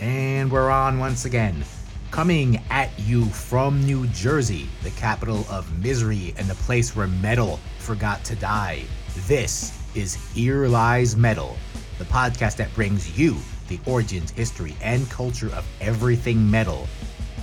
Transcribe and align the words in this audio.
And 0.00 0.52
we're 0.52 0.70
on 0.70 1.00
once 1.00 1.24
again. 1.24 1.64
Coming 2.12 2.62
at 2.70 2.96
you 3.00 3.24
from 3.24 3.84
New 3.84 4.06
Jersey, 4.08 4.68
the 4.84 4.90
capital 4.90 5.44
of 5.50 5.76
misery 5.82 6.34
and 6.38 6.46
the 6.46 6.54
place 6.54 6.94
where 6.94 7.08
metal 7.08 7.58
forgot 7.78 8.22
to 8.26 8.36
die. 8.36 8.84
This 9.26 9.76
is 9.96 10.14
Here 10.32 10.68
Lies 10.68 11.16
Metal, 11.16 11.56
the 11.98 12.04
podcast 12.04 12.56
that 12.58 12.72
brings 12.76 13.18
you 13.18 13.36
the 13.66 13.80
origins, 13.86 14.30
history, 14.30 14.76
and 14.82 15.10
culture 15.10 15.52
of 15.52 15.66
everything 15.80 16.48
metal. 16.48 16.86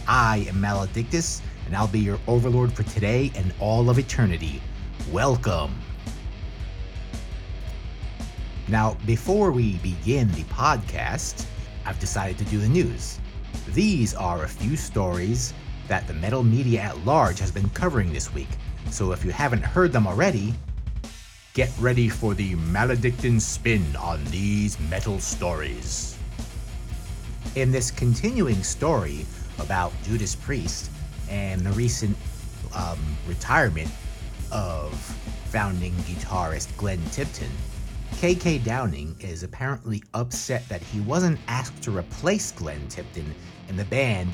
I 0.07 0.45
am 0.47 0.61
Maledictus, 0.61 1.41
and 1.65 1.75
I'll 1.75 1.87
be 1.87 1.99
your 1.99 2.19
overlord 2.25 2.71
for 2.71 2.83
today 2.83 3.33
and 3.35 3.53
all 3.59 3.89
of 3.89 3.99
eternity. 3.99 4.61
Welcome. 5.11 5.75
Now, 8.69 8.95
before 9.05 9.51
we 9.51 9.75
begin 9.79 10.31
the 10.31 10.43
podcast, 10.43 11.45
I've 11.85 11.99
decided 11.99 12.37
to 12.39 12.45
do 12.45 12.59
the 12.59 12.67
news. 12.67 13.19
These 13.69 14.13
are 14.15 14.43
a 14.43 14.47
few 14.47 14.75
stories 14.75 15.53
that 15.87 16.07
the 16.07 16.13
metal 16.13 16.43
media 16.43 16.81
at 16.81 17.05
large 17.05 17.39
has 17.39 17.51
been 17.51 17.69
covering 17.69 18.11
this 18.11 18.33
week. 18.33 18.49
So 18.89 19.11
if 19.11 19.23
you 19.23 19.31
haven't 19.31 19.63
heard 19.63 19.91
them 19.91 20.07
already, 20.07 20.53
get 21.53 21.71
ready 21.79 22.09
for 22.09 22.33
the 22.33 22.55
maledictin 22.55 23.39
spin 23.39 23.95
on 23.95 24.23
these 24.25 24.79
metal 24.89 25.19
stories. 25.19 26.17
In 27.55 27.71
this 27.71 27.91
continuing 27.91 28.61
story 28.63 29.25
about 29.59 29.93
Judas 30.03 30.35
Priest 30.35 30.91
and 31.29 31.61
the 31.61 31.71
recent 31.71 32.17
um, 32.75 32.99
retirement 33.27 33.89
of 34.51 34.93
founding 35.49 35.93
guitarist 36.03 36.75
Glenn 36.77 37.01
Tipton, 37.11 37.49
KK 38.13 38.63
Downing 38.63 39.15
is 39.19 39.43
apparently 39.43 40.01
upset 40.13 40.67
that 40.69 40.81
he 40.81 40.99
wasn't 41.01 41.39
asked 41.47 41.81
to 41.83 41.91
replace 41.95 42.51
Glenn 42.51 42.87
Tipton 42.87 43.35
in 43.69 43.75
the 43.75 43.85
band 43.85 44.31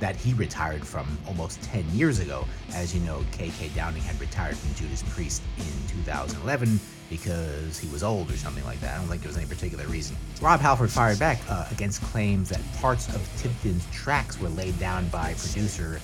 that 0.00 0.16
he 0.16 0.34
retired 0.34 0.84
from 0.86 1.06
almost 1.28 1.62
10 1.62 1.84
years 1.92 2.18
ago. 2.18 2.46
As 2.74 2.94
you 2.94 3.00
know, 3.00 3.24
KK 3.32 3.74
Downing 3.74 4.02
had 4.02 4.18
retired 4.20 4.56
from 4.56 4.74
Judas 4.74 5.02
Priest 5.10 5.42
in 5.58 6.04
2011 6.04 6.80
because 7.08 7.78
he 7.78 7.88
was 7.88 8.02
old 8.02 8.30
or 8.30 8.36
something 8.36 8.64
like 8.64 8.80
that. 8.80 8.94
I 8.94 8.98
don't 8.98 9.08
think 9.08 9.22
there 9.22 9.28
was 9.28 9.36
any 9.36 9.46
particular 9.46 9.84
reason. 9.86 10.16
Rob 10.40 10.60
Halford 10.60 10.90
fired 10.90 11.18
back 11.18 11.40
uh, 11.48 11.66
against 11.70 12.02
claims 12.02 12.48
that 12.48 12.60
parts 12.80 13.08
of 13.14 13.28
Tipton's 13.36 13.84
tracks 13.92 14.40
were 14.40 14.48
laid 14.50 14.78
down 14.78 15.08
by 15.08 15.34
producer 15.34 16.00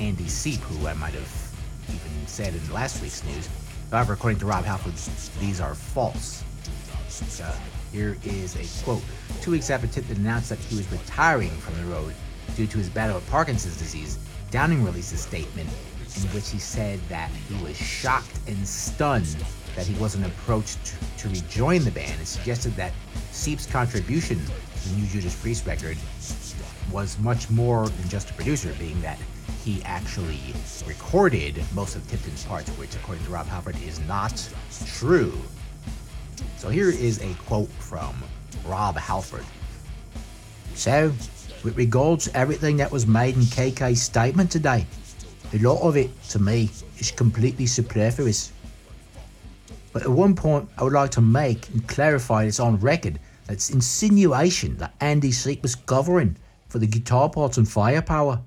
Andy 0.00 0.28
Sneap, 0.28 0.60
who 0.60 0.86
I 0.86 0.94
might 0.94 1.14
have 1.14 1.54
even 1.88 2.26
said 2.26 2.54
in 2.54 2.72
last 2.72 3.00
week's 3.00 3.22
news. 3.24 3.48
However, 3.90 4.14
according 4.14 4.40
to 4.40 4.46
Rob 4.46 4.64
Halford, 4.64 4.94
these 5.40 5.60
are 5.60 5.74
false. 5.74 6.42
Uh, 7.16 7.54
here 7.92 8.16
is 8.24 8.56
a 8.56 8.84
quote. 8.84 9.02
Two 9.40 9.50
weeks 9.50 9.70
after 9.70 9.86
Tipton 9.86 10.16
announced 10.16 10.50
that 10.50 10.58
he 10.58 10.76
was 10.76 10.90
retiring 10.92 11.50
from 11.50 11.74
the 11.78 11.84
road 11.84 12.12
due 12.56 12.66
to 12.66 12.78
his 12.78 12.90
battle 12.90 13.16
with 13.16 13.28
Parkinson's 13.30 13.78
disease, 13.78 14.18
Downing 14.50 14.84
released 14.84 15.14
a 15.14 15.16
statement 15.16 15.68
in 16.16 16.22
which 16.34 16.50
he 16.50 16.58
said 16.58 17.00
that 17.08 17.30
he 17.30 17.62
was 17.64 17.76
shocked 17.76 18.38
and 18.46 18.68
stunned 18.68 19.36
that 19.76 19.86
he 19.86 19.98
wasn't 19.98 20.26
approached 20.26 20.94
to 21.18 21.28
rejoin 21.28 21.84
the 21.84 21.90
band 21.90 22.18
and 22.18 22.28
suggested 22.28 22.76
that 22.76 22.92
Sneap's 23.32 23.66
contribution 23.66 24.38
to 24.38 24.88
the 24.88 24.96
new 24.96 25.06
Judas 25.06 25.40
Priest 25.40 25.66
record 25.66 25.96
was 26.92 27.18
much 27.18 27.48
more 27.50 27.86
than 27.86 28.08
just 28.08 28.30
a 28.30 28.34
producer, 28.34 28.74
being 28.78 29.00
that 29.00 29.18
he 29.64 29.82
actually 29.84 30.40
recorded 30.86 31.62
most 31.74 31.96
of 31.96 32.06
Tipton's 32.08 32.44
parts, 32.44 32.68
which, 32.72 32.94
according 32.94 33.24
to 33.24 33.30
Rob 33.30 33.46
Halford, 33.46 33.76
is 33.82 34.00
not 34.00 34.48
true. 34.98 35.32
So 36.58 36.68
here 36.68 36.90
is 36.90 37.20
a 37.22 37.32
quote 37.46 37.70
from 37.78 38.22
Rob 38.66 38.96
Halford. 38.96 39.44
So, 40.74 41.12
with 41.64 41.76
regards 41.76 42.24
to 42.24 42.36
everything 42.36 42.76
that 42.78 42.90
was 42.90 43.06
made 43.06 43.34
in 43.34 43.42
KK's 43.42 44.02
statement 44.02 44.50
today, 44.50 44.86
a 45.52 45.58
lot 45.58 45.80
of 45.80 45.96
it, 45.96 46.10
to 46.30 46.38
me, 46.38 46.70
is 46.98 47.10
completely 47.10 47.66
superfluous. 47.66 48.52
But 49.92 50.02
at 50.02 50.08
one 50.08 50.34
point, 50.34 50.68
I 50.76 50.84
would 50.84 50.92
like 50.92 51.10
to 51.12 51.20
make 51.20 51.68
and 51.70 51.86
clarify 51.88 52.44
this 52.44 52.60
on 52.60 52.78
record 52.78 53.18
it's 53.48 53.70
insinuation 53.70 54.76
that 54.78 54.94
Andy 55.00 55.30
Sneap 55.30 55.62
was 55.62 55.76
covering 55.76 56.36
for 56.68 56.80
the 56.80 56.86
guitar 56.86 57.30
parts 57.30 57.58
and 57.58 57.68
firepower. 57.68 58.40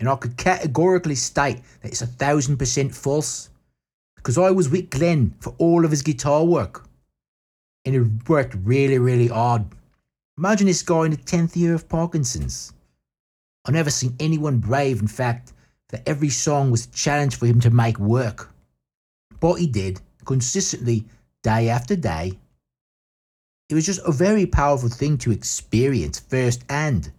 And 0.00 0.08
I 0.08 0.16
could 0.16 0.36
categorically 0.36 1.14
state 1.14 1.60
that 1.82 1.92
it's 1.92 2.02
a 2.02 2.06
thousand 2.06 2.56
percent 2.56 2.94
false. 2.94 3.50
Because 4.16 4.38
I 4.38 4.50
was 4.50 4.68
with 4.68 4.90
Glenn 4.90 5.34
for 5.40 5.54
all 5.58 5.84
of 5.84 5.90
his 5.90 6.02
guitar 6.02 6.44
work 6.44 6.87
and 7.88 7.96
it 7.96 8.28
worked 8.28 8.54
really, 8.64 8.98
really 8.98 9.28
hard. 9.28 9.64
Imagine 10.36 10.66
this 10.66 10.82
guy 10.82 11.06
in 11.06 11.12
the 11.12 11.16
10th 11.16 11.56
year 11.56 11.74
of 11.74 11.88
Parkinson's. 11.88 12.74
I've 13.64 13.72
never 13.72 13.90
seen 13.90 14.14
anyone 14.20 14.58
brave, 14.58 15.00
in 15.00 15.08
fact, 15.08 15.54
that 15.88 16.06
every 16.06 16.28
song 16.28 16.70
was 16.70 16.84
a 16.84 16.90
challenge 16.90 17.36
for 17.36 17.46
him 17.46 17.60
to 17.60 17.70
make 17.70 17.98
work. 17.98 18.52
But 19.40 19.54
he 19.54 19.66
did, 19.66 20.02
consistently, 20.26 21.06
day 21.42 21.70
after 21.70 21.96
day. 21.96 22.38
It 23.70 23.74
was 23.74 23.86
just 23.86 24.06
a 24.06 24.12
very 24.12 24.44
powerful 24.44 24.90
thing 24.90 25.16
to 25.18 25.32
experience 25.32 26.18
firsthand. 26.18 27.10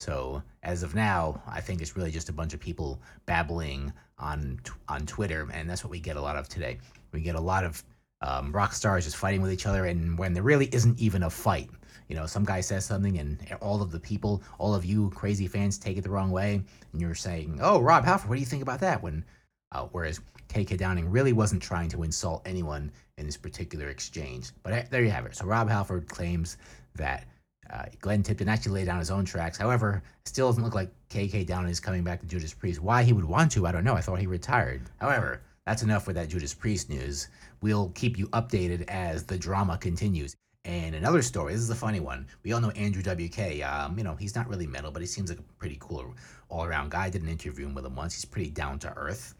So, 0.00 0.42
as 0.62 0.82
of 0.82 0.94
now, 0.94 1.42
I 1.46 1.60
think 1.60 1.82
it's 1.82 1.94
really 1.94 2.10
just 2.10 2.30
a 2.30 2.32
bunch 2.32 2.54
of 2.54 2.60
people 2.60 2.98
babbling 3.26 3.92
on 4.18 4.60
on 4.88 5.04
Twitter, 5.04 5.46
and 5.52 5.68
that's 5.68 5.84
what 5.84 5.90
we 5.90 6.00
get 6.00 6.16
a 6.16 6.22
lot 6.22 6.36
of 6.36 6.48
today. 6.48 6.78
We 7.12 7.20
get 7.20 7.34
a 7.34 7.40
lot 7.40 7.64
of 7.64 7.84
um, 8.22 8.52
rock 8.52 8.72
stars 8.72 9.04
just 9.04 9.16
fighting 9.16 9.42
with 9.42 9.52
each 9.52 9.66
other, 9.66 9.86
and 9.86 10.18
when 10.18 10.32
there 10.32 10.42
really 10.42 10.68
isn't 10.72 10.98
even 10.98 11.22
a 11.24 11.30
fight. 11.30 11.70
You 12.08 12.16
know, 12.16 12.26
some 12.26 12.44
guy 12.44 12.60
says 12.60 12.84
something, 12.84 13.18
and 13.18 13.38
all 13.60 13.82
of 13.82 13.92
the 13.92 14.00
people, 14.00 14.42
all 14.58 14.74
of 14.74 14.84
you 14.84 15.10
crazy 15.10 15.46
fans, 15.46 15.78
take 15.78 15.96
it 15.96 16.02
the 16.02 16.10
wrong 16.10 16.30
way, 16.30 16.62
and 16.92 17.00
you're 17.00 17.14
saying, 17.14 17.58
"Oh, 17.62 17.80
Rob 17.80 18.04
Halford, 18.04 18.28
what 18.28 18.34
do 18.34 18.40
you 18.40 18.46
think 18.46 18.62
about 18.62 18.80
that?" 18.80 19.02
When, 19.02 19.24
uh, 19.72 19.86
whereas 19.92 20.20
KK 20.48 20.76
Downing 20.76 21.08
really 21.10 21.32
wasn't 21.32 21.62
trying 21.62 21.88
to 21.90 22.02
insult 22.02 22.42
anyone 22.44 22.90
in 23.18 23.26
this 23.26 23.36
particular 23.36 23.88
exchange. 23.88 24.50
But 24.64 24.90
there 24.90 25.04
you 25.04 25.10
have 25.10 25.26
it. 25.26 25.36
So 25.36 25.46
Rob 25.46 25.68
Halford 25.68 26.08
claims 26.08 26.56
that 26.96 27.24
uh, 27.72 27.84
Glenn 28.00 28.24
Tipton 28.24 28.48
actually 28.48 28.72
laid 28.72 28.86
down 28.86 28.98
his 28.98 29.12
own 29.12 29.24
tracks. 29.24 29.56
However, 29.56 30.02
still 30.24 30.48
doesn't 30.48 30.64
look 30.64 30.74
like 30.74 30.90
KK 31.08 31.46
Downing 31.46 31.70
is 31.70 31.78
coming 31.78 32.02
back 32.02 32.20
to 32.20 32.26
Judas 32.26 32.52
Priest. 32.52 32.80
Why 32.80 33.04
he 33.04 33.12
would 33.12 33.24
want 33.24 33.52
to, 33.52 33.66
I 33.66 33.72
don't 33.72 33.84
know. 33.84 33.94
I 33.94 34.00
thought 34.00 34.18
he 34.18 34.26
retired. 34.26 34.82
However, 35.00 35.40
that's 35.66 35.82
enough 35.82 36.06
with 36.06 36.16
that 36.16 36.28
Judas 36.28 36.52
Priest 36.52 36.90
news. 36.90 37.28
We'll 37.60 37.90
keep 37.90 38.18
you 38.18 38.28
updated 38.28 38.88
as 38.88 39.24
the 39.24 39.38
drama 39.38 39.78
continues. 39.78 40.36
And 40.64 40.94
another 40.94 41.22
story, 41.22 41.54
this 41.54 41.62
is 41.62 41.70
a 41.70 41.74
funny 41.74 42.00
one. 42.00 42.26
We 42.42 42.52
all 42.52 42.60
know 42.60 42.70
Andrew 42.70 43.02
WK. 43.02 43.62
Um, 43.64 43.96
you 43.96 44.04
know, 44.04 44.14
he's 44.14 44.34
not 44.34 44.48
really 44.48 44.66
metal, 44.66 44.90
but 44.90 45.00
he 45.00 45.06
seems 45.06 45.30
like 45.30 45.38
a 45.38 45.54
pretty 45.58 45.78
cool 45.80 46.14
all 46.48 46.64
around 46.64 46.90
guy. 46.90 47.04
I 47.04 47.10
did 47.10 47.22
an 47.22 47.28
interview 47.28 47.68
with 47.68 47.86
him 47.86 47.96
once. 47.96 48.14
He's 48.14 48.24
pretty 48.24 48.50
down 48.50 48.78
to 48.80 48.92
earth 48.96 49.34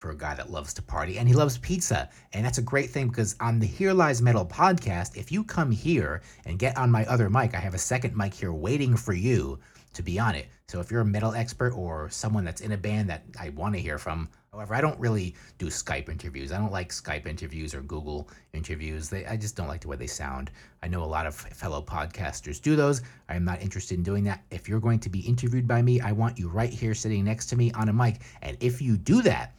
for 0.00 0.10
a 0.10 0.16
guy 0.16 0.34
that 0.34 0.50
loves 0.50 0.72
to 0.74 0.82
party 0.82 1.18
and 1.18 1.26
he 1.26 1.34
loves 1.34 1.58
pizza. 1.58 2.08
And 2.32 2.44
that's 2.44 2.58
a 2.58 2.62
great 2.62 2.90
thing 2.90 3.08
because 3.08 3.34
on 3.40 3.58
the 3.58 3.66
Here 3.66 3.92
Lies 3.92 4.22
Metal 4.22 4.46
podcast, 4.46 5.16
if 5.16 5.32
you 5.32 5.42
come 5.42 5.70
here 5.70 6.22
and 6.44 6.58
get 6.58 6.76
on 6.76 6.90
my 6.90 7.04
other 7.06 7.28
mic, 7.28 7.54
I 7.54 7.58
have 7.58 7.74
a 7.74 7.78
second 7.78 8.16
mic 8.16 8.34
here 8.34 8.52
waiting 8.52 8.96
for 8.96 9.12
you 9.12 9.58
to 9.94 10.02
be 10.02 10.18
on 10.18 10.34
it. 10.34 10.48
So 10.68 10.80
if 10.80 10.90
you're 10.90 11.00
a 11.00 11.06
metal 11.06 11.34
expert 11.34 11.72
or 11.72 12.08
someone 12.10 12.44
that's 12.44 12.60
in 12.60 12.72
a 12.72 12.76
band 12.76 13.10
that 13.10 13.24
I 13.40 13.48
want 13.50 13.74
to 13.74 13.80
hear 13.80 13.98
from, 13.98 14.28
However, 14.52 14.74
I 14.74 14.80
don't 14.80 14.98
really 14.98 15.34
do 15.58 15.66
Skype 15.66 16.08
interviews. 16.08 16.52
I 16.52 16.58
don't 16.58 16.72
like 16.72 16.90
Skype 16.90 17.26
interviews 17.26 17.74
or 17.74 17.82
Google 17.82 18.28
interviews. 18.54 19.08
They, 19.08 19.26
I 19.26 19.36
just 19.36 19.56
don't 19.56 19.68
like 19.68 19.82
the 19.82 19.88
way 19.88 19.96
they 19.96 20.06
sound. 20.06 20.50
I 20.82 20.88
know 20.88 21.04
a 21.04 21.06
lot 21.06 21.26
of 21.26 21.34
fellow 21.34 21.82
podcasters 21.82 22.60
do 22.60 22.74
those. 22.74 23.02
I 23.28 23.36
am 23.36 23.44
not 23.44 23.60
interested 23.60 23.98
in 23.98 24.02
doing 24.02 24.24
that. 24.24 24.44
If 24.50 24.68
you're 24.68 24.80
going 24.80 25.00
to 25.00 25.10
be 25.10 25.20
interviewed 25.20 25.68
by 25.68 25.82
me, 25.82 26.00
I 26.00 26.12
want 26.12 26.38
you 26.38 26.48
right 26.48 26.72
here 26.72 26.94
sitting 26.94 27.24
next 27.24 27.46
to 27.46 27.56
me 27.56 27.72
on 27.72 27.90
a 27.90 27.92
mic. 27.92 28.22
And 28.40 28.56
if 28.60 28.80
you 28.80 28.96
do 28.96 29.20
that, 29.22 29.54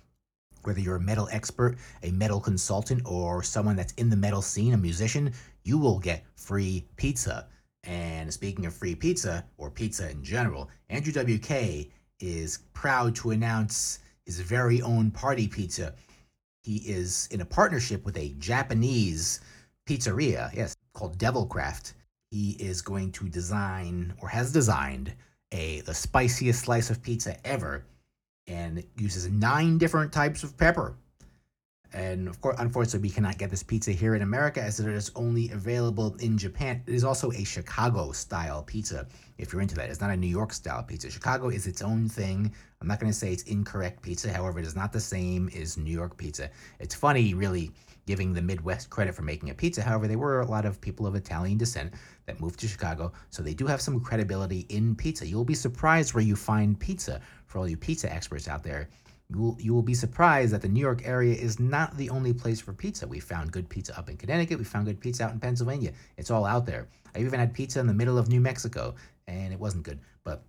whether 0.64 0.80
you're 0.80 0.96
a 0.96 1.02
metal 1.02 1.30
expert, 1.32 1.78
a 2.04 2.12
metal 2.12 2.40
consultant, 2.40 3.04
or 3.06 3.44
someone 3.44 3.76
that's 3.76 3.94
in 3.94 4.10
the 4.10 4.18
metal 4.18 4.42
scene, 4.42 4.74
a 4.74 4.78
musician, 4.78 5.34
you 5.64 5.78
will 5.78 6.00
get 6.00 6.26
free 6.36 6.86
pizza. 6.96 7.48
And 7.84 8.34
speaking 8.34 8.66
of 8.66 8.74
free 8.74 8.96
pizza, 8.96 9.46
or 9.58 9.70
pizza 9.70 10.10
in 10.10 10.24
general, 10.24 10.70
Andrew 10.90 11.14
WK 11.14 11.88
is 12.20 12.60
proud 12.74 13.16
to 13.16 13.32
announce 13.32 14.00
his 14.30 14.42
very 14.42 14.80
own 14.84 15.10
party 15.10 15.48
pizza. 15.48 15.92
He 16.64 16.78
is 16.88 17.28
in 17.32 17.42
a 17.42 17.46
partnership 17.46 18.06
with 18.06 18.16
a 18.16 18.36
Japanese 18.38 19.42
pizzeria, 19.88 20.56
yes, 20.56 20.76
called 20.94 21.18
Devilcraft. 21.18 21.94
He 22.30 22.52
is 22.60 22.84
going 22.84 23.12
to 23.14 23.28
design 23.28 24.14
or 24.22 24.30
has 24.30 24.54
designed 24.54 25.16
a 25.52 25.82
the 25.82 25.96
spiciest 25.96 26.62
slice 26.62 26.92
of 26.92 27.02
pizza 27.02 27.36
ever 27.44 27.86
and 28.46 28.84
uses 28.98 29.28
nine 29.30 29.80
different 29.80 30.14
types 30.14 30.44
of 30.44 30.56
pepper. 30.58 30.94
And 31.94 32.28
of 32.28 32.40
course, 32.42 32.56
unfortunately, 32.60 33.08
we 33.08 33.14
cannot 33.14 33.38
get 33.38 33.50
this 33.50 33.64
pizza 33.64 33.92
here 33.92 34.14
in 34.14 34.22
America 34.22 34.62
as 34.62 34.80
it 34.80 34.88
is 34.88 35.12
only 35.16 35.50
available 35.52 36.16
in 36.20 36.38
Japan. 36.38 36.84
It 36.86 36.94
is 36.94 37.04
also 37.04 37.32
a 37.32 37.44
Chicago 37.44 38.12
style 38.12 38.62
pizza, 38.62 39.08
if 39.40 39.52
you're 39.52 39.62
into 39.62 39.76
that. 39.76 39.90
It's 39.90 40.02
not 40.02 40.12
a 40.12 40.18
New 40.18 40.28
York 40.28 40.54
style 40.54 40.84
pizza. 40.84 41.10
Chicago 41.10 41.50
is 41.50 41.66
its 41.66 41.82
own 41.82 42.08
thing. 42.08 42.54
I'm 42.80 42.88
not 42.88 43.00
going 43.00 43.12
to 43.12 43.18
say 43.18 43.34
it's 43.34 43.44
incorrect 43.44 44.04
pizza. 44.04 44.32
However, 44.32 44.60
it 44.60 44.66
is 44.66 44.76
not 44.76 44.94
the 44.94 45.00
same 45.00 45.50
as 45.60 45.78
New 45.78 45.92
York 45.92 46.16
pizza. 46.16 46.52
It's 46.80 46.94
funny, 46.94 47.34
really, 47.34 47.72
giving 48.06 48.34
the 48.34 48.42
Midwest 48.42 48.90
credit 48.90 49.16
for 49.16 49.24
making 49.24 49.50
a 49.50 49.54
pizza. 49.54 49.82
However, 49.82 50.08
there 50.08 50.18
were 50.18 50.42
a 50.42 50.46
lot 50.46 50.66
of 50.66 50.80
people 50.82 51.08
of 51.08 51.16
Italian 51.16 51.58
descent 51.58 51.94
that 52.28 52.40
moved 52.40 52.60
to 52.60 52.68
Chicago, 52.68 53.12
so 53.32 53.42
they 53.42 53.54
do 53.54 53.66
have 53.66 53.82
some 53.82 54.00
credibility 54.00 54.66
in 54.70 54.96
pizza. 54.96 55.28
You'll 55.28 55.44
be 55.44 55.56
surprised 55.56 56.14
where 56.14 56.24
you 56.24 56.36
find 56.36 56.80
pizza 56.80 57.20
for 57.48 57.58
all 57.58 57.68
you 57.68 57.78
pizza 57.78 58.12
experts 58.14 58.48
out 58.48 58.64
there 58.64 58.90
you 59.32 59.74
will, 59.74 59.84
be 59.84 59.94
surprised 59.94 60.54
that 60.54 60.62
the 60.62 60.68
New 60.68 60.80
York 60.80 61.02
area 61.06 61.36
is 61.36 61.60
not 61.60 61.96
the 61.98 62.10
only 62.10 62.34
place 62.34 62.60
for 62.60 62.74
pizza. 62.74 63.08
We 63.08 63.20
found 63.20 63.52
good 63.52 63.70
pizza 63.70 63.98
up 63.98 64.10
in 64.10 64.18
Connecticut. 64.18 64.58
We 64.58 64.64
found 64.64 64.88
good 64.88 65.00
pizza 65.00 65.24
out 65.24 65.34
in 65.34 65.40
Pennsylvania. 65.40 65.94
It's 66.18 66.32
all 66.32 66.46
out 66.46 66.66
there. 66.66 66.88
I 67.16 67.20
even 67.20 67.40
had 67.40 67.54
pizza 67.54 67.80
in 67.80 67.86
the 67.86 67.94
middle 67.94 68.18
of 68.18 68.28
New 68.28 68.42
Mexico, 68.42 68.96
and 69.28 69.54
it 69.54 69.60
wasn't 69.60 69.84
good. 69.84 70.00
But 70.24 70.44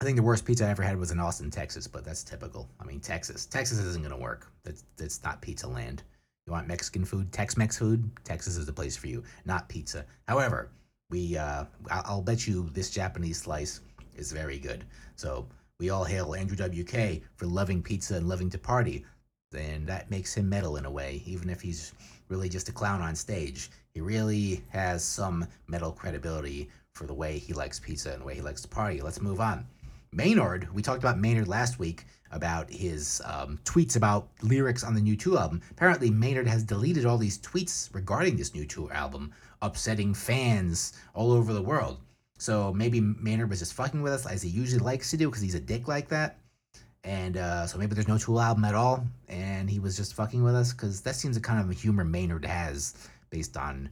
I 0.00 0.04
think 0.04 0.16
the 0.16 0.22
worst 0.24 0.44
pizza 0.44 0.66
I 0.66 0.70
ever 0.70 0.82
had 0.82 0.98
was 0.98 1.12
in 1.12 1.20
Austin, 1.20 1.50
Texas. 1.50 1.86
But 1.86 2.04
that's 2.04 2.24
typical. 2.24 2.68
I 2.80 2.84
mean, 2.84 2.98
Texas. 2.98 3.46
Texas 3.46 3.78
isn't 3.78 4.02
going 4.02 4.14
to 4.14 4.20
work. 4.20 4.50
That's 4.64 4.84
that's 4.96 5.22
not 5.22 5.40
pizza 5.40 5.68
land. 5.68 6.02
You 6.46 6.52
want 6.52 6.66
Mexican 6.66 7.04
food, 7.04 7.30
Tex-Mex 7.30 7.78
food? 7.78 8.10
Texas 8.24 8.56
is 8.56 8.66
the 8.66 8.72
place 8.72 8.96
for 8.96 9.06
you, 9.06 9.22
not 9.44 9.68
pizza. 9.68 10.04
However, 10.26 10.70
we 11.10 11.36
uh, 11.36 11.64
I'll 11.90 12.22
bet 12.22 12.48
you 12.48 12.68
this 12.72 12.90
Japanese 12.90 13.38
slice 13.42 13.80
is 14.16 14.32
very 14.32 14.58
good. 14.58 14.84
So 15.14 15.46
we 15.78 15.90
all 15.90 16.02
hail 16.02 16.34
Andrew 16.34 16.56
WK 16.56 17.22
for 17.36 17.46
loving 17.46 17.82
pizza 17.82 18.16
and 18.16 18.28
loving 18.28 18.50
to 18.50 18.58
party. 18.58 19.04
And 19.56 19.86
that 19.86 20.10
makes 20.10 20.34
him 20.34 20.48
metal 20.48 20.76
in 20.76 20.84
a 20.84 20.90
way, 20.90 21.22
even 21.24 21.48
if 21.48 21.60
he's 21.60 21.92
really 22.28 22.48
just 22.48 22.68
a 22.68 22.72
clown 22.72 23.00
on 23.00 23.14
stage. 23.14 23.70
He 23.94 24.00
really 24.00 24.64
has 24.70 25.04
some 25.04 25.46
metal 25.68 25.92
credibility 25.92 26.68
for 26.94 27.06
the 27.06 27.14
way 27.14 27.38
he 27.38 27.52
likes 27.52 27.78
pizza 27.78 28.10
and 28.10 28.20
the 28.20 28.24
way 28.26 28.34
he 28.34 28.40
likes 28.40 28.60
to 28.62 28.68
party. 28.68 29.00
Let's 29.00 29.22
move 29.22 29.40
on. 29.40 29.66
Maynard, 30.10 30.68
we 30.74 30.82
talked 30.82 30.98
about 31.02 31.20
Maynard 31.20 31.46
last 31.46 31.78
week 31.78 32.06
about 32.32 32.68
his 32.70 33.22
um, 33.24 33.58
tweets 33.64 33.94
about 33.94 34.28
lyrics 34.42 34.82
on 34.82 34.94
the 34.94 35.00
new 35.00 35.16
Tool 35.16 35.38
album. 35.38 35.60
Apparently, 35.70 36.10
Maynard 36.10 36.48
has 36.48 36.64
deleted 36.64 37.06
all 37.06 37.18
these 37.18 37.38
tweets 37.38 37.94
regarding 37.94 38.36
this 38.36 38.52
new 38.52 38.66
Tool 38.66 38.90
album, 38.90 39.32
upsetting 39.62 40.12
fans 40.12 40.94
all 41.14 41.30
over 41.30 41.52
the 41.52 41.62
world. 41.62 42.00
So 42.38 42.72
maybe 42.72 43.00
Maynard 43.00 43.50
was 43.50 43.58
just 43.58 43.74
fucking 43.74 44.00
with 44.00 44.12
us 44.12 44.24
as 44.24 44.42
he 44.42 44.48
usually 44.48 44.78
likes 44.78 45.10
to 45.10 45.16
do 45.16 45.28
because 45.28 45.42
he's 45.42 45.56
a 45.56 45.60
dick 45.60 45.88
like 45.88 46.08
that. 46.08 46.38
And 47.04 47.36
uh, 47.36 47.66
so 47.66 47.78
maybe 47.78 47.94
there's 47.94 48.08
no 48.08 48.18
Tool 48.18 48.40
album 48.40 48.64
at 48.64 48.74
all, 48.74 49.04
and 49.28 49.68
he 49.68 49.78
was 49.78 49.96
just 49.96 50.14
fucking 50.14 50.42
with 50.42 50.54
us 50.54 50.72
because 50.72 51.00
that 51.02 51.14
seems 51.14 51.36
the 51.36 51.42
kind 51.42 51.60
of 51.60 51.76
humor 51.76 52.04
Maynard 52.04 52.44
has 52.44 53.08
based 53.30 53.56
on 53.56 53.88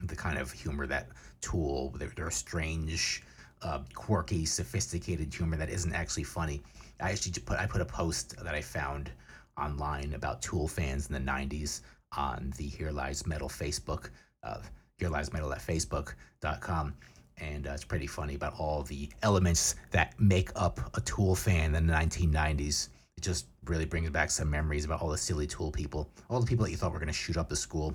the 0.00 0.16
kind 0.16 0.38
of 0.38 0.50
humor 0.50 0.86
that 0.86 1.08
Tool, 1.40 1.90
their, 1.98 2.08
their 2.16 2.30
strange, 2.30 3.22
uh, 3.62 3.80
quirky, 3.94 4.44
sophisticated 4.44 5.32
humor 5.32 5.56
that 5.56 5.70
isn't 5.70 5.92
actually 5.92 6.24
funny. 6.24 6.62
I 7.00 7.10
actually 7.10 7.32
put 7.32 7.58
I 7.58 7.66
put 7.66 7.80
a 7.80 7.86
post 7.86 8.36
that 8.42 8.54
I 8.54 8.60
found 8.60 9.10
online 9.58 10.14
about 10.14 10.42
Tool 10.42 10.66
fans 10.68 11.08
in 11.08 11.14
the 11.14 11.32
'90s 11.32 11.80
on 12.16 12.52
the 12.56 12.66
Here 12.66 12.90
Lies 12.90 13.26
Metal 13.26 13.48
Facebook, 13.48 14.10
uh, 14.42 14.58
Here 14.98 15.08
Lies 15.08 15.32
Metal 15.32 15.52
at 15.52 15.60
Facebook.com 15.60 16.94
and 17.38 17.66
uh, 17.66 17.72
it's 17.72 17.84
pretty 17.84 18.06
funny 18.06 18.34
about 18.34 18.54
all 18.58 18.82
the 18.82 19.08
elements 19.22 19.76
that 19.90 20.18
make 20.20 20.50
up 20.56 20.80
a 20.94 21.00
Tool 21.00 21.34
fan 21.34 21.74
in 21.74 21.86
the 21.86 21.92
1990s. 21.92 22.88
It 23.16 23.22
just 23.22 23.46
really 23.64 23.84
brings 23.84 24.10
back 24.10 24.30
some 24.30 24.50
memories 24.50 24.84
about 24.84 25.00
all 25.00 25.10
the 25.10 25.18
silly 25.18 25.46
Tool 25.46 25.70
people, 25.70 26.08
all 26.28 26.40
the 26.40 26.46
people 26.46 26.64
that 26.64 26.70
you 26.70 26.76
thought 26.76 26.92
were 26.92 26.98
going 26.98 27.06
to 27.06 27.12
shoot 27.12 27.36
up 27.36 27.48
the 27.48 27.56
school, 27.56 27.94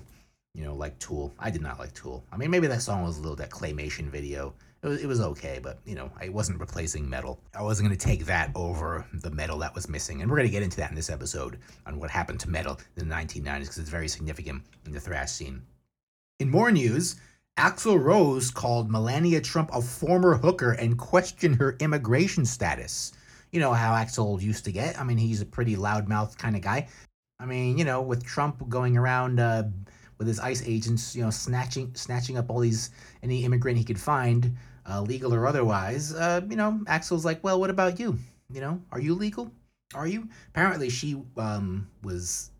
you 0.54 0.64
know, 0.64 0.74
like 0.74 0.98
Tool. 0.98 1.32
I 1.38 1.50
did 1.50 1.62
not 1.62 1.78
like 1.78 1.94
Tool. 1.94 2.24
I 2.32 2.36
mean, 2.36 2.50
maybe 2.50 2.66
that 2.66 2.82
song 2.82 3.02
was 3.02 3.18
a 3.18 3.20
little 3.20 3.36
that 3.36 3.50
claymation 3.50 4.08
video. 4.08 4.54
It 4.82 4.88
was, 4.88 5.02
it 5.02 5.06
was 5.06 5.20
okay, 5.20 5.60
but 5.62 5.78
you 5.84 5.94
know, 5.94 6.10
I 6.18 6.30
wasn't 6.30 6.58
replacing 6.58 7.08
metal. 7.08 7.38
I 7.54 7.62
wasn't 7.62 7.88
going 7.88 7.98
to 7.98 8.06
take 8.06 8.24
that 8.26 8.50
over 8.54 9.06
the 9.12 9.30
metal 9.30 9.58
that 9.58 9.74
was 9.74 9.88
missing, 9.88 10.22
and 10.22 10.30
we're 10.30 10.38
going 10.38 10.48
to 10.48 10.52
get 10.52 10.62
into 10.62 10.78
that 10.78 10.90
in 10.90 10.96
this 10.96 11.10
episode 11.10 11.58
on 11.86 11.98
what 11.98 12.10
happened 12.10 12.40
to 12.40 12.50
metal 12.50 12.78
in 12.96 13.08
the 13.08 13.14
1990s 13.14 13.60
because 13.60 13.78
it's 13.78 13.90
very 13.90 14.08
significant 14.08 14.62
in 14.86 14.92
the 14.92 15.00
thrash 15.00 15.32
scene. 15.32 15.62
In 16.38 16.50
more 16.50 16.70
news, 16.70 17.16
Axl 17.58 18.02
Rose 18.02 18.50
called 18.50 18.90
Melania 18.90 19.40
Trump 19.40 19.70
a 19.72 19.82
former 19.82 20.34
hooker 20.36 20.72
and 20.72 20.98
questioned 20.98 21.56
her 21.56 21.76
immigration 21.80 22.46
status. 22.46 23.12
You 23.52 23.60
know 23.60 23.72
how 23.72 23.92
Axl 23.92 24.40
used 24.40 24.64
to 24.64 24.72
get. 24.72 24.98
I 24.98 25.04
mean, 25.04 25.18
he's 25.18 25.40
a 25.40 25.46
pretty 25.46 25.76
loudmouth 25.76 26.38
kind 26.38 26.56
of 26.56 26.62
guy. 26.62 26.88
I 27.38 27.46
mean, 27.46 27.78
you 27.78 27.84
know, 27.84 28.02
with 28.02 28.24
Trump 28.24 28.68
going 28.68 28.96
around 28.96 29.40
uh, 29.40 29.64
with 30.18 30.28
his 30.28 30.38
ICE 30.38 30.62
agents, 30.66 31.16
you 31.16 31.22
know, 31.22 31.30
snatching 31.30 31.94
snatching 31.94 32.36
up 32.38 32.50
all 32.50 32.60
these 32.60 32.90
any 33.22 33.44
immigrant 33.44 33.78
he 33.78 33.84
could 33.84 34.00
find, 34.00 34.56
uh, 34.88 35.00
legal 35.00 35.34
or 35.34 35.46
otherwise. 35.46 36.14
Uh, 36.14 36.42
you 36.48 36.56
know, 36.56 36.80
Axl's 36.84 37.24
like, 37.24 37.42
well, 37.42 37.58
what 37.58 37.70
about 37.70 37.98
you? 37.98 38.18
You 38.52 38.60
know, 38.60 38.80
are 38.92 39.00
you 39.00 39.14
legal? 39.14 39.50
Are 39.94 40.06
you? 40.06 40.28
Apparently, 40.48 40.90
she 40.90 41.20
um, 41.36 41.88
was 42.02 42.50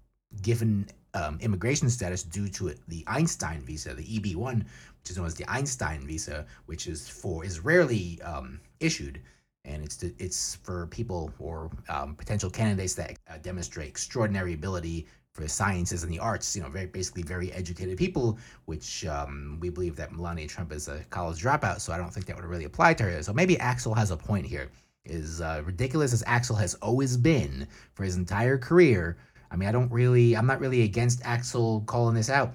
given 0.42 0.86
um, 1.14 1.38
immigration 1.40 1.88
status 1.90 2.22
due 2.22 2.48
to 2.48 2.74
the 2.88 3.04
Einstein 3.06 3.60
visa, 3.60 3.94
the 3.94 4.04
EB1, 4.04 4.64
which 5.00 5.10
is 5.10 5.16
known 5.16 5.26
as 5.26 5.34
the 5.34 5.48
Einstein 5.50 6.06
visa, 6.06 6.46
which 6.66 6.86
is 6.86 7.08
for 7.08 7.44
is 7.44 7.60
rarely 7.60 8.20
um, 8.22 8.60
issued, 8.80 9.20
and 9.64 9.82
it's 9.84 9.96
to, 9.96 10.12
it's 10.18 10.56
for 10.56 10.86
people 10.86 11.32
or 11.38 11.70
um, 11.88 12.14
potential 12.14 12.50
candidates 12.50 12.94
that 12.94 13.18
uh, 13.28 13.38
demonstrate 13.42 13.88
extraordinary 13.88 14.54
ability 14.54 15.06
for 15.32 15.42
the 15.42 15.48
sciences 15.48 16.02
and 16.02 16.12
the 16.12 16.18
arts. 16.18 16.54
You 16.56 16.62
know, 16.62 16.68
very 16.68 16.86
basically 16.86 17.22
very 17.22 17.52
educated 17.52 17.96
people, 17.96 18.38
which 18.66 19.06
um, 19.06 19.58
we 19.60 19.70
believe 19.70 19.96
that 19.96 20.12
Melania 20.12 20.46
Trump 20.46 20.72
is 20.72 20.88
a 20.88 21.00
college 21.10 21.42
dropout, 21.42 21.80
so 21.80 21.92
I 21.92 21.98
don't 21.98 22.12
think 22.12 22.26
that 22.26 22.36
would 22.36 22.44
really 22.44 22.64
apply 22.64 22.94
to 22.94 23.04
her. 23.04 23.22
So 23.22 23.32
maybe 23.32 23.56
Axl 23.56 23.96
has 23.96 24.10
a 24.10 24.16
point 24.16 24.46
here. 24.46 24.70
Is 25.06 25.40
uh, 25.40 25.62
ridiculous 25.64 26.12
as 26.12 26.22
Axl 26.24 26.58
has 26.58 26.74
always 26.74 27.16
been 27.16 27.66
for 27.94 28.04
his 28.04 28.16
entire 28.16 28.58
career 28.58 29.16
I 29.50 29.56
mean, 29.56 29.68
I 29.68 29.72
don't 29.72 29.90
really, 29.90 30.36
I'm 30.36 30.46
not 30.46 30.60
really 30.60 30.82
against 30.82 31.22
Axl 31.22 31.84
calling 31.86 32.14
this 32.14 32.30
out. 32.30 32.54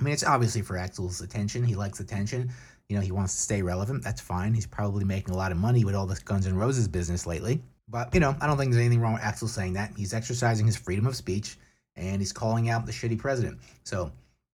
I 0.00 0.04
mean, 0.04 0.14
it's 0.14 0.24
obviously 0.24 0.62
for 0.62 0.74
Axl's 0.74 1.20
attention. 1.20 1.62
He 1.64 1.74
likes 1.74 2.00
attention. 2.00 2.50
You 2.88 2.96
know, 2.96 3.02
he 3.02 3.12
wants 3.12 3.34
to 3.34 3.40
stay 3.40 3.62
relevant. 3.62 4.02
That's 4.02 4.20
fine. 4.20 4.54
He's 4.54 4.66
probably 4.66 5.04
making 5.04 5.34
a 5.34 5.36
lot 5.36 5.52
of 5.52 5.58
money 5.58 5.84
with 5.84 5.94
all 5.94 6.06
this 6.06 6.18
Guns 6.18 6.46
N' 6.46 6.56
Roses 6.56 6.88
business 6.88 7.26
lately. 7.26 7.62
But, 7.88 8.14
you 8.14 8.20
know, 8.20 8.34
I 8.40 8.46
don't 8.46 8.56
think 8.56 8.72
there's 8.72 8.84
anything 8.84 9.00
wrong 9.00 9.14
with 9.14 9.22
Axl 9.22 9.48
saying 9.48 9.74
that. 9.74 9.92
He's 9.96 10.14
exercising 10.14 10.66
his 10.66 10.76
freedom 10.76 11.06
of 11.06 11.14
speech 11.14 11.58
and 11.96 12.20
he's 12.20 12.32
calling 12.32 12.70
out 12.70 12.86
the 12.86 12.92
shitty 12.92 13.18
president. 13.18 13.58
So 13.84 14.10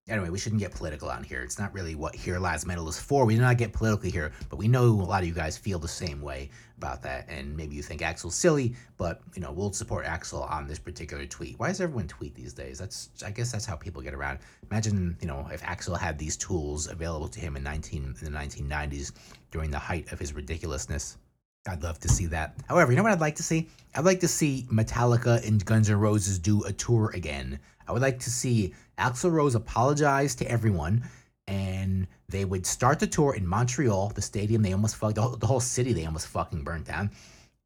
anyway, 0.09 0.31
we 0.31 0.39
shouldn't 0.39 0.61
get 0.61 0.73
political 0.73 1.11
on 1.11 1.23
here. 1.23 1.43
It's 1.43 1.59
not 1.59 1.73
really 1.75 1.95
what 1.95 2.15
Here 2.15 2.39
Lies 2.39 2.67
Metal 2.67 2.89
is 2.89 2.99
for. 2.99 3.25
We 3.25 3.35
do 3.35 3.41
not 3.41 3.59
get 3.59 3.73
political 3.73 4.11
here, 4.11 4.33
but 4.49 4.57
we 4.57 4.69
know 4.69 4.85
a 4.85 5.09
lot 5.09 5.23
of 5.23 5.29
you 5.29 5.35
guys 5.35 5.57
feel 5.57 5.79
the 5.79 5.89
same 5.89 6.21
way 6.21 6.51
about 6.77 7.03
that, 7.03 7.29
and 7.29 7.57
maybe 7.57 7.75
you 7.75 7.83
think 7.83 8.01
Axl's 8.01 8.37
silly, 8.37 8.75
but 8.97 9.21
you 9.35 9.43
know 9.43 9.51
we'll 9.51 9.73
support 9.73 10.07
Axl 10.07 10.49
on 10.51 10.67
this 10.69 10.79
particular 10.79 11.27
tweet. 11.27 11.59
Why 11.59 11.69
does 11.69 11.81
everyone 11.81 12.07
tweet 12.07 12.35
these 12.35 12.53
days? 12.53 12.79
That's 12.79 13.11
I 13.27 13.31
guess 13.31 13.51
that's 13.51 13.67
how 13.67 13.75
people 13.77 14.01
get 14.01 14.15
around. 14.15 14.39
Imagine 14.71 15.17
you 15.21 15.27
know 15.27 15.47
if 15.53 15.61
Axl 15.63 15.99
had 15.99 16.19
these 16.19 16.37
tools 16.37 16.89
available 16.89 17.29
to 17.29 17.41
him 17.41 17.57
in 17.57 17.63
19 17.65 18.15
in 18.21 18.33
the 18.33 18.39
1990s 18.39 19.13
during 19.51 19.71
the 19.71 19.79
height 19.79 20.13
of 20.13 20.19
his 20.19 20.33
ridiculousness. 20.33 21.19
I'd 21.67 21.83
love 21.83 21.99
to 22.01 22.09
see 22.09 22.27
that. 22.27 22.55
However, 22.69 22.93
you 22.93 22.97
know 22.97 23.03
what 23.03 23.13
I'd 23.13 23.21
like 23.21 23.37
to 23.37 23.43
see? 23.43 23.69
I'd 23.95 24.05
like 24.05 24.21
to 24.21 24.29
see 24.29 24.67
Metallica 24.73 25.47
and 25.47 25.63
Guns 25.65 25.91
N' 25.91 25.99
Roses 25.99 26.39
do 26.39 26.65
a 26.65 26.73
tour 26.73 27.11
again. 27.15 27.59
I 27.89 27.93
would 27.93 28.03
like 28.03 28.21
to 28.21 28.31
see 28.31 28.75
Axl 28.99 29.33
Rose 29.33 29.55
apologize 29.55 30.35
to 30.37 30.51
everyone 30.51 31.05
and 31.47 32.07
they 32.29 32.45
would 32.45 32.67
start 32.67 32.99
the 32.99 33.07
tour 33.07 33.35
in 33.35 33.47
Montreal, 33.47 34.11
the 34.11 34.21
stadium 34.23 34.63
they 34.63 34.75
almost 34.75 34.97
fucked, 34.97 35.15
the 35.15 35.23
whole, 35.23 35.37
the 35.37 35.47
whole 35.47 35.61
city 35.61 35.95
they 35.95 36.05
almost 36.05 36.29
fucking 36.29 36.63
burnt 36.63 36.87
down, 36.87 37.11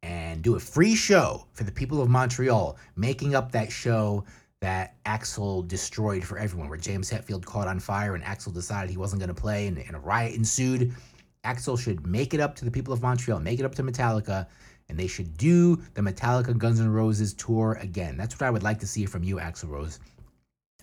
and 0.01 0.41
do 0.41 0.55
a 0.55 0.59
free 0.59 0.95
show 0.95 1.45
for 1.51 1.65
the 1.65 1.71
people 1.71 2.01
of 2.01 2.09
Montreal, 2.09 2.77
making 2.95 3.35
up 3.35 3.51
that 3.51 3.71
show 3.71 4.23
that 4.61 4.95
Axl 5.03 5.67
destroyed 5.67 6.23
for 6.23 6.37
everyone, 6.37 6.69
where 6.69 6.77
James 6.77 7.11
Hetfield 7.11 7.43
caught 7.43 7.67
on 7.67 7.81
fire 7.81 8.15
and 8.15 8.23
Axl 8.23 8.53
decided 8.53 8.89
he 8.89 8.95
wasn't 8.95 9.19
going 9.19 9.33
to 9.35 9.41
play 9.41 9.67
and, 9.67 9.77
and 9.77 9.97
a 9.97 9.99
riot 9.99 10.35
ensued. 10.35 10.93
Axl 11.43 11.77
should 11.77 12.07
make 12.07 12.33
it 12.33 12.39
up 12.39 12.55
to 12.55 12.63
the 12.63 12.71
people 12.71 12.93
of 12.93 13.01
Montreal, 13.01 13.41
make 13.41 13.59
it 13.59 13.65
up 13.65 13.75
to 13.75 13.83
Metallica, 13.83 14.47
and 14.93 14.99
they 14.99 15.07
should 15.07 15.35
do 15.37 15.75
the 15.95 16.01
Metallica 16.01 16.55
Guns 16.55 16.79
N' 16.79 16.87
Roses 16.87 17.33
tour 17.33 17.79
again. 17.81 18.15
That's 18.15 18.35
what 18.35 18.45
I 18.45 18.51
would 18.51 18.61
like 18.61 18.79
to 18.81 18.85
see 18.85 19.07
from 19.07 19.23
you, 19.23 19.37
Axl 19.37 19.67
Rose. 19.67 19.99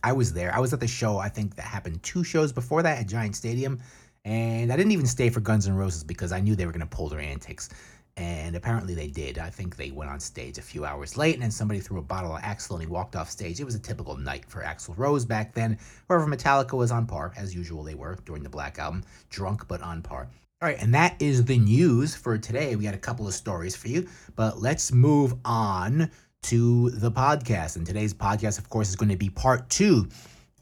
I 0.03 0.13
was 0.13 0.33
there. 0.33 0.53
I 0.53 0.59
was 0.59 0.73
at 0.73 0.81
the 0.81 0.89
show. 0.89 1.19
I 1.19 1.29
think 1.29 1.55
that 1.55 1.63
happened 1.63 2.03
two 2.03 2.25
shows 2.25 2.53
before 2.53 2.83
that 2.83 2.99
at 2.99 3.07
Giant 3.07 3.37
Stadium, 3.37 3.79
and 4.25 4.73
I 4.73 4.77
didn't 4.77 4.91
even 4.91 5.07
stay 5.07 5.31
for 5.31 5.39
Guns 5.39 5.69
N' 5.69 5.77
Roses 5.77 6.03
because 6.03 6.33
I 6.33 6.41
knew 6.41 6.57
they 6.57 6.67
were 6.67 6.73
going 6.73 6.81
to 6.81 6.87
pull 6.87 7.09
their 7.09 7.21
antics. 7.21 7.69
And 8.17 8.57
apparently 8.57 8.95
they 8.97 9.07
did. 9.07 9.39
I 9.39 9.49
think 9.49 9.77
they 9.77 9.93
went 9.93 10.11
on 10.11 10.19
stage 10.19 10.59
a 10.59 10.63
few 10.63 10.85
hours 10.85 11.17
late, 11.17 11.35
and 11.35 11.43
then 11.45 11.53
somebody 11.53 11.79
threw 11.79 12.01
a 12.01 12.03
bottle 12.03 12.35
of 12.35 12.43
Axl 12.43 12.73
and 12.73 12.81
he 12.81 12.89
walked 12.89 13.15
off 13.15 13.31
stage. 13.31 13.61
It 13.61 13.65
was 13.65 13.77
a 13.77 13.79
typical 13.79 14.17
night 14.17 14.45
for 14.49 14.63
Axl 14.63 14.99
Rose 14.99 15.25
back 15.25 15.55
then. 15.55 15.79
However, 16.09 16.27
Metallica 16.27 16.77
was 16.77 16.91
on 16.91 17.07
par, 17.07 17.33
as 17.37 17.55
usual 17.55 17.85
they 17.85 17.95
were 17.95 18.19
during 18.25 18.43
the 18.43 18.51
Black 18.51 18.81
Album, 18.81 19.05
drunk 19.31 19.69
but 19.69 19.81
on 19.83 20.03
par. 20.03 20.29
All 20.63 20.69
right, 20.69 20.79
and 20.79 20.93
that 20.93 21.17
is 21.23 21.47
the 21.47 21.57
news 21.57 22.15
for 22.15 22.37
today. 22.37 22.77
We 22.77 22.85
got 22.85 22.93
a 22.93 22.99
couple 22.99 23.27
of 23.27 23.33
stories 23.33 23.75
for 23.75 23.89
you, 23.89 24.07
but 24.37 24.61
let's 24.61 24.93
move 24.93 25.33
on 25.43 26.11
to 26.43 26.91
the 26.91 27.11
podcast. 27.11 27.77
And 27.77 27.87
today's 27.87 28.13
podcast, 28.13 28.59
of 28.59 28.69
course, 28.69 28.91
is 28.91 28.97
going 28.97 29.09
to 29.09 29.17
be 29.17 29.31
part 29.31 29.71
two 29.71 30.07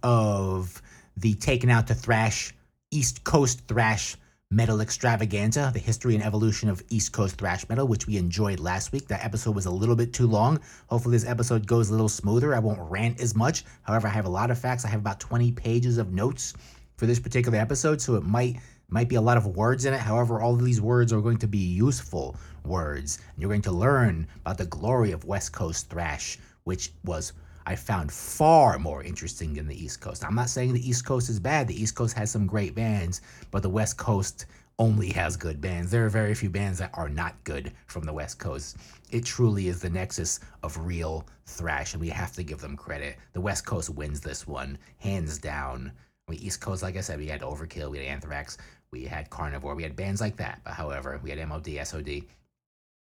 of 0.04 0.80
the 1.16 1.34
Taken 1.34 1.68
Out 1.68 1.88
to 1.88 1.94
Thrash 1.94 2.54
East 2.92 3.24
Coast 3.24 3.66
Thrash 3.66 4.16
Metal 4.52 4.80
Extravaganza, 4.80 5.72
the 5.74 5.80
history 5.80 6.14
and 6.14 6.22
evolution 6.22 6.68
of 6.68 6.80
East 6.90 7.10
Coast 7.10 7.36
thrash 7.36 7.68
metal, 7.68 7.88
which 7.88 8.06
we 8.06 8.18
enjoyed 8.18 8.60
last 8.60 8.92
week. 8.92 9.08
That 9.08 9.24
episode 9.24 9.56
was 9.56 9.66
a 9.66 9.70
little 9.72 9.96
bit 9.96 10.12
too 10.12 10.28
long. 10.28 10.60
Hopefully, 10.86 11.16
this 11.16 11.26
episode 11.26 11.66
goes 11.66 11.88
a 11.88 11.92
little 11.92 12.08
smoother. 12.08 12.54
I 12.54 12.60
won't 12.60 12.88
rant 12.88 13.20
as 13.20 13.34
much. 13.34 13.64
However, 13.82 14.06
I 14.06 14.12
have 14.12 14.26
a 14.26 14.30
lot 14.30 14.52
of 14.52 14.60
facts. 14.60 14.84
I 14.84 14.88
have 14.90 15.00
about 15.00 15.18
20 15.18 15.50
pages 15.50 15.98
of 15.98 16.12
notes 16.12 16.54
for 16.98 17.06
this 17.06 17.18
particular 17.18 17.58
episode, 17.58 18.00
so 18.00 18.14
it 18.14 18.22
might 18.22 18.58
might 18.90 19.08
be 19.08 19.16
a 19.16 19.20
lot 19.20 19.36
of 19.36 19.56
words 19.56 19.84
in 19.84 19.94
it. 19.94 20.00
However, 20.00 20.40
all 20.40 20.54
of 20.54 20.64
these 20.64 20.80
words 20.80 21.12
are 21.12 21.20
going 21.20 21.38
to 21.38 21.46
be 21.46 21.58
useful 21.58 22.36
words. 22.64 23.18
And 23.34 23.42
you're 23.42 23.50
going 23.50 23.62
to 23.62 23.72
learn 23.72 24.26
about 24.40 24.58
the 24.58 24.66
glory 24.66 25.12
of 25.12 25.24
West 25.24 25.52
Coast 25.52 25.90
thrash, 25.90 26.38
which 26.64 26.92
was 27.04 27.32
I 27.66 27.76
found 27.76 28.10
far 28.10 28.78
more 28.78 29.02
interesting 29.02 29.52
than 29.52 29.68
the 29.68 29.84
East 29.84 30.00
Coast. 30.00 30.24
I'm 30.24 30.34
not 30.34 30.48
saying 30.48 30.72
the 30.72 30.88
East 30.88 31.04
Coast 31.04 31.28
is 31.28 31.38
bad. 31.38 31.68
The 31.68 31.80
East 31.80 31.94
Coast 31.94 32.16
has 32.16 32.30
some 32.30 32.46
great 32.46 32.74
bands, 32.74 33.20
but 33.50 33.62
the 33.62 33.68
West 33.68 33.98
Coast 33.98 34.46
only 34.78 35.10
has 35.10 35.36
good 35.36 35.60
bands. 35.60 35.90
There 35.90 36.06
are 36.06 36.08
very 36.08 36.34
few 36.34 36.48
bands 36.48 36.78
that 36.78 36.92
are 36.94 37.10
not 37.10 37.42
good 37.44 37.72
from 37.86 38.04
the 38.04 38.12
West 38.12 38.38
Coast. 38.38 38.78
It 39.10 39.24
truly 39.24 39.68
is 39.68 39.82
the 39.82 39.90
nexus 39.90 40.40
of 40.62 40.78
real 40.78 41.26
thrash, 41.44 41.92
and 41.92 42.00
we 42.00 42.08
have 42.08 42.32
to 42.32 42.42
give 42.42 42.60
them 42.60 42.76
credit. 42.76 43.16
The 43.34 43.40
West 43.40 43.66
Coast 43.66 43.90
wins 43.90 44.20
this 44.20 44.46
one, 44.46 44.78
hands 44.96 45.38
down. 45.38 45.92
The 46.28 46.46
East 46.46 46.60
Coast, 46.60 46.82
like 46.82 46.96
I 46.96 47.00
said, 47.00 47.18
we 47.18 47.26
had 47.26 47.40
Overkill, 47.40 47.90
we 47.90 47.98
had 47.98 48.06
Anthrax, 48.06 48.56
we 48.92 49.04
had 49.04 49.30
Carnivore, 49.30 49.74
we 49.74 49.82
had 49.82 49.96
bands 49.96 50.20
like 50.20 50.36
that. 50.36 50.60
But 50.64 50.74
however, 50.74 51.20
we 51.22 51.30
had 51.30 51.46
MOD, 51.48 51.68
SOD. 51.84 52.22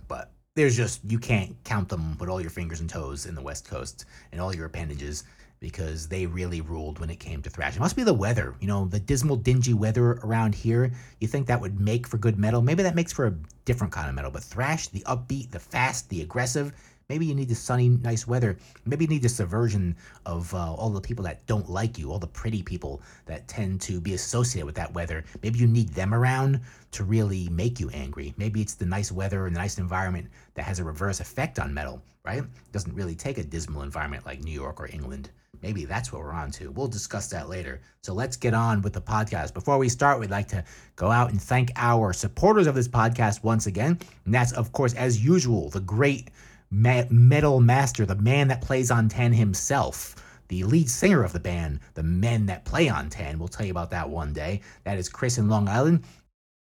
But 0.08 0.32
there's 0.54 0.76
just 0.76 1.00
you 1.08 1.18
can't 1.18 1.56
count 1.64 1.88
them 1.88 2.16
with 2.18 2.28
all 2.28 2.40
your 2.40 2.50
fingers 2.50 2.80
and 2.80 2.88
toes 2.88 3.26
in 3.26 3.34
the 3.34 3.42
West 3.42 3.68
Coast 3.68 4.04
and 4.30 4.40
all 4.40 4.54
your 4.54 4.66
appendages 4.66 5.24
because 5.60 6.08
they 6.08 6.26
really 6.26 6.60
ruled 6.60 6.98
when 6.98 7.08
it 7.08 7.20
came 7.20 7.40
to 7.40 7.48
thrash. 7.48 7.76
It 7.76 7.80
must 7.80 7.94
be 7.94 8.02
the 8.02 8.12
weather, 8.12 8.56
you 8.60 8.66
know, 8.66 8.86
the 8.86 8.98
dismal, 8.98 9.36
dingy 9.36 9.74
weather 9.74 10.18
around 10.24 10.56
here. 10.56 10.92
You 11.20 11.28
think 11.28 11.46
that 11.46 11.60
would 11.60 11.78
make 11.78 12.04
for 12.06 12.18
good 12.18 12.36
metal? 12.36 12.60
Maybe 12.60 12.82
that 12.82 12.96
makes 12.96 13.12
for 13.12 13.28
a 13.28 13.34
different 13.64 13.92
kind 13.92 14.08
of 14.08 14.16
metal, 14.16 14.32
but 14.32 14.42
thrash, 14.42 14.88
the 14.88 15.04
upbeat, 15.06 15.52
the 15.52 15.60
fast, 15.60 16.08
the 16.08 16.20
aggressive, 16.20 16.72
Maybe 17.08 17.26
you 17.26 17.34
need 17.34 17.48
the 17.48 17.54
sunny, 17.54 17.88
nice 17.88 18.26
weather. 18.26 18.56
Maybe 18.84 19.04
you 19.04 19.08
need 19.08 19.22
the 19.22 19.28
subversion 19.28 19.96
of 20.26 20.52
uh, 20.54 20.74
all 20.74 20.90
the 20.90 21.00
people 21.00 21.24
that 21.24 21.46
don't 21.46 21.68
like 21.68 21.98
you, 21.98 22.10
all 22.10 22.18
the 22.18 22.26
pretty 22.26 22.62
people 22.62 23.02
that 23.26 23.46
tend 23.48 23.80
to 23.82 24.00
be 24.00 24.14
associated 24.14 24.66
with 24.66 24.74
that 24.76 24.92
weather. 24.94 25.24
Maybe 25.42 25.58
you 25.58 25.66
need 25.66 25.90
them 25.90 26.14
around 26.14 26.60
to 26.92 27.04
really 27.04 27.48
make 27.50 27.80
you 27.80 27.90
angry. 27.90 28.34
Maybe 28.36 28.60
it's 28.60 28.74
the 28.74 28.86
nice 28.86 29.12
weather 29.12 29.46
and 29.46 29.54
the 29.54 29.60
nice 29.60 29.78
environment 29.78 30.28
that 30.54 30.62
has 30.62 30.78
a 30.78 30.84
reverse 30.84 31.20
effect 31.20 31.58
on 31.58 31.74
metal, 31.74 32.02
right? 32.24 32.38
It 32.42 32.72
doesn't 32.72 32.94
really 32.94 33.14
take 33.14 33.38
a 33.38 33.44
dismal 33.44 33.82
environment 33.82 34.26
like 34.26 34.42
New 34.42 34.52
York 34.52 34.80
or 34.80 34.88
England. 34.92 35.30
Maybe 35.62 35.84
that's 35.84 36.12
what 36.12 36.22
we're 36.22 36.32
on 36.32 36.50
to. 36.52 36.72
We'll 36.72 36.88
discuss 36.88 37.28
that 37.28 37.48
later. 37.48 37.80
So 38.02 38.12
let's 38.12 38.36
get 38.36 38.52
on 38.52 38.82
with 38.82 38.92
the 38.92 39.00
podcast. 39.00 39.54
Before 39.54 39.78
we 39.78 39.88
start, 39.88 40.18
we'd 40.18 40.30
like 40.30 40.48
to 40.48 40.64
go 40.96 41.10
out 41.10 41.30
and 41.30 41.40
thank 41.40 41.70
our 41.76 42.12
supporters 42.12 42.66
of 42.66 42.74
this 42.74 42.88
podcast 42.88 43.44
once 43.44 43.66
again. 43.66 43.98
And 44.24 44.34
that's, 44.34 44.52
of 44.52 44.72
course, 44.72 44.94
as 44.94 45.24
usual, 45.24 45.70
the 45.70 45.80
great 45.80 46.30
metal 46.72 47.60
master, 47.60 48.06
the 48.06 48.16
man 48.16 48.48
that 48.48 48.62
plays 48.62 48.90
on 48.90 49.08
10 49.08 49.32
himself, 49.32 50.16
the 50.48 50.64
lead 50.64 50.88
singer 50.88 51.22
of 51.22 51.32
the 51.32 51.40
band, 51.40 51.80
the 51.94 52.02
men 52.02 52.46
that 52.46 52.64
play 52.64 52.88
on 52.88 53.10
10. 53.10 53.38
We'll 53.38 53.48
tell 53.48 53.66
you 53.66 53.72
about 53.72 53.90
that 53.90 54.08
one 54.08 54.32
day. 54.32 54.62
That 54.84 54.98
is 54.98 55.08
Chris 55.08 55.38
in 55.38 55.48
Long 55.48 55.68
Island. 55.68 56.04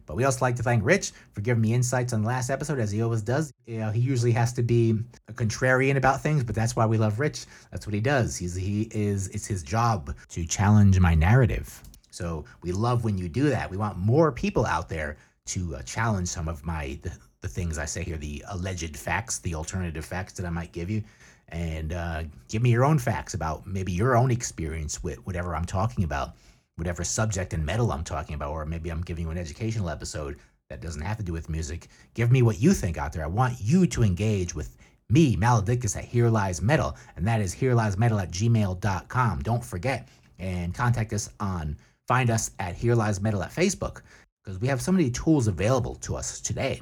But 0.05 0.17
we 0.17 0.25
also 0.25 0.43
like 0.43 0.57
to 0.57 0.63
thank 0.63 0.83
Rich 0.85 1.11
for 1.31 1.39
giving 1.41 1.61
me 1.61 1.73
insights 1.73 2.11
on 2.11 2.23
the 2.23 2.27
last 2.27 2.49
episode, 2.49 2.79
as 2.79 2.91
he 2.91 3.01
always 3.01 3.21
does. 3.21 3.53
You 3.65 3.79
know, 3.79 3.91
he 3.91 4.01
usually 4.01 4.33
has 4.33 4.51
to 4.53 4.63
be 4.63 4.99
a 5.29 5.33
contrarian 5.33 5.95
about 5.95 6.21
things, 6.21 6.43
but 6.43 6.55
that's 6.55 6.75
why 6.75 6.85
we 6.85 6.97
love 6.97 7.19
Rich. 7.19 7.45
That's 7.71 7.87
what 7.87 7.93
he 7.93 8.01
does. 8.01 8.35
He's 8.35 8.53
he 8.53 8.89
is 8.91 9.29
it's 9.29 9.47
his 9.47 9.63
job 9.63 10.13
to 10.29 10.45
challenge 10.45 10.99
my 10.99 11.15
narrative. 11.15 11.81
So 12.11 12.43
we 12.61 12.73
love 12.73 13.05
when 13.05 13.17
you 13.17 13.29
do 13.29 13.49
that. 13.49 13.71
We 13.71 13.77
want 13.77 13.97
more 13.97 14.31
people 14.31 14.65
out 14.65 14.89
there 14.89 15.17
to 15.45 15.77
uh, 15.77 15.81
challenge 15.83 16.27
some 16.27 16.47
of 16.47 16.65
my 16.65 16.99
the, 17.43 17.47
things 17.49 17.77
I 17.77 17.85
say 17.85 18.03
here, 18.03 18.17
the 18.17 18.43
alleged 18.49 18.97
facts, 18.97 19.39
the 19.39 19.53
alternative 19.53 20.05
facts 20.05 20.33
that 20.33 20.45
I 20.45 20.49
might 20.49 20.71
give 20.71 20.89
you, 20.89 21.03
and 21.49 21.93
uh, 21.93 22.23
give 22.49 22.63
me 22.63 22.71
your 22.71 22.85
own 22.85 22.97
facts 22.97 23.33
about 23.33 23.67
maybe 23.67 23.91
your 23.91 24.15
own 24.15 24.31
experience 24.31 25.03
with 25.03 25.23
whatever 25.25 25.55
I'm 25.55 25.65
talking 25.65 26.03
about, 26.03 26.35
whatever 26.77 27.03
subject 27.03 27.53
and 27.53 27.65
metal 27.65 27.91
I'm 27.91 28.03
talking 28.03 28.33
about, 28.33 28.51
or 28.51 28.65
maybe 28.65 28.89
I'm 28.89 29.01
giving 29.01 29.25
you 29.25 29.31
an 29.31 29.37
educational 29.37 29.89
episode 29.89 30.37
that 30.69 30.81
doesn't 30.81 31.01
have 31.01 31.17
to 31.17 31.23
do 31.23 31.33
with 31.33 31.49
music. 31.49 31.89
Give 32.13 32.31
me 32.31 32.41
what 32.41 32.61
you 32.61 32.73
think 32.73 32.97
out 32.97 33.11
there. 33.13 33.23
I 33.23 33.27
want 33.27 33.55
you 33.59 33.85
to 33.87 34.03
engage 34.03 34.55
with 34.55 34.77
me, 35.09 35.35
Maledictus, 35.35 35.97
at 35.97 36.05
Here 36.05 36.29
Lies 36.29 36.61
Metal, 36.61 36.95
and 37.17 37.27
that 37.27 37.41
is 37.41 37.53
Here 37.53 37.75
Lies 37.75 37.97
Metal 37.97 38.19
at 38.19 38.31
gmail.com. 38.31 39.39
Don't 39.41 39.63
forget 39.63 40.07
and 40.39 40.73
contact 40.73 41.13
us 41.13 41.29
on, 41.39 41.77
find 42.07 42.29
us 42.29 42.51
at 42.59 42.75
Here 42.75 42.95
Lies 42.95 43.21
Metal 43.21 43.43
at 43.43 43.51
Facebook, 43.51 44.01
because 44.43 44.59
we 44.59 44.67
have 44.67 44.81
so 44.81 44.91
many 44.91 45.11
tools 45.11 45.47
available 45.47 45.95
to 45.95 46.15
us 46.15 46.41
today 46.41 46.81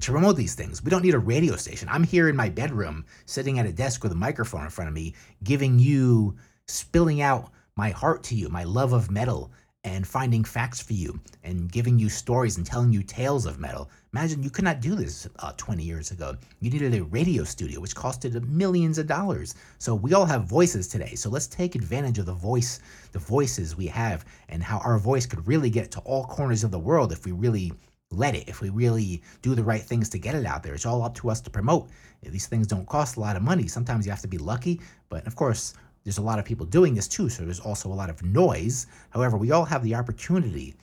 to 0.00 0.12
promote 0.12 0.36
these 0.36 0.54
things. 0.54 0.82
We 0.82 0.90
don't 0.90 1.02
need 1.02 1.14
a 1.14 1.18
radio 1.18 1.56
station. 1.56 1.88
I'm 1.88 2.04
here 2.04 2.28
in 2.28 2.36
my 2.36 2.48
bedroom, 2.48 3.04
sitting 3.26 3.58
at 3.58 3.66
a 3.66 3.72
desk 3.72 4.02
with 4.02 4.12
a 4.12 4.16
microphone 4.16 4.64
in 4.64 4.70
front 4.70 4.88
of 4.88 4.94
me, 4.94 5.14
giving 5.44 5.78
you, 5.78 6.36
spilling 6.66 7.20
out 7.20 7.50
my 7.76 7.90
heart 7.90 8.22
to 8.24 8.34
you, 8.34 8.48
my 8.48 8.64
love 8.64 8.92
of 8.92 9.10
metal, 9.10 9.52
and 9.84 10.06
finding 10.06 10.44
facts 10.44 10.80
for 10.80 10.92
you, 10.92 11.18
and 11.42 11.70
giving 11.70 11.98
you 11.98 12.08
stories 12.08 12.56
and 12.56 12.64
telling 12.64 12.92
you 12.92 13.02
tales 13.02 13.46
of 13.46 13.58
metal. 13.58 13.90
Imagine 14.12 14.42
you 14.42 14.50
could 14.50 14.64
not 14.64 14.80
do 14.80 14.94
this 14.94 15.28
uh, 15.40 15.52
20 15.56 15.82
years 15.82 16.12
ago. 16.12 16.36
You 16.60 16.70
needed 16.70 16.94
a 16.94 17.02
radio 17.04 17.42
studio, 17.42 17.80
which 17.80 17.96
costed 17.96 18.48
millions 18.48 18.98
of 18.98 19.08
dollars. 19.08 19.56
So 19.78 19.94
we 19.94 20.14
all 20.14 20.26
have 20.26 20.44
voices 20.44 20.86
today. 20.86 21.14
So 21.14 21.30
let's 21.30 21.48
take 21.48 21.74
advantage 21.74 22.18
of 22.18 22.26
the 22.26 22.34
voice, 22.34 22.80
the 23.10 23.18
voices 23.18 23.76
we 23.76 23.86
have, 23.88 24.24
and 24.48 24.62
how 24.62 24.78
our 24.78 24.98
voice 24.98 25.26
could 25.26 25.44
really 25.48 25.70
get 25.70 25.90
to 25.92 26.00
all 26.00 26.26
corners 26.26 26.62
of 26.62 26.70
the 26.70 26.78
world 26.78 27.10
if 27.10 27.24
we 27.24 27.32
really 27.32 27.72
let 28.12 28.34
it 28.34 28.48
if 28.48 28.60
we 28.60 28.68
really 28.68 29.22
do 29.40 29.54
the 29.54 29.64
right 29.64 29.82
things 29.82 30.08
to 30.10 30.18
get 30.18 30.34
it 30.34 30.46
out 30.46 30.62
there. 30.62 30.74
It's 30.74 30.86
all 30.86 31.02
up 31.02 31.14
to 31.16 31.30
us 31.30 31.40
to 31.42 31.50
promote. 31.50 31.88
These 32.22 32.46
things 32.46 32.66
don't 32.66 32.86
cost 32.86 33.16
a 33.16 33.20
lot 33.20 33.36
of 33.36 33.42
money. 33.42 33.66
Sometimes 33.66 34.06
you 34.06 34.12
have 34.12 34.22
to 34.22 34.28
be 34.28 34.38
lucky, 34.38 34.80
but 35.08 35.26
of 35.26 35.34
course, 35.34 35.74
there's 36.04 36.18
a 36.18 36.22
lot 36.22 36.38
of 36.38 36.44
people 36.44 36.66
doing 36.66 36.94
this 36.94 37.08
too, 37.08 37.28
so 37.28 37.44
there's 37.44 37.60
also 37.60 37.88
a 37.88 37.94
lot 37.94 38.10
of 38.10 38.22
noise. 38.22 38.86
However, 39.10 39.36
we 39.36 39.52
all 39.52 39.64
have 39.64 39.84
the 39.84 39.94
opportunity 39.94 40.74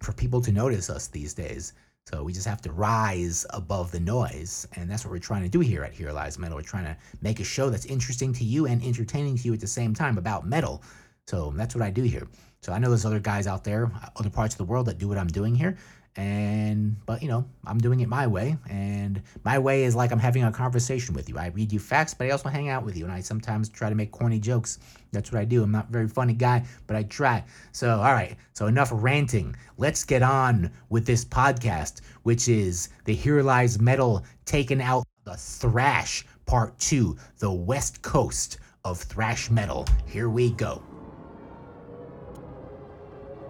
for 0.00 0.12
people 0.12 0.40
to 0.40 0.52
notice 0.52 0.90
us 0.90 1.08
these 1.08 1.34
days. 1.34 1.72
So 2.08 2.22
we 2.22 2.32
just 2.32 2.46
have 2.46 2.62
to 2.62 2.70
rise 2.70 3.44
above 3.50 3.90
the 3.90 3.98
noise. 3.98 4.68
And 4.76 4.88
that's 4.88 5.04
what 5.04 5.10
we're 5.10 5.18
trying 5.18 5.42
to 5.42 5.48
do 5.48 5.58
here 5.58 5.82
at 5.82 5.92
Here 5.92 6.12
Lies 6.12 6.38
Metal. 6.38 6.56
We're 6.56 6.62
trying 6.62 6.84
to 6.84 6.96
make 7.20 7.40
a 7.40 7.44
show 7.44 7.68
that's 7.68 7.86
interesting 7.86 8.32
to 8.34 8.44
you 8.44 8.66
and 8.66 8.80
entertaining 8.84 9.36
to 9.38 9.42
you 9.42 9.54
at 9.54 9.60
the 9.60 9.66
same 9.66 9.92
time 9.92 10.16
about 10.16 10.46
metal. 10.46 10.82
So 11.26 11.52
that's 11.56 11.74
what 11.74 11.82
I 11.82 11.90
do 11.90 12.02
here. 12.02 12.28
So 12.62 12.72
I 12.72 12.78
know 12.78 12.88
there's 12.88 13.04
other 13.04 13.18
guys 13.18 13.48
out 13.48 13.64
there, 13.64 13.90
other 14.14 14.30
parts 14.30 14.54
of 14.54 14.58
the 14.58 14.64
world 14.64 14.86
that 14.86 14.98
do 14.98 15.08
what 15.08 15.18
I'm 15.18 15.26
doing 15.26 15.54
here 15.56 15.76
and 16.16 16.96
but 17.04 17.22
you 17.22 17.28
know 17.28 17.44
i'm 17.66 17.78
doing 17.78 18.00
it 18.00 18.08
my 18.08 18.26
way. 18.26 18.56
And 18.70 19.22
my 19.44 19.58
way 19.58 19.84
is 19.84 19.94
like 19.94 20.12
i'm 20.12 20.18
having 20.18 20.44
a 20.44 20.52
conversation 20.52 21.14
with 21.14 21.28
you. 21.28 21.38
I 21.38 21.48
read 21.48 21.72
you 21.72 21.78
facts 21.78 22.14
but 22.14 22.26
i 22.26 22.30
also 22.30 22.48
hang 22.48 22.68
out 22.68 22.84
with 22.84 22.96
you. 22.96 23.04
And 23.04 23.12
i 23.12 23.20
sometimes 23.20 23.68
try 23.68 23.88
to 23.88 23.94
make 23.94 24.10
corny 24.12 24.38
jokes. 24.38 24.78
That's 25.12 25.30
what 25.30 25.40
i 25.40 25.44
do. 25.44 25.62
I'm 25.62 25.70
not 25.70 25.88
a 25.88 25.92
very 25.92 26.08
funny 26.08 26.32
guy 26.32 26.64
but 26.86 26.96
i 26.96 27.02
try. 27.04 27.44
So 27.72 27.90
all 27.98 28.12
right. 28.12 28.36
So 28.54 28.66
enough 28.66 28.90
ranting. 28.92 29.54
Let's 29.76 30.04
get 30.04 30.22
on 30.22 30.70
with 30.88 31.06
this 31.06 31.24
podcast 31.24 32.00
which 32.22 32.48
is 32.48 32.88
the 33.04 33.14
here 33.14 33.42
lies 33.42 33.78
metal 33.78 34.24
taken 34.46 34.80
out 34.80 35.06
the 35.24 35.36
thrash 35.36 36.24
part 36.46 36.78
two 36.78 37.16
the 37.38 37.52
west 37.52 38.00
coast 38.02 38.58
of 38.84 38.98
thrash 38.98 39.50
metal. 39.50 39.86
Here 40.06 40.30
we 40.30 40.52
go. 40.52 40.82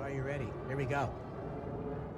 Are 0.01 0.11
you 0.11 0.23
ready? 0.23 0.49
Here 0.67 0.77
we 0.77 0.85
go 0.85 1.11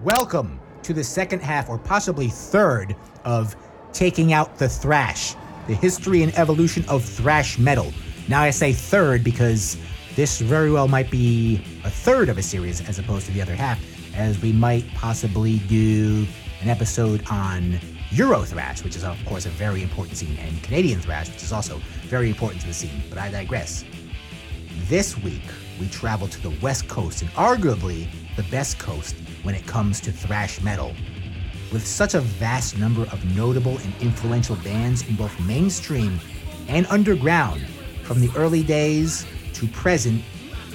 Welcome 0.03 0.61
to 0.85 0.95
the 0.95 1.03
second 1.03 1.41
half, 1.41 1.69
or 1.69 1.77
possibly 1.77 2.29
third, 2.29 2.95
of 3.25 3.57
Taking 3.93 4.33
Out 4.33 4.57
the 4.57 4.69
Thrash, 4.69 5.35
the 5.67 5.75
history 5.75 6.23
and 6.23 6.33
evolution 6.39 6.85
of 6.89 7.05
thrash 7.05 7.59
metal. 7.59 7.93
Now, 8.29 8.43
I 8.43 8.51
say 8.51 8.73
third 8.73 9.25
because 9.25 9.77
this 10.15 10.41
very 10.41 10.71
well 10.71 10.87
might 10.87 11.11
be 11.11 11.65
a 11.83 11.91
third 11.91 12.29
of 12.29 12.39
a 12.39 12.45
series 12.45 12.81
as 12.89 13.01
opposed 13.01 13.27
to 13.27 13.33
the 13.33 13.43
other 13.43 13.57
half, 13.57 13.81
as 14.15 14.41
we 14.41 14.53
might 14.53 14.87
possibly 14.95 15.59
do 15.67 16.25
an 16.61 16.69
episode 16.69 17.25
on 17.29 17.81
Euro 18.13 18.43
thrash, 18.43 18.85
which 18.85 18.95
is, 18.95 19.03
of 19.03 19.19
course, 19.27 19.47
a 19.47 19.51
very 19.51 19.83
important 19.83 20.17
scene, 20.17 20.39
and 20.39 20.63
Canadian 20.63 21.01
thrash, 21.01 21.29
which 21.29 21.43
is 21.43 21.53
also 21.53 21.79
very 22.03 22.29
important 22.29 22.61
to 22.61 22.69
the 22.69 22.75
scene. 22.75 23.03
But 23.09 23.19
I 23.19 23.33
digress. 23.33 23.85
This 24.83 25.21
week, 25.25 25.43
we 25.81 25.89
travel 25.89 26.29
to 26.29 26.41
the 26.41 26.57
West 26.63 26.87
Coast 26.87 27.23
and 27.23 27.31
arguably 27.33 28.07
the 28.37 28.45
best 28.45 28.79
coast 28.79 29.17
when 29.43 29.55
it 29.55 29.67
comes 29.67 30.01
to 30.01 30.13
thrash 30.13 30.61
metal. 30.61 30.95
With 31.73 31.87
such 31.87 32.15
a 32.15 32.21
vast 32.21 32.79
number 32.79 33.03
of 33.03 33.25
notable 33.37 33.79
and 33.79 33.93
influential 34.01 34.57
bands 34.57 35.07
in 35.09 35.17
both 35.17 35.39
mainstream 35.41 36.19
and 36.69 36.87
underground, 36.87 37.67
from 38.03 38.21
the 38.21 38.31
early 38.37 38.63
days 38.63 39.27
to 39.53 39.67
present, 39.69 40.23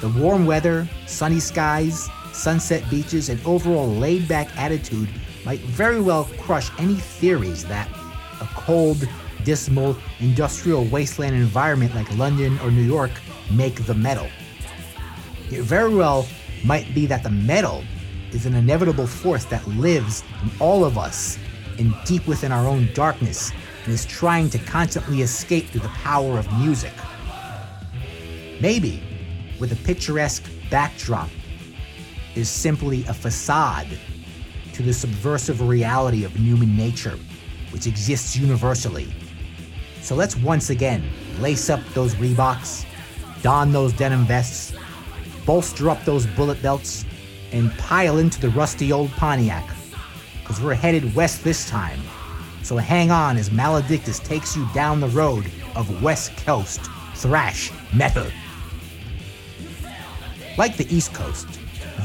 the 0.01 0.09
warm 0.09 0.45
weather, 0.45 0.87
sunny 1.07 1.39
skies, 1.39 2.09
sunset 2.31 2.87
beaches, 2.89 3.29
and 3.29 3.43
overall 3.45 3.87
laid 3.87 4.27
back 4.27 4.55
attitude 4.57 5.09
might 5.45 5.59
very 5.61 5.99
well 5.99 6.25
crush 6.37 6.69
any 6.79 6.95
theories 6.95 7.65
that 7.65 7.87
a 8.41 8.45
cold, 8.55 9.07
dismal 9.43 9.97
industrial 10.19 10.85
wasteland 10.85 11.35
environment 11.35 11.93
like 11.95 12.15
London 12.17 12.59
or 12.59 12.69
New 12.71 12.83
York 12.83 13.11
make 13.51 13.83
the 13.85 13.93
metal. 13.93 14.27
It 15.51 15.61
very 15.61 15.93
well 15.93 16.27
might 16.63 16.93
be 16.93 17.05
that 17.07 17.23
the 17.23 17.29
metal 17.29 17.83
is 18.33 18.45
an 18.45 18.55
inevitable 18.55 19.07
force 19.07 19.45
that 19.45 19.65
lives 19.67 20.23
in 20.41 20.51
all 20.59 20.83
of 20.83 20.97
us 20.97 21.37
and 21.77 21.93
deep 22.05 22.27
within 22.27 22.51
our 22.51 22.67
own 22.67 22.89
darkness 22.93 23.51
and 23.83 23.93
is 23.93 24.05
trying 24.05 24.49
to 24.49 24.57
constantly 24.59 25.21
escape 25.21 25.67
through 25.67 25.81
the 25.81 25.87
power 25.89 26.37
of 26.37 26.51
music. 26.59 26.93
Maybe, 28.61 29.01
with 29.59 29.71
a 29.71 29.85
picturesque 29.85 30.43
backdrop, 30.69 31.29
is 32.35 32.49
simply 32.49 33.03
a 33.05 33.13
facade 33.13 33.87
to 34.73 34.81
the 34.81 34.93
subversive 34.93 35.61
reality 35.61 36.23
of 36.23 36.35
human 36.35 36.75
nature, 36.75 37.17
which 37.71 37.85
exists 37.85 38.35
universally. 38.35 39.13
So 40.01 40.15
let's 40.15 40.35
once 40.35 40.69
again 40.69 41.03
lace 41.39 41.69
up 41.69 41.81
those 41.93 42.15
Reeboks, 42.15 42.85
don 43.41 43.71
those 43.71 43.93
denim 43.93 44.25
vests, 44.25 44.73
bolster 45.45 45.89
up 45.89 46.03
those 46.05 46.25
bullet 46.25 46.61
belts, 46.61 47.05
and 47.53 47.71
pile 47.77 48.17
into 48.17 48.41
the 48.41 48.49
rusty 48.49 48.91
old 48.91 49.11
Pontiac. 49.11 49.69
Because 50.41 50.59
we're 50.59 50.73
headed 50.73 51.15
west 51.15 51.43
this 51.43 51.69
time. 51.69 51.99
So 52.63 52.77
hang 52.77 53.11
on 53.11 53.37
as 53.37 53.51
Maledictus 53.51 54.19
takes 54.19 54.55
you 54.55 54.67
down 54.73 54.99
the 54.99 55.07
road 55.09 55.45
of 55.75 56.03
West 56.03 56.35
Coast 56.37 56.81
thrash 57.15 57.71
metal. 57.93 58.25
Like 60.57 60.77
the 60.77 60.93
East 60.93 61.13
Coast, 61.13 61.47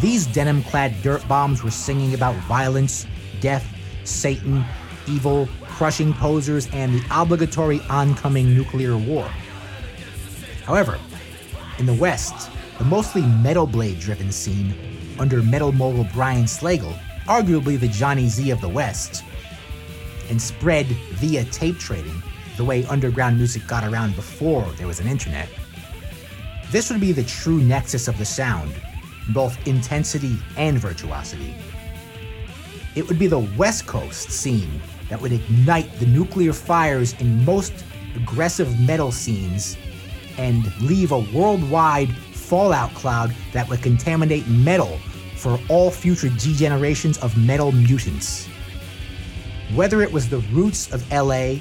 these 0.00 0.26
denim 0.26 0.62
clad 0.62 1.02
dirt 1.02 1.26
bombs 1.26 1.62
were 1.62 1.70
singing 1.70 2.14
about 2.14 2.34
violence, 2.44 3.06
death, 3.40 3.66
Satan, 4.04 4.64
evil, 5.06 5.48
crushing 5.62 6.12
posers, 6.12 6.68
and 6.72 6.94
the 6.94 7.04
obligatory 7.10 7.80
oncoming 7.88 8.54
nuclear 8.54 8.96
war. 8.96 9.28
However, 10.64 10.98
in 11.78 11.86
the 11.86 11.94
West, 11.94 12.50
the 12.78 12.84
mostly 12.84 13.22
metal 13.22 13.66
blade 13.66 13.98
driven 13.98 14.30
scene 14.30 14.74
under 15.18 15.42
metal 15.42 15.72
mogul 15.72 16.06
Brian 16.12 16.44
Slagel, 16.44 16.96
arguably 17.26 17.78
the 17.78 17.88
Johnny 17.88 18.28
Z 18.28 18.50
of 18.50 18.60
the 18.60 18.68
West, 18.68 19.24
and 20.30 20.40
spread 20.40 20.86
via 20.86 21.44
tape 21.44 21.78
trading, 21.78 22.22
the 22.56 22.64
way 22.64 22.84
underground 22.86 23.36
music 23.36 23.66
got 23.66 23.84
around 23.84 24.16
before 24.16 24.64
there 24.72 24.86
was 24.86 25.00
an 25.00 25.06
internet. 25.06 25.48
This 26.70 26.90
would 26.90 27.00
be 27.00 27.12
the 27.12 27.24
true 27.24 27.60
nexus 27.60 28.08
of 28.08 28.18
the 28.18 28.24
sound, 28.24 28.72
both 29.30 29.66
intensity 29.66 30.36
and 30.56 30.78
virtuosity. 30.78 31.54
It 32.94 33.06
would 33.08 33.18
be 33.18 33.26
the 33.26 33.38
West 33.56 33.86
Coast 33.86 34.30
scene 34.30 34.80
that 35.08 35.20
would 35.20 35.32
ignite 35.32 35.90
the 35.98 36.06
nuclear 36.06 36.52
fires 36.52 37.14
in 37.20 37.44
most 37.44 37.72
aggressive 38.16 38.78
metal 38.80 39.12
scenes 39.12 39.76
and 40.36 40.64
leave 40.80 41.12
a 41.12 41.18
worldwide 41.18 42.14
fallout 42.16 42.92
cloud 42.94 43.34
that 43.52 43.68
would 43.68 43.82
contaminate 43.82 44.46
metal 44.48 44.98
for 45.38 45.58
all 45.68 45.90
future 45.90 46.28
G 46.30 46.54
generations 46.54 47.16
of 47.18 47.36
metal 47.36 47.72
mutants. 47.72 48.46
Whether 49.74 50.02
it 50.02 50.12
was 50.12 50.28
the 50.28 50.38
roots 50.52 50.92
of 50.92 51.08
LA 51.12 51.56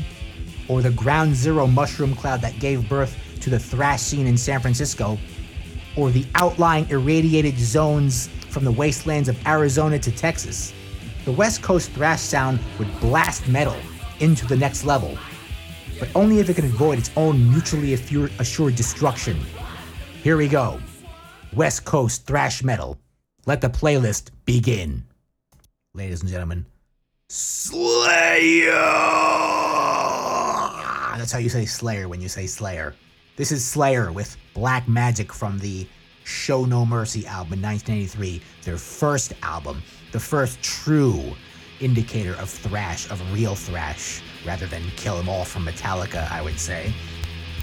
or 0.67 0.81
the 0.81 0.91
ground 0.91 1.35
zero 1.35 1.67
mushroom 1.67 2.15
cloud 2.15 2.41
that 2.41 2.59
gave 2.59 2.89
birth 2.89 3.17
to 3.41 3.49
the 3.49 3.59
thrash 3.59 4.01
scene 4.01 4.27
in 4.27 4.37
San 4.37 4.59
Francisco, 4.59 5.17
or 5.95 6.11
the 6.11 6.25
outlying 6.35 6.89
irradiated 6.89 7.57
zones 7.57 8.27
from 8.49 8.63
the 8.63 8.71
wastelands 8.71 9.29
of 9.29 9.47
Arizona 9.47 9.97
to 9.99 10.11
Texas, 10.11 10.73
the 11.25 11.31
West 11.31 11.61
Coast 11.61 11.91
thrash 11.91 12.21
sound 12.21 12.59
would 12.79 12.99
blast 12.99 13.47
metal 13.47 13.75
into 14.19 14.45
the 14.45 14.55
next 14.55 14.83
level, 14.83 15.17
but 15.99 16.09
only 16.15 16.39
if 16.39 16.49
it 16.49 16.55
could 16.55 16.65
avoid 16.65 16.97
its 16.97 17.11
own 17.15 17.49
mutually 17.49 17.93
assured 17.93 18.75
destruction. 18.75 19.37
Here 20.23 20.37
we 20.37 20.47
go 20.47 20.79
West 21.53 21.85
Coast 21.85 22.25
thrash 22.25 22.63
metal. 22.63 22.97
Let 23.47 23.61
the 23.61 23.69
playlist 23.69 24.31
begin. 24.43 25.05
Ladies 25.93 26.19
and 26.19 26.29
gentlemen, 26.29 26.65
Slayer! 27.29 28.73
That's 31.17 31.31
how 31.31 31.39
you 31.39 31.47
say 31.47 31.63
Slayer 31.63 32.09
when 32.09 32.19
you 32.19 32.27
say 32.27 32.45
Slayer. 32.45 32.93
This 33.37 33.53
is 33.53 33.63
Slayer 33.63 34.11
with 34.11 34.35
Black 34.53 34.89
Magic 34.89 35.31
from 35.31 35.59
the 35.59 35.87
Show 36.25 36.65
No 36.65 36.85
Mercy 36.85 37.25
album 37.25 37.53
in 37.53 37.61
1983, 37.61 38.41
their 38.63 38.77
first 38.77 39.31
album, 39.43 39.81
the 40.11 40.19
first 40.19 40.61
true 40.61 41.23
indicator 41.79 42.33
of 42.33 42.49
thrash, 42.49 43.09
of 43.09 43.21
real 43.31 43.55
thrash, 43.55 44.21
rather 44.45 44.67
than 44.67 44.83
Kill 44.97 45.19
'Em 45.19 45.29
All 45.29 45.45
from 45.45 45.65
Metallica, 45.65 46.29
I 46.29 46.41
would 46.41 46.59
say. 46.59 46.93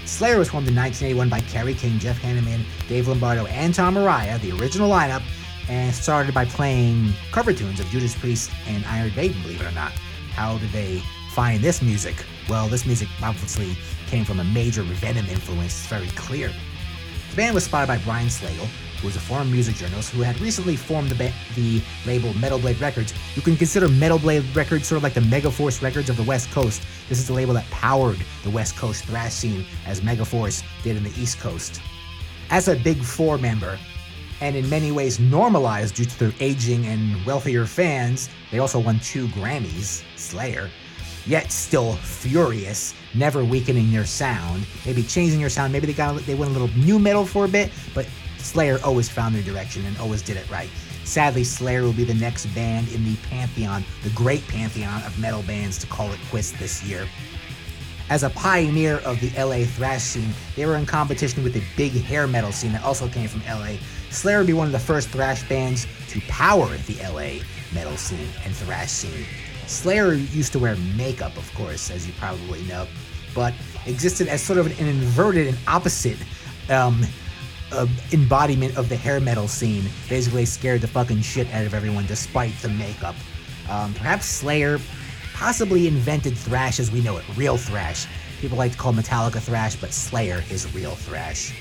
Slayer 0.05 0.39
was 0.39 0.49
formed 0.49 0.67
in 0.67 0.73
1981 0.73 1.29
by 1.29 1.41
Kerry 1.41 1.75
King, 1.75 1.99
Jeff 1.99 2.19
Hanneman, 2.21 2.65
Dave 2.87 3.07
Lombardo, 3.07 3.45
and 3.45 3.71
Tom 3.71 3.93
Araya, 3.93 4.41
the 4.41 4.51
original 4.59 4.89
lineup, 4.89 5.21
and 5.69 5.93
started 5.93 6.33
by 6.33 6.45
playing 6.45 7.13
cover 7.31 7.53
tunes 7.53 7.79
of 7.79 7.87
Judas 7.87 8.15
Priest 8.15 8.51
and 8.67 8.85
Iron 8.85 9.13
Maiden, 9.15 9.41
believe 9.41 9.61
it 9.61 9.67
or 9.67 9.71
not. 9.71 9.91
How 10.33 10.57
did 10.57 10.69
they 10.69 11.01
find 11.33 11.61
this 11.61 11.81
music? 11.81 12.15
Well, 12.49 12.67
this 12.67 12.85
music 12.85 13.07
obviously 13.23 13.75
came 14.07 14.25
from 14.25 14.39
a 14.39 14.43
major 14.43 14.83
Venom 14.83 15.25
influence, 15.27 15.79
it's 15.79 15.87
very 15.87 16.07
clear. 16.09 16.51
The 17.31 17.35
band 17.35 17.55
was 17.55 17.65
spotted 17.65 17.87
by 17.87 17.97
Brian 17.99 18.27
Slagel, 18.27 18.67
who 19.01 19.07
was 19.07 19.15
a 19.15 19.19
former 19.19 19.45
music 19.45 19.75
journalist 19.75 20.11
who 20.11 20.21
had 20.21 20.39
recently 20.39 20.75
formed 20.75 21.09
the, 21.09 21.15
ba- 21.15 21.33
the 21.55 21.81
label 22.05 22.33
Metal 22.35 22.59
Blade 22.59 22.79
Records. 22.79 23.13
You 23.35 23.41
can 23.41 23.57
consider 23.57 23.87
Metal 23.89 24.19
Blade 24.19 24.43
Records 24.55 24.87
sort 24.87 24.97
of 24.97 25.03
like 25.03 25.13
the 25.13 25.21
Megaforce 25.21 25.81
Records 25.81 26.09
of 26.09 26.17
the 26.17 26.23
West 26.23 26.51
Coast. 26.51 26.83
This 27.09 27.19
is 27.19 27.27
the 27.27 27.33
label 27.33 27.53
that 27.55 27.69
powered 27.71 28.17
the 28.43 28.49
West 28.49 28.77
Coast 28.77 29.05
thrash 29.05 29.33
scene 29.33 29.65
as 29.85 30.01
Megaforce 30.01 30.63
did 30.83 30.95
in 30.95 31.03
the 31.03 31.11
East 31.19 31.39
Coast. 31.39 31.81
As 32.49 32.67
a 32.67 32.75
Big 32.75 33.01
Four 33.01 33.37
member, 33.37 33.77
and 34.45 34.55
in 34.55 34.69
many 34.69 34.91
ways 34.91 35.19
normalized 35.19 35.95
due 35.95 36.05
to 36.05 36.19
their 36.19 36.31
aging 36.39 36.85
and 36.85 37.25
wealthier 37.25 37.65
fans, 37.65 38.29
they 38.51 38.59
also 38.59 38.79
won 38.79 38.99
two 38.99 39.25
Grammys, 39.29 40.03
Slayer, 40.17 40.69
yet 41.25 41.51
still 41.51 41.93
furious, 41.93 42.93
never 43.15 43.43
weakening 43.43 43.91
their 43.91 44.05
sound, 44.05 44.67
maybe 44.85 45.01
changing 45.01 45.39
their 45.39 45.49
sound. 45.49 45.73
Maybe 45.73 45.87
they 45.87 45.93
got 45.93 46.21
they 46.27 46.35
went 46.35 46.51
a 46.51 46.53
little 46.53 46.69
nu 46.77 46.99
metal 46.99 47.25
for 47.25 47.45
a 47.45 47.47
bit, 47.47 47.71
but 47.95 48.07
Slayer 48.37 48.77
always 48.83 49.09
found 49.09 49.33
their 49.33 49.41
direction 49.41 49.83
and 49.87 49.97
always 49.97 50.21
did 50.21 50.37
it 50.37 50.47
right. 50.51 50.69
Sadly, 51.05 51.43
Slayer 51.43 51.81
will 51.81 51.93
be 51.93 52.03
the 52.03 52.13
next 52.13 52.45
band 52.53 52.87
in 52.93 53.03
the 53.03 53.15
pantheon, 53.29 53.83
the 54.03 54.11
great 54.11 54.47
pantheon 54.47 55.01
of 55.03 55.17
metal 55.17 55.41
bands 55.41 55.79
to 55.79 55.87
call 55.87 56.11
it 56.11 56.19
quits 56.29 56.51
this 56.51 56.83
year. 56.83 57.07
As 58.07 58.21
a 58.21 58.29
pioneer 58.29 58.97
of 58.99 59.19
the 59.19 59.31
LA 59.31 59.65
thrash 59.65 60.01
scene, 60.01 60.29
they 60.55 60.65
were 60.67 60.75
in 60.75 60.85
competition 60.85 61.43
with 61.43 61.53
the 61.53 61.63
big 61.75 61.91
hair 61.91 62.27
metal 62.27 62.51
scene 62.51 62.71
that 62.73 62.83
also 62.83 63.07
came 63.07 63.27
from 63.27 63.41
LA. 63.47 63.77
Slayer 64.11 64.37
would 64.37 64.47
be 64.47 64.53
one 64.53 64.67
of 64.67 64.73
the 64.73 64.79
first 64.79 65.09
thrash 65.09 65.47
bands 65.49 65.87
to 66.09 66.21
power 66.21 66.67
the 66.85 66.95
LA 67.01 67.43
metal 67.73 67.97
scene 67.97 68.27
and 68.43 68.55
thrash 68.55 68.89
scene. 68.91 69.25
Slayer 69.65 70.13
used 70.13 70.51
to 70.53 70.59
wear 70.59 70.75
makeup, 70.95 71.35
of 71.35 71.51
course, 71.55 71.89
as 71.89 72.05
you 72.05 72.13
probably 72.19 72.61
know, 72.63 72.85
but 73.33 73.55
existed 73.87 74.27
as 74.27 74.41
sort 74.41 74.59
of 74.59 74.67
an 74.79 74.87
inverted 74.87 75.47
and 75.47 75.57
opposite 75.67 76.17
um, 76.69 77.03
uh, 77.71 77.87
embodiment 78.13 78.77
of 78.77 78.87
the 78.87 78.95
hair 78.95 79.19
metal 79.19 79.47
scene. 79.47 79.83
Basically, 80.07 80.45
scared 80.45 80.81
the 80.81 80.87
fucking 80.87 81.21
shit 81.21 81.51
out 81.51 81.65
of 81.65 81.73
everyone 81.73 82.05
despite 82.05 82.53
the 82.61 82.69
makeup. 82.69 83.15
Um, 83.67 83.95
perhaps 83.95 84.27
Slayer 84.27 84.79
possibly 85.35 85.87
invented 85.87 86.37
thrash 86.37 86.79
as 86.79 86.91
we 86.91 87.01
know 87.01 87.17
it, 87.17 87.25
real 87.35 87.57
thrash. 87.57 88.07
People 88.39 88.57
like 88.57 88.71
to 88.71 88.77
call 88.77 88.93
Metallica 88.93 89.39
thrash, 89.39 89.75
but 89.75 89.93
Slayer 89.93 90.43
is 90.49 90.73
real 90.73 90.95
thrash. 90.95 91.53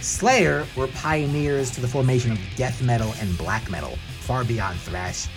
Slayer 0.00 0.66
were 0.76 0.88
pioneers 0.88 1.70
to 1.72 1.80
the 1.80 1.88
formation 1.88 2.32
of 2.32 2.38
death 2.56 2.82
metal 2.82 3.14
and 3.20 3.36
black 3.38 3.70
metal, 3.70 3.96
far 4.20 4.44
beyond 4.44 4.78
thrash 4.80 5.28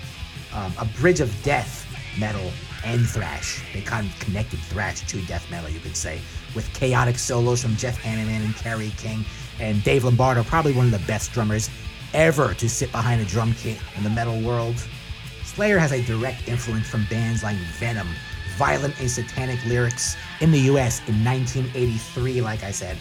um, 0.54 0.74
a 0.80 0.86
bridge 0.86 1.20
of 1.20 1.32
death 1.44 1.88
metal 2.20 2.52
and 2.86 3.08
thrash. 3.08 3.64
They 3.74 3.82
kind 3.82 4.08
of 4.08 4.20
connected 4.20 4.60
thrash 4.60 5.06
to 5.08 5.22
death 5.24 5.50
metal, 5.50 5.70
you 5.70 5.80
could 5.80 5.96
say, 5.96 6.20
with 6.56 6.72
chaotic 6.74 7.18
solos 7.18 7.62
from 7.62 7.76
Jeff 7.76 8.02
Hanneman 8.02 8.46
and 8.46 8.56
Kerry 8.56 8.92
King, 8.98 9.26
and 9.60 9.84
Dave 9.84 10.04
Lombardo, 10.04 10.44
probably 10.44 10.74
one 10.74 10.86
of 10.86 10.92
the 10.92 11.08
best 11.08 11.32
drummers 11.32 11.70
ever 12.14 12.54
to 12.56 12.70
sit 12.70 12.92
behind 12.92 13.22
a 13.22 13.26
drum 13.26 13.54
kit 13.54 13.80
in 13.98 14.04
the 14.04 14.10
metal 14.10 14.40
world. 14.42 14.76
Slayer 15.56 15.78
has 15.78 15.92
a 15.92 16.02
direct 16.02 16.48
influence 16.48 16.90
from 16.90 17.06
bands 17.12 17.44
like 17.44 17.56
Venom, 17.78 18.08
violent 18.58 19.00
and 19.00 19.10
satanic 19.10 19.64
lyrics 19.66 20.16
in 20.42 20.52
the 20.52 20.62
US 20.62 21.00
in 21.08 21.24
1983, 21.24 22.42
like 22.42 22.64
I 22.64 22.72
said. 22.72 22.98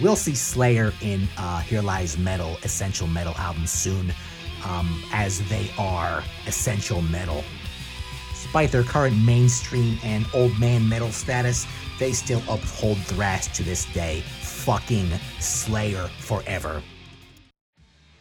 We'll 0.00 0.14
see 0.14 0.36
Slayer 0.36 0.92
in 1.02 1.26
uh, 1.36 1.60
Here 1.62 1.82
Lies 1.82 2.16
Metal, 2.16 2.58
Essential 2.62 3.08
Metal 3.08 3.34
album 3.38 3.66
soon 3.66 4.12
um, 4.64 5.02
as 5.12 5.46
they 5.48 5.68
are 5.78 6.22
essential 6.46 7.02
metal. 7.02 7.42
Despite 8.30 8.70
their 8.70 8.84
current 8.84 9.16
mainstream 9.24 9.98
and 10.04 10.26
old 10.32 10.56
man 10.60 10.88
metal 10.88 11.10
status, 11.10 11.66
they 11.98 12.12
still 12.12 12.42
uphold 12.48 12.98
thrash 12.98 13.48
to 13.56 13.64
this 13.64 13.84
day. 13.86 14.20
Fucking 14.42 15.10
Slayer 15.40 16.08
forever. 16.20 16.82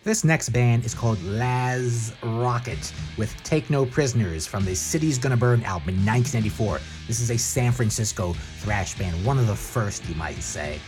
This 0.06 0.24
next 0.24 0.50
band 0.50 0.86
is 0.86 0.94
called 0.94 1.18
Laaz 1.18 2.14
Rockit 2.22 2.94
with 3.18 3.36
Take 3.42 3.72
No 3.72 3.88
Prisoners 3.88 4.46
from 4.46 4.64
the 4.64 4.76
City's 4.76 5.18
Gonna 5.18 5.36
Burn 5.36 5.64
album 5.64 5.90
in 5.90 6.06
1994. 6.06 6.80
This 7.08 7.20
is 7.20 7.32
a 7.32 7.38
San 7.40 7.72
Francisco 7.72 8.34
thrash 8.60 8.96
band, 9.00 9.26
one 9.26 9.40
of 9.40 9.48
the 9.48 9.56
first, 9.56 10.08
you 10.08 10.14
might 10.14 10.36
say. 10.44 10.80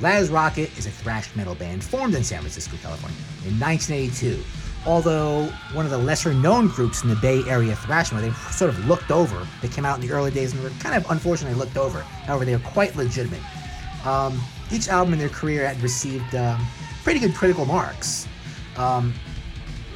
Laaz 0.00 0.28
Rockit 0.28 0.76
is 0.76 0.84
a 0.84 0.90
thrash 0.90 1.34
metal 1.34 1.54
band 1.54 1.82
formed 1.82 2.14
in 2.14 2.22
San 2.22 2.40
Francisco, 2.40 2.76
California 2.82 3.16
in 3.46 3.58
1982. 3.58 4.44
Although 4.84 5.46
one 5.72 5.86
of 5.86 5.90
the 5.90 5.96
lesser 5.96 6.34
known 6.34 6.68
groups 6.68 7.02
in 7.04 7.08
the 7.08 7.16
Bay 7.16 7.42
Area 7.48 7.74
thrash 7.74 8.12
metal, 8.12 8.28
they 8.28 8.36
sort 8.52 8.68
of 8.68 8.86
looked 8.86 9.10
over. 9.10 9.48
They 9.62 9.68
came 9.68 9.86
out 9.86 9.98
in 9.98 10.06
the 10.06 10.12
early 10.12 10.30
days 10.30 10.52
and 10.52 10.62
were 10.62 10.68
kind 10.78 10.94
of 10.94 11.10
unfortunately 11.10 11.58
looked 11.58 11.78
over. 11.78 12.00
However, 12.00 12.44
they 12.44 12.52
are 12.52 12.58
quite 12.58 12.96
legitimate. 12.96 13.40
Um, 14.04 14.38
each 14.70 14.88
album 14.90 15.14
in 15.14 15.18
their 15.18 15.30
career 15.30 15.66
had 15.66 15.80
received 15.80 16.34
um, 16.34 16.62
pretty 17.02 17.18
good 17.18 17.34
critical 17.34 17.64
marks. 17.64 18.28
Um, 18.76 19.14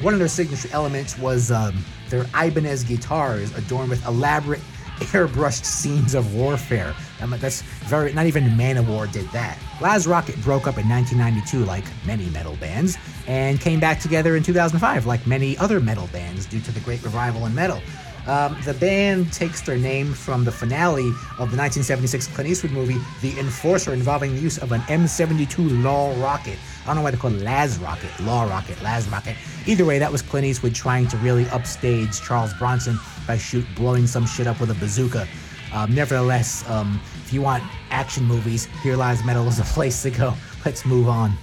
one 0.01 0.13
of 0.13 0.19
their 0.19 0.27
signature 0.27 0.69
elements 0.71 1.17
was 1.17 1.51
um, 1.51 1.83
their 2.09 2.25
Ibanez 2.35 2.83
guitars 2.83 3.55
adorned 3.57 3.89
with 3.89 4.05
elaborate 4.05 4.61
airbrushed 4.97 5.65
scenes 5.65 6.15
of 6.15 6.33
warfare. 6.33 6.95
I 7.19 7.25
mean, 7.25 7.39
that's 7.39 7.61
very, 7.61 8.13
not 8.13 8.25
even 8.25 8.45
Manowar 8.49 9.11
did 9.11 9.27
that. 9.29 9.57
Laaz 9.79 10.07
Rockit 10.07 10.41
broke 10.43 10.67
up 10.67 10.77
in 10.77 10.87
1992, 10.89 11.65
like 11.65 11.83
many 12.05 12.29
metal 12.29 12.55
bands, 12.57 12.97
and 13.27 13.59
came 13.59 13.79
back 13.79 13.99
together 13.99 14.35
in 14.35 14.43
2005, 14.43 15.05
like 15.05 15.25
many 15.27 15.57
other 15.57 15.79
metal 15.79 16.07
bands, 16.11 16.45
due 16.45 16.59
to 16.61 16.71
the 16.71 16.79
great 16.79 17.03
revival 17.03 17.45
in 17.45 17.53
metal. 17.53 17.81
Um, 18.27 18.57
the 18.65 18.73
band 18.73 19.31
takes 19.31 19.61
their 19.61 19.77
name 19.77 20.13
from 20.13 20.43
the 20.43 20.51
finale 20.51 21.07
of 21.39 21.49
the 21.51 21.57
1976 21.57 22.27
Clint 22.27 22.49
Eastwood 22.49 22.73
movie, 22.73 22.97
The 23.21 23.39
Enforcer, 23.39 23.93
involving 23.93 24.35
the 24.35 24.41
use 24.41 24.57
of 24.57 24.73
an 24.73 24.81
M72 24.81 25.81
Law 25.81 26.13
rocket. 26.21 26.59
I 26.87 26.91
don't 26.91 26.97
know 26.97 27.01
why 27.03 27.11
they 27.11 27.17
call 27.17 27.33
it 27.33 27.41
Laaz 27.41 27.79
Rockit, 27.79 28.25
Law 28.25 28.45
Rocket, 28.45 28.77
Laaz 28.77 29.03
Rockit. 29.07 29.35
Either 29.67 29.83
way, 29.83 29.99
that 29.99 30.09
was 30.09 30.21
Clint 30.21 30.45
Eastwood 30.45 30.73
trying 30.73 31.05
to 31.09 31.17
really 31.17 31.45
upstage 31.49 32.21
Charles 32.21 32.53
Bronson 32.53 32.97
by 33.27 33.37
shoot 33.37 33.65
blowing 33.75 34.07
some 34.07 34.25
shit 34.25 34.47
up 34.47 34.61
with 34.61 34.71
a 34.71 34.75
bazooka. 34.75 35.27
Um, 35.73 35.93
nevertheless, 35.93 36.67
um, 36.69 37.01
if 37.25 37.33
you 37.33 37.41
want 37.41 37.61
action 37.89 38.23
movies, 38.23 38.69
Here 38.83 38.95
Lies 38.95 39.25
Metal 39.25 39.45
is 39.49 39.59
a 39.59 39.63
place 39.63 40.01
to 40.03 40.11
go. 40.11 40.33
Let's 40.65 40.85
move 40.85 41.09
on. 41.09 41.33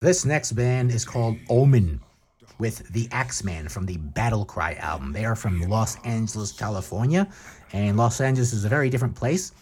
This 0.00 0.24
next 0.24 0.52
band 0.52 0.90
is 0.90 1.04
called 1.04 1.36
Omen 1.50 2.00
with 2.58 2.88
the 2.92 3.06
Axeman 3.12 3.68
from 3.68 3.84
the 3.84 3.98
Battle 3.98 4.44
Cry 4.44 4.74
album. 4.74 5.12
They 5.12 5.24
are 5.24 5.36
from 5.36 5.60
Los 5.60 6.00
Angeles, 6.04 6.52
California, 6.52 7.28
and 7.72 7.96
Los 7.96 8.20
Angeles 8.20 8.52
is 8.52 8.64
a 8.64 8.68
very 8.68 8.88
different 8.88 9.14
place. 9.14 9.52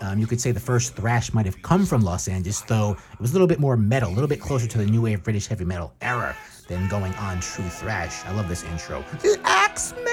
Um, 0.00 0.18
you 0.18 0.26
could 0.26 0.40
say 0.40 0.52
the 0.52 0.60
first 0.60 0.94
thrash 0.94 1.32
might 1.32 1.46
have 1.46 1.60
come 1.62 1.84
from 1.84 2.02
Los 2.02 2.28
Angeles, 2.28 2.60
though 2.62 2.96
it 3.12 3.20
was 3.20 3.30
a 3.30 3.32
little 3.32 3.48
bit 3.48 3.58
more 3.58 3.76
metal, 3.76 4.10
a 4.10 4.14
little 4.14 4.28
bit 4.28 4.40
closer 4.40 4.66
to 4.66 4.78
the 4.78 4.86
new 4.86 5.02
wave 5.02 5.22
British 5.24 5.46
heavy 5.46 5.64
metal 5.64 5.92
era 6.00 6.36
than 6.68 6.88
going 6.88 7.12
on 7.14 7.40
true 7.40 7.64
thrash. 7.64 8.24
I 8.24 8.32
love 8.32 8.48
this 8.48 8.62
intro. 8.64 9.04
The 9.22 9.40
Axeman! 9.44 10.06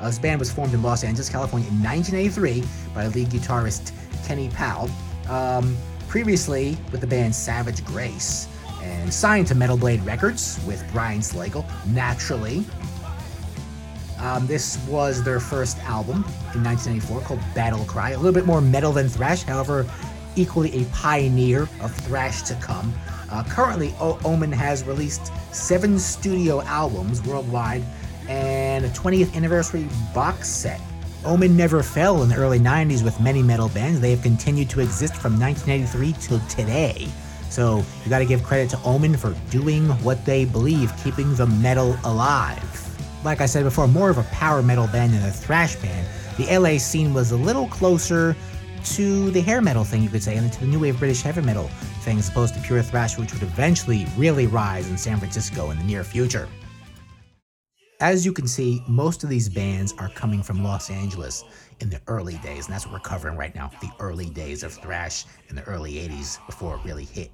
Uh, 0.00 0.06
this 0.06 0.18
band 0.18 0.38
was 0.38 0.50
formed 0.50 0.72
in 0.72 0.82
Los 0.82 1.04
Angeles, 1.04 1.28
California 1.28 1.68
in 1.68 1.82
1983 1.82 2.64
by 2.94 3.08
lead 3.08 3.28
guitarist 3.28 3.92
Kenny 4.26 4.48
Powell. 4.50 4.88
Um, 5.28 5.76
previously 6.08 6.78
with 6.90 7.00
the 7.00 7.06
band 7.06 7.34
Savage 7.34 7.84
Grace 7.84 8.48
and 8.82 9.12
signed 9.12 9.46
to 9.48 9.54
Metal 9.54 9.76
Blade 9.76 10.00
Records 10.02 10.58
with 10.66 10.82
Brian 10.92 11.20
Slagel, 11.20 11.64
naturally. 11.86 12.64
Um, 14.20 14.46
this 14.46 14.78
was 14.88 15.22
their 15.22 15.40
first 15.40 15.78
album 15.84 16.24
in 16.54 16.64
1994 16.64 17.20
called 17.22 17.40
Battle 17.54 17.84
Cry, 17.84 18.10
a 18.10 18.16
little 18.16 18.32
bit 18.32 18.46
more 18.46 18.60
metal 18.60 18.92
than 18.92 19.08
thrash, 19.08 19.42
however, 19.42 19.86
equally 20.36 20.82
a 20.82 20.84
pioneer 20.86 21.62
of 21.80 21.94
thrash 22.06 22.42
to 22.42 22.54
come. 22.56 22.92
Uh, 23.30 23.44
currently, 23.44 23.94
o- 24.00 24.18
Omen 24.24 24.52
has 24.52 24.84
released 24.84 25.32
seven 25.52 25.98
studio 25.98 26.62
albums 26.62 27.22
worldwide 27.26 27.82
and 28.28 28.84
a 28.84 28.88
20th 28.90 29.34
anniversary 29.34 29.86
box 30.14 30.48
set. 30.48 30.80
Omen 31.24 31.56
never 31.56 31.82
fell 31.82 32.22
in 32.22 32.28
the 32.28 32.36
early 32.36 32.58
90s 32.58 33.02
with 33.02 33.18
many 33.20 33.42
metal 33.42 33.68
bands. 33.70 34.00
They 34.00 34.10
have 34.10 34.22
continued 34.22 34.70
to 34.70 34.80
exist 34.80 35.16
from 35.16 35.38
1983 35.38 36.14
till 36.20 36.40
today. 36.48 37.08
So 37.50 37.84
you 38.04 38.10
got 38.10 38.20
to 38.20 38.26
give 38.26 38.42
credit 38.44 38.70
to 38.70 38.82
Omen 38.82 39.16
for 39.16 39.34
doing 39.50 39.88
what 40.04 40.24
they 40.24 40.44
believe, 40.44 40.92
keeping 41.02 41.34
the 41.34 41.46
metal 41.46 41.96
alive. 42.04 42.77
Like 43.24 43.40
I 43.40 43.46
said 43.46 43.64
before, 43.64 43.88
more 43.88 44.10
of 44.10 44.18
a 44.18 44.22
power 44.24 44.62
metal 44.62 44.86
band 44.86 45.12
than 45.12 45.28
a 45.28 45.32
thrash 45.32 45.76
band. 45.76 46.06
The 46.36 46.56
LA 46.56 46.78
scene 46.78 47.12
was 47.12 47.32
a 47.32 47.36
little 47.36 47.66
closer 47.66 48.36
to 48.84 49.30
the 49.32 49.40
hair 49.40 49.60
metal 49.60 49.82
thing, 49.82 50.02
you 50.02 50.08
could 50.08 50.22
say, 50.22 50.36
and 50.36 50.52
to 50.52 50.60
the 50.60 50.66
new 50.66 50.78
wave 50.78 50.98
British 50.98 51.22
heavy 51.22 51.40
metal 51.40 51.68
thing, 52.02 52.18
as 52.18 52.28
opposed 52.28 52.54
to 52.54 52.60
pure 52.60 52.80
thrash, 52.82 53.18
which 53.18 53.32
would 53.32 53.42
eventually 53.42 54.06
really 54.16 54.46
rise 54.46 54.88
in 54.88 54.96
San 54.96 55.18
Francisco 55.18 55.70
in 55.70 55.78
the 55.78 55.84
near 55.84 56.04
future. 56.04 56.48
As 58.00 58.24
you 58.24 58.32
can 58.32 58.46
see, 58.46 58.80
most 58.86 59.24
of 59.24 59.30
these 59.30 59.48
bands 59.48 59.92
are 59.98 60.08
coming 60.10 60.40
from 60.40 60.62
Los 60.62 60.88
Angeles 60.88 61.42
in 61.80 61.90
the 61.90 62.00
early 62.06 62.36
days, 62.38 62.66
and 62.66 62.74
that's 62.74 62.86
what 62.86 62.92
we're 62.92 63.00
covering 63.00 63.36
right 63.36 63.52
now 63.56 63.72
the 63.80 63.90
early 63.98 64.30
days 64.30 64.62
of 64.62 64.72
thrash 64.72 65.24
in 65.48 65.56
the 65.56 65.64
early 65.64 65.94
80s 65.94 66.38
before 66.46 66.76
it 66.76 66.84
really 66.84 67.04
hit. 67.04 67.32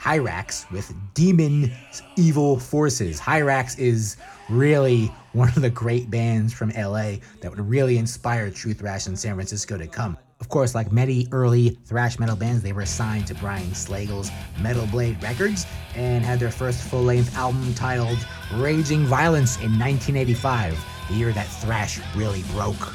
Hyrax 0.00 0.70
with 0.70 0.94
Demon 1.14 1.72
Evil 2.16 2.58
Forces. 2.58 3.20
Hyrax 3.20 3.78
is 3.78 4.16
really 4.48 5.06
one 5.32 5.48
of 5.48 5.60
the 5.60 5.70
great 5.70 6.08
bands 6.10 6.52
from 6.52 6.70
LA 6.70 7.16
that 7.40 7.50
would 7.50 7.60
really 7.60 7.98
inspire 7.98 8.50
true 8.50 8.74
thrash 8.74 9.06
in 9.06 9.16
San 9.16 9.34
Francisco 9.34 9.76
to 9.76 9.86
come. 9.86 10.16
Of 10.40 10.48
course, 10.48 10.74
like 10.74 10.92
many 10.92 11.26
early 11.32 11.70
thrash 11.84 12.18
metal 12.20 12.36
bands, 12.36 12.62
they 12.62 12.72
were 12.72 12.86
signed 12.86 13.26
to 13.26 13.34
Brian 13.34 13.74
Slagel's 13.74 14.30
Metal 14.60 14.86
Blade 14.86 15.20
Records 15.20 15.66
and 15.96 16.24
had 16.24 16.38
their 16.38 16.52
first 16.52 16.80
full 16.88 17.02
length 17.02 17.36
album 17.36 17.74
titled 17.74 18.18
Raging 18.54 19.04
Violence 19.04 19.56
in 19.56 19.76
1985, 19.78 20.78
the 21.08 21.14
year 21.14 21.32
that 21.32 21.48
thrash 21.48 22.00
really 22.14 22.44
broke. 22.52 22.94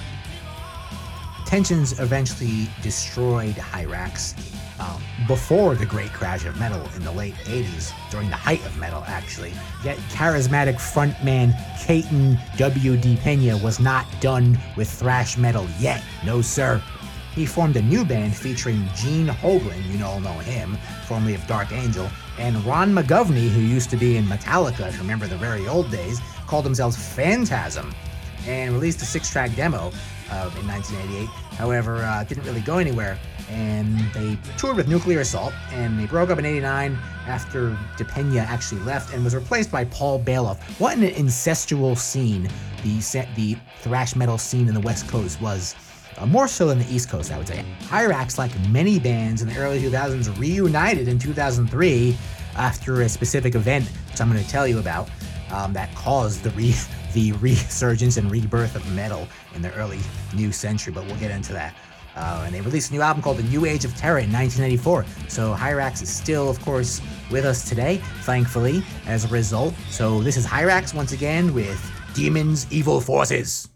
Tensions 1.45 1.99
eventually 1.99 2.69
destroyed 2.81 3.55
Hyrax 3.55 4.33
um, 4.79 5.01
before 5.27 5.75
the 5.75 5.85
great 5.85 6.11
crash 6.11 6.45
of 6.45 6.59
metal 6.59 6.81
in 6.95 7.03
the 7.03 7.11
late 7.11 7.35
80s, 7.45 7.91
during 8.09 8.29
the 8.29 8.35
height 8.35 8.65
of 8.65 8.77
metal, 8.77 9.03
actually. 9.07 9.53
Yet 9.83 9.97
charismatic 10.09 10.75
frontman 10.75 11.53
Caton 11.83 12.37
W.D. 12.57 13.17
Pena 13.17 13.57
was 13.57 13.79
not 13.79 14.05
done 14.19 14.57
with 14.75 14.89
thrash 14.89 15.37
metal 15.37 15.67
yet. 15.79 16.03
No, 16.25 16.41
sir. 16.41 16.81
He 17.33 17.45
formed 17.45 17.77
a 17.77 17.81
new 17.81 18.05
band 18.05 18.35
featuring 18.35 18.87
Gene 18.95 19.27
Hoglan, 19.27 19.91
you 19.91 20.05
all 20.05 20.19
know 20.19 20.37
him, 20.39 20.77
formerly 21.07 21.33
of 21.33 21.45
Dark 21.47 21.71
Angel, 21.71 22.07
and 22.37 22.63
Ron 22.63 22.93
McGovney, 22.93 23.49
who 23.49 23.61
used 23.61 23.89
to 23.89 23.97
be 23.97 24.17
in 24.17 24.25
Metallica, 24.25 24.87
if 24.87 24.95
you 24.95 25.01
remember 25.01 25.25
the 25.25 25.37
very 25.37 25.67
old 25.67 25.89
days, 25.89 26.21
called 26.45 26.63
themselves 26.63 26.95
Phantasm, 26.95 27.93
and 28.45 28.73
released 28.73 29.01
a 29.01 29.05
six 29.05 29.31
track 29.31 29.55
demo 29.55 29.91
uh, 30.29 30.51
in 30.59 30.67
1988. 30.67 31.27
However, 31.57 31.97
uh, 32.03 32.23
didn't 32.23 32.43
really 32.43 32.61
go 32.61 32.77
anywhere, 32.77 33.17
and 33.49 33.97
they 34.13 34.37
toured 34.57 34.77
with 34.77 34.87
Nuclear 34.87 35.19
Assault, 35.19 35.53
and 35.71 35.99
they 35.99 36.05
broke 36.05 36.29
up 36.29 36.39
in 36.39 36.45
89 36.45 36.97
after 37.27 37.77
DePena 37.97 38.45
actually 38.45 38.81
left 38.81 39.13
and 39.13 39.23
was 39.23 39.35
replaced 39.35 39.71
by 39.71 39.85
Paul 39.85 40.19
Baloff. 40.19 40.59
What 40.79 40.97
an 40.97 41.03
incestual 41.03 41.97
scene 41.97 42.49
the, 42.83 43.25
the 43.35 43.57
thrash 43.79 44.15
metal 44.15 44.37
scene 44.37 44.67
in 44.67 44.73
the 44.73 44.79
West 44.79 45.07
Coast 45.07 45.41
was 45.41 45.75
uh, 46.17 46.25
more 46.25 46.47
so 46.47 46.67
than 46.67 46.79
the 46.79 46.93
East 46.93 47.09
Coast, 47.09 47.31
I 47.31 47.37
would 47.37 47.47
say. 47.47 47.63
Hyrax, 47.81 48.37
like 48.37 48.51
many 48.69 48.99
bands 48.99 49.41
in 49.41 49.47
the 49.47 49.57
early 49.57 49.81
2000s, 49.81 50.37
reunited 50.37 51.07
in 51.07 51.17
2003 51.17 52.15
after 52.55 53.01
a 53.01 53.09
specific 53.09 53.55
event, 53.55 53.87
which 54.11 54.21
I'm 54.21 54.31
going 54.31 54.43
to 54.43 54.49
tell 54.49 54.67
you 54.67 54.79
about, 54.79 55.09
um, 55.51 55.73
that 55.73 55.93
caused 55.95 56.43
the 56.43 56.51
re- 56.51 56.75
the 57.13 57.31
resurgence 57.33 58.17
and 58.17 58.29
rebirth 58.31 58.75
of 58.75 58.91
metal 58.93 59.27
in 59.55 59.61
the 59.61 59.71
early 59.73 59.99
new 60.35 60.51
century. 60.51 60.93
But 60.93 61.05
we'll 61.05 61.17
get 61.17 61.31
into 61.31 61.53
that. 61.53 61.75
Uh, 62.15 62.43
and 62.45 62.53
they 62.53 62.61
released 62.61 62.91
a 62.91 62.93
new 62.93 63.01
album 63.01 63.21
called 63.23 63.37
The 63.37 63.43
New 63.43 63.65
Age 63.65 63.85
of 63.85 63.95
Terror 63.95 64.19
in 64.19 64.31
1994. 64.31 65.05
So 65.29 65.53
Hyrax 65.53 66.01
is 66.01 66.09
still, 66.09 66.49
of 66.49 66.59
course, 66.61 67.01
with 67.31 67.45
us 67.45 67.67
today, 67.67 67.97
thankfully, 68.21 68.83
as 69.07 69.25
a 69.25 69.27
result. 69.29 69.73
So 69.89 70.21
this 70.21 70.37
is 70.37 70.45
Hyrax 70.45 70.93
once 70.93 71.11
again 71.11 71.53
with 71.53 71.79
Demons 72.13 72.67
Evil 72.71 73.01
Forces. 73.01 73.69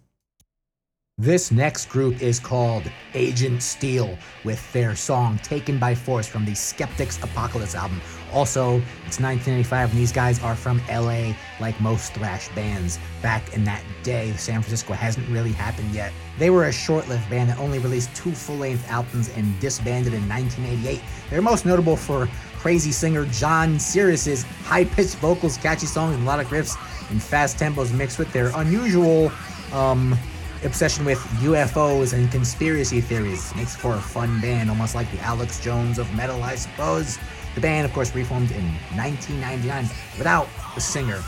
This 1.19 1.51
next 1.51 1.89
group 1.89 2.21
is 2.21 2.39
called 2.39 2.83
Agent 3.15 3.63
Steel 3.63 4.15
with 4.43 4.71
their 4.71 4.95
song 4.95 5.39
Taken 5.39 5.79
by 5.79 5.95
Force 5.95 6.27
from 6.27 6.45
the 6.45 6.53
Skeptics 6.53 7.17
Apocalypse 7.23 7.73
album. 7.73 7.99
Also, 8.33 8.77
it's 9.05 9.19
1995 9.19 9.91
and 9.91 9.99
these 9.99 10.11
guys 10.11 10.41
are 10.43 10.55
from 10.55 10.81
LA 10.89 11.33
like 11.59 11.79
most 11.79 12.13
thrash 12.13 12.49
bands. 12.49 12.99
Back 13.21 13.53
in 13.53 13.63
that 13.63 13.83
day, 14.03 14.33
San 14.33 14.61
Francisco 14.61 14.93
hasn't 14.93 15.27
really 15.29 15.51
happened 15.51 15.93
yet. 15.93 16.11
They 16.37 16.49
were 16.49 16.65
a 16.65 16.71
short 16.71 17.07
lived 17.07 17.29
band 17.29 17.49
that 17.49 17.57
only 17.57 17.79
released 17.79 18.15
two 18.15 18.31
full 18.31 18.57
length 18.57 18.89
albums 18.89 19.29
and 19.35 19.59
disbanded 19.59 20.13
in 20.13 20.27
1988. 20.27 21.01
They're 21.29 21.41
most 21.41 21.65
notable 21.65 21.95
for 21.95 22.29
crazy 22.57 22.91
singer 22.91 23.25
John 23.25 23.75
Cyriis's 23.75 24.43
high 24.63 24.85
pitched 24.85 25.15
vocals, 25.15 25.57
catchy 25.57 25.85
songs, 25.85 26.15
and 26.15 26.23
a 26.23 26.25
lot 26.25 26.39
of 26.39 26.47
riffs 26.47 26.75
and 27.09 27.21
fast 27.21 27.57
tempos 27.57 27.93
mixed 27.93 28.19
with 28.19 28.31
their 28.33 28.51
unusual, 28.55 29.31
um, 29.73 30.17
obsession 30.63 31.05
with 31.05 31.19
UFOs 31.39 32.13
and 32.13 32.31
conspiracy 32.31 33.01
theories 33.01 33.53
makes 33.55 33.75
for 33.75 33.93
a 33.93 34.01
fun 34.01 34.41
band, 34.41 34.69
almost 34.69 34.95
like 34.95 35.09
the 35.11 35.19
Alex 35.19 35.59
Jones 35.59 35.99
of 35.99 36.11
metal, 36.15 36.41
I 36.43 36.55
suppose. 36.55 37.17
The 37.57 37.61
band, 37.61 37.85
of 37.87 37.93
course, 37.93 38.13
reformed 38.13 38.51
in 38.51 38.63
1999 38.95 39.89
without 40.19 40.47
a 40.75 40.79
singer 40.79 41.23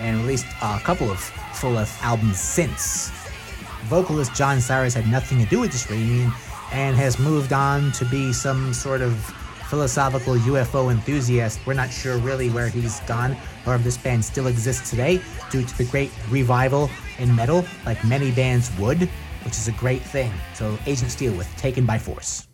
and 0.00 0.18
released 0.22 0.46
a 0.60 0.80
couple 0.80 1.08
of 1.08 1.20
full 1.54 1.70
length 1.70 2.02
albums 2.02 2.40
since. 2.40 3.12
Vocalist 3.84 4.34
John 4.34 4.56
Cyriis 4.56 4.94
had 4.94 5.06
nothing 5.06 5.38
to 5.38 5.48
do 5.48 5.60
with 5.60 5.70
this 5.70 5.88
reunion 5.88 6.32
and 6.72 6.96
has 6.96 7.20
moved 7.20 7.52
on 7.52 7.92
to 7.92 8.04
be 8.06 8.32
some 8.32 8.74
sort 8.74 9.02
of 9.02 9.14
philosophical 9.70 10.34
UFO 10.34 10.90
enthusiast. 10.90 11.64
We're 11.64 11.74
not 11.74 11.92
sure 11.92 12.18
really 12.18 12.50
where 12.50 12.66
he's 12.66 12.98
gone. 13.02 13.36
or 13.64 13.76
if 13.76 13.84
this 13.84 13.96
band 13.96 14.24
still 14.24 14.48
exists 14.48 14.90
today 14.90 15.20
due 15.48 15.62
to 15.62 15.78
the 15.78 15.84
great 15.84 16.10
revival 16.28 16.90
in 17.20 17.32
metal, 17.36 17.64
like 17.86 18.02
many 18.04 18.32
bands 18.32 18.76
would, 18.80 19.02
which 19.44 19.54
is 19.54 19.68
a 19.68 19.72
great 19.78 20.02
thing. 20.02 20.32
So, 20.54 20.76
Agent 20.86 21.12
Steel 21.12 21.34
with 21.34 21.48
Taken 21.56 21.86
by 21.86 21.98
Force. 21.98 22.47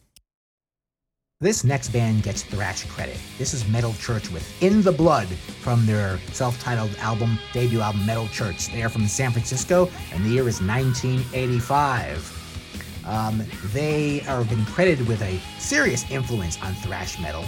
This 1.45 1.63
next 1.63 1.91
band 1.91 2.23
gets 2.23 2.43
thrash 2.43 2.87
credit. 2.87 3.19
This 3.37 3.53
is 3.53 3.69
Metal 3.69 3.93
Church 4.01 4.31
with 4.31 4.63
In 4.63 4.81
the 4.81 4.91
Blood 4.91 5.29
from 5.61 5.85
their 5.85 6.19
self 6.33 6.59
titled 6.59 6.97
album, 6.97 7.39
debut 7.53 7.83
album, 7.83 8.07
Metal 8.07 8.27
Church. 8.29 8.69
They 8.69 8.83
are 8.83 8.89
from 8.89 9.07
San 9.07 9.31
Francisco, 9.31 9.91
and 10.15 10.25
the 10.25 10.31
year 10.31 10.49
is 10.49 10.63
1985. 10.63 13.05
Um, 13.07 13.45
they 13.75 14.23
are 14.23 14.43
been 14.45 14.65
credited 14.65 15.07
with 15.07 15.21
a 15.21 15.39
serious 15.59 16.11
influence 16.11 16.59
on 16.63 16.73
thrash 16.77 17.21
metal, 17.21 17.45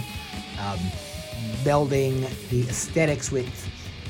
um, 0.59 0.77
melding 1.63 2.21
the 2.51 2.69
aesthetics 2.69 3.31
with 3.31 3.67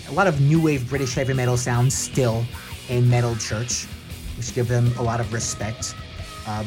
a 0.09 0.11
lot 0.11 0.27
of 0.27 0.41
new 0.41 0.61
wave 0.61 0.89
British 0.89 1.15
heavy 1.15 1.31
metal 1.31 1.55
sounds 1.55 1.95
still 1.95 2.43
in 2.89 3.09
Metal 3.09 3.37
Church, 3.37 3.85
which 4.35 4.53
give 4.53 4.67
them 4.67 4.91
a 4.97 5.01
lot 5.01 5.21
of 5.21 5.31
respect. 5.31 5.95
Uh, 6.45 6.65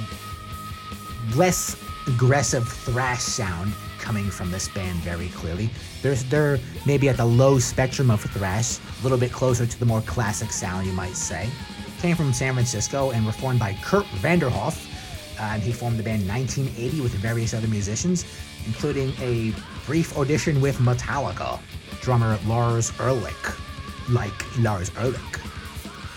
less 1.36 1.76
aggressive 2.14 2.68
thrash 2.68 3.22
sound 3.22 3.72
coming 3.98 4.30
from 4.30 4.50
this 4.50 4.68
band 4.68 4.98
very 5.00 5.28
clearly. 5.28 5.70
They're, 6.02 6.14
they're 6.14 6.58
maybe 6.86 7.08
at 7.08 7.16
the 7.16 7.24
low 7.24 7.58
spectrum 7.58 8.10
of 8.10 8.22
thrash, 8.22 8.78
a 8.78 9.02
little 9.02 9.18
bit 9.18 9.32
closer 9.32 9.66
to 9.66 9.78
the 9.78 9.86
more 9.86 10.00
classic 10.02 10.52
sound, 10.52 10.86
you 10.86 10.92
might 10.92 11.16
say 11.16 11.50
came 12.00 12.16
from 12.16 12.32
San 12.32 12.54
Francisco 12.54 13.10
and 13.10 13.26
were 13.26 13.32
formed 13.32 13.60
by 13.60 13.74
Kurdt 13.82 14.06
Vanderhoof. 14.22 14.86
Uh, 15.38 15.42
and 15.54 15.62
he 15.62 15.72
formed 15.72 15.98
the 15.98 16.02
band 16.02 16.26
1980 16.26 17.00
with 17.00 17.12
various 17.12 17.54
other 17.54 17.68
musicians, 17.68 18.24
including 18.66 19.12
a 19.20 19.54
brief 19.86 20.16
audition 20.16 20.60
with 20.60 20.76
Metallica, 20.78 21.58
drummer 22.00 22.38
Lars 22.46 22.92
Ulrich, 23.00 23.34
like 24.10 24.58
Lars 24.58 24.90
Ulrich. 24.98 25.20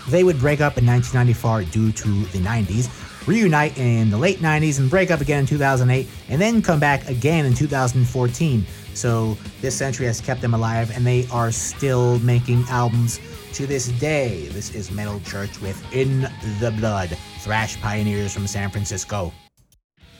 They 0.08 0.24
would 0.24 0.38
break 0.38 0.60
up 0.60 0.76
in 0.76 0.86
1994 0.86 1.64
due 1.64 1.92
to 1.92 2.08
the 2.32 2.38
90s, 2.38 2.88
reunite 3.26 3.76
in 3.78 4.10
the 4.10 4.18
late 4.18 4.38
90s, 4.38 4.78
and 4.78 4.90
break 4.90 5.10
up 5.10 5.20
again 5.20 5.40
in 5.40 5.46
2008, 5.46 6.08
and 6.28 6.40
then 6.40 6.62
come 6.62 6.80
back 6.80 7.08
again 7.08 7.44
in 7.46 7.54
2014. 7.54 8.66
So 8.94 9.36
this 9.60 9.76
century 9.76 10.06
has 10.06 10.20
kept 10.20 10.40
them 10.40 10.54
alive, 10.54 10.90
and 10.96 11.06
they 11.06 11.26
are 11.32 11.50
still 11.50 12.18
making 12.20 12.64
albums 12.68 13.20
to 13.54 13.66
this 13.66 13.88
day. 13.88 14.46
This 14.48 14.74
is 14.74 14.90
Metal 14.90 15.20
Church 15.20 15.60
with 15.60 15.82
In 15.92 16.22
the 16.60 16.74
Blood, 16.78 17.16
thrash 17.40 17.80
pioneers 17.80 18.32
from 18.32 18.46
San 18.46 18.70
Francisco. 18.70 19.32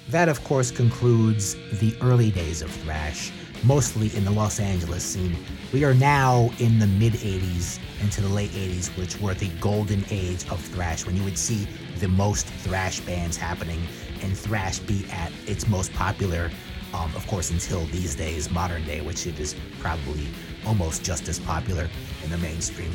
That, 0.08 0.28
of 0.28 0.42
course, 0.44 0.70
concludes 0.70 1.54
the 1.80 1.96
early 2.00 2.30
days 2.30 2.62
of 2.62 2.70
thrash, 2.70 3.32
mostly 3.64 4.14
in 4.16 4.24
the 4.24 4.30
Los 4.30 4.60
Angeles 4.60 5.02
scene. 5.02 5.36
We 5.72 5.84
are 5.84 5.94
now 5.94 6.50
in 6.58 6.78
the 6.78 6.86
mid 6.86 7.14
80s 7.14 7.78
into 8.02 8.20
the 8.20 8.28
late 8.28 8.50
80s, 8.50 8.96
which 8.98 9.18
were 9.20 9.34
the 9.34 9.48
golden 9.60 10.04
age 10.10 10.48
of 10.50 10.60
thrash, 10.60 11.06
when 11.06 11.16
you 11.16 11.24
would 11.24 11.38
see 11.38 11.66
the 11.98 12.08
most 12.08 12.46
thrash 12.46 13.00
bands 13.00 13.36
happening 13.36 13.80
and 14.22 14.36
thrash 14.36 14.78
be 14.80 15.06
at 15.10 15.32
its 15.46 15.66
most 15.66 15.92
popular. 15.94 16.50
Um, 16.92 17.12
of 17.16 17.26
course, 17.26 17.50
until 17.50 17.86
these 17.86 18.14
days, 18.14 18.50
modern 18.50 18.84
day, 18.84 19.00
which 19.00 19.26
it 19.26 19.40
is 19.40 19.56
probably 19.80 20.28
almost 20.64 21.02
just 21.02 21.28
as 21.28 21.40
popular 21.40 21.88
in 22.22 22.30
the 22.30 22.38
mainstream. 22.38 22.92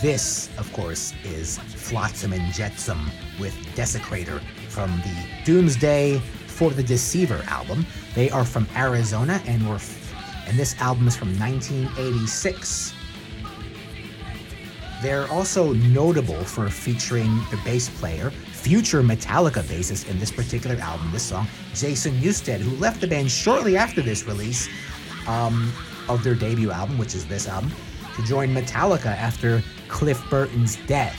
This, 0.00 0.48
of 0.58 0.72
course, 0.72 1.12
is 1.24 1.58
Flotsam 1.58 2.32
and 2.32 2.52
Jetsam 2.52 3.10
with 3.40 3.54
Desecrator 3.74 4.40
from 4.68 4.90
the 4.98 5.26
Doomsday 5.44 6.18
for 6.46 6.70
the 6.70 6.82
Deceiver 6.82 7.42
album. 7.48 7.84
They 8.14 8.30
are 8.30 8.44
from 8.44 8.68
Arizona 8.76 9.42
and 9.46 9.68
were 9.68 9.78
and 10.46 10.58
this 10.58 10.78
album 10.80 11.06
is 11.08 11.16
from 11.16 11.38
1986. 11.38 12.94
They're 15.02 15.26
also 15.28 15.72
notable 15.72 16.44
for 16.44 16.68
featuring 16.68 17.34
the 17.50 17.58
bass 17.64 17.88
player, 17.88 18.30
future 18.30 19.02
Metallica 19.02 19.62
bassist 19.62 20.08
in 20.08 20.18
this 20.20 20.30
particular 20.30 20.76
album, 20.76 21.10
this 21.10 21.24
song, 21.24 21.48
Jason 21.74 22.20
Newsted, 22.20 22.58
who 22.60 22.76
left 22.76 23.00
the 23.00 23.08
band 23.08 23.30
shortly 23.30 23.76
after 23.76 24.00
this 24.00 24.24
release 24.24 24.68
um, 25.26 25.72
of 26.08 26.22
their 26.22 26.34
debut 26.34 26.70
album, 26.70 26.98
which 26.98 27.14
is 27.14 27.26
this 27.26 27.48
album, 27.48 27.72
to 28.14 28.22
join 28.22 28.54
Metallica 28.54 29.06
after 29.06 29.62
Cliff 29.88 30.22
Burton's 30.30 30.76
death. 30.86 31.18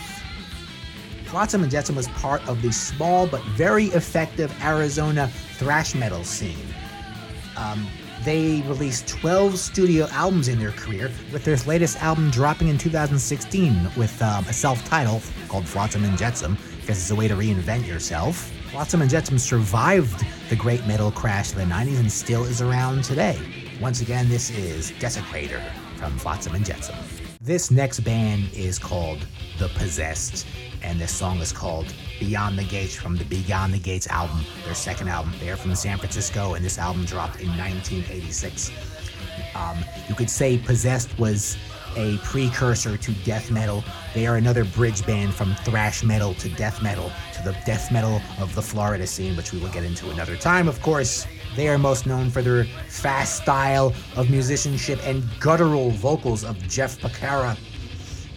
Flotsam 1.26 1.64
and 1.64 1.72
Jetsam 1.72 1.96
was 1.96 2.08
part 2.10 2.48
of 2.48 2.62
the 2.62 2.72
small 2.72 3.28
but 3.28 3.42
very 3.58 3.86
effective 3.88 4.56
Arizona 4.64 5.28
thrash 5.58 5.96
metal 5.96 6.24
scene. 6.24 6.68
Um, 7.58 7.88
they 8.24 8.62
released 8.62 9.08
12 9.08 9.58
studio 9.58 10.08
albums 10.12 10.48
in 10.48 10.58
their 10.60 10.72
career, 10.72 11.12
with 11.32 11.44
their 11.44 11.58
latest 11.58 12.02
album 12.02 12.30
dropping 12.30 12.70
in 12.70 12.78
2016 12.78 13.90
with 13.98 14.22
um, 14.22 14.46
a 14.46 14.54
self 14.54 14.84
title 14.86 15.22
called 15.48 15.68
Flotsam 15.68 16.04
and 16.04 16.18
Jetsam, 16.18 16.58
because 16.80 16.98
it's 17.00 17.12
a 17.12 17.16
way 17.16 17.28
to 17.28 17.36
reinvent 17.36 17.88
yourself. 17.88 18.52
Flotsam 18.72 19.02
and 19.02 19.10
Jetsam 19.10 19.38
survived 19.38 20.26
the 20.50 20.56
great 20.56 20.86
metal 20.88 21.12
crash 21.12 21.52
of 21.52 21.58
the 21.58 21.64
90s 21.64 22.00
and 22.00 22.12
still 22.12 22.44
is 22.44 22.62
around 22.62 23.04
today. 23.04 23.40
Once 23.80 24.02
again, 24.02 24.30
this 24.30 24.50
is 24.52 24.92
Desecrator 24.94 25.62
from 25.98 26.18
Flotsam 26.18 26.56
and 26.56 26.66
Jetsam. 26.66 26.96
This 27.42 27.72
next 27.72 28.00
band 28.00 28.50
is 28.54 28.80
called 28.80 29.28
The 29.60 29.68
Possessed, 29.70 30.48
and 30.82 31.00
this 31.00 31.12
song 31.12 31.40
is 31.40 31.52
called 31.52 31.94
Beyond 32.26 32.58
the 32.58 32.64
Gates 32.64 32.96
from 32.96 33.18
the 33.18 33.26
Beyond 33.26 33.74
the 33.74 33.80
Gates 33.80 34.08
album, 34.08 34.46
their 34.64 34.74
second 34.74 35.10
album. 35.10 35.34
They're 35.42 35.58
from 35.58 35.76
San 35.76 35.98
Francisco, 35.98 36.54
and 36.54 36.64
this 36.64 36.78
album 36.78 37.04
dropped 37.04 37.42
in 37.42 37.50
1986. 37.50 38.72
Um, 39.56 39.78
you 40.08 40.16
could 40.16 40.30
say 40.30 40.58
Possessed 40.58 41.20
was 41.20 41.58
a 41.98 42.18
precursor 42.20 42.96
to 42.96 43.12
death 43.26 43.52
metal. 43.52 43.84
They 44.14 44.26
are 44.26 44.38
another 44.38 44.64
bridge 44.64 45.06
band 45.06 45.34
from 45.34 45.54
thrash 45.66 46.02
metal 46.02 46.34
to 46.36 46.48
death 46.48 46.82
metal 46.82 47.12
to 47.34 47.44
the 47.44 47.58
death 47.66 47.92
metal 47.92 48.22
of 48.40 48.56
the 48.56 48.62
Florida 48.62 49.06
scene, 49.06 49.36
which 49.36 49.52
we 49.52 49.60
will 49.60 49.70
get 49.70 49.84
into 49.84 50.10
another 50.10 50.38
time, 50.38 50.70
of 50.70 50.82
course. 50.82 51.28
They 51.58 51.68
are 51.68 51.78
most 51.78 52.06
known 52.06 52.30
for 52.30 52.42
their 52.42 52.64
fast 52.88 53.42
style 53.42 53.94
of 54.16 54.30
musicianship 54.30 55.06
and 55.06 55.24
guttural 55.42 55.92
vocals 55.92 56.46
of 56.46 56.58
Jeff 56.70 57.00
Porcaro. 57.02 57.58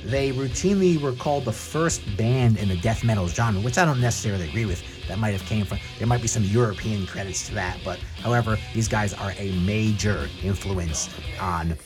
They 0.06 0.30
routinely 0.30 1.00
were 1.00 1.12
called 1.12 1.44
the 1.44 1.52
first 1.52 2.00
band 2.16 2.58
in 2.58 2.68
the 2.68 2.76
death 2.76 3.02
metal 3.02 3.26
genre, 3.26 3.60
which 3.60 3.76
I 3.76 3.84
don't 3.84 4.00
necessarily 4.00 4.48
agree 4.48 4.64
with. 4.64 4.80
That 5.08 5.18
might 5.18 5.32
have 5.32 5.42
came 5.42 5.64
from 5.64 5.78
there 5.98 6.06
might 6.06 6.22
be 6.22 6.28
some 6.28 6.44
European 6.44 7.06
credits 7.06 7.48
to 7.48 7.54
that, 7.54 7.78
but 7.84 7.98
however, 8.22 8.56
these 8.72 8.86
guys 8.86 9.12
are 9.14 9.32
a 9.36 9.50
major 9.60 10.28
influence 10.44 11.10
on 11.40 11.76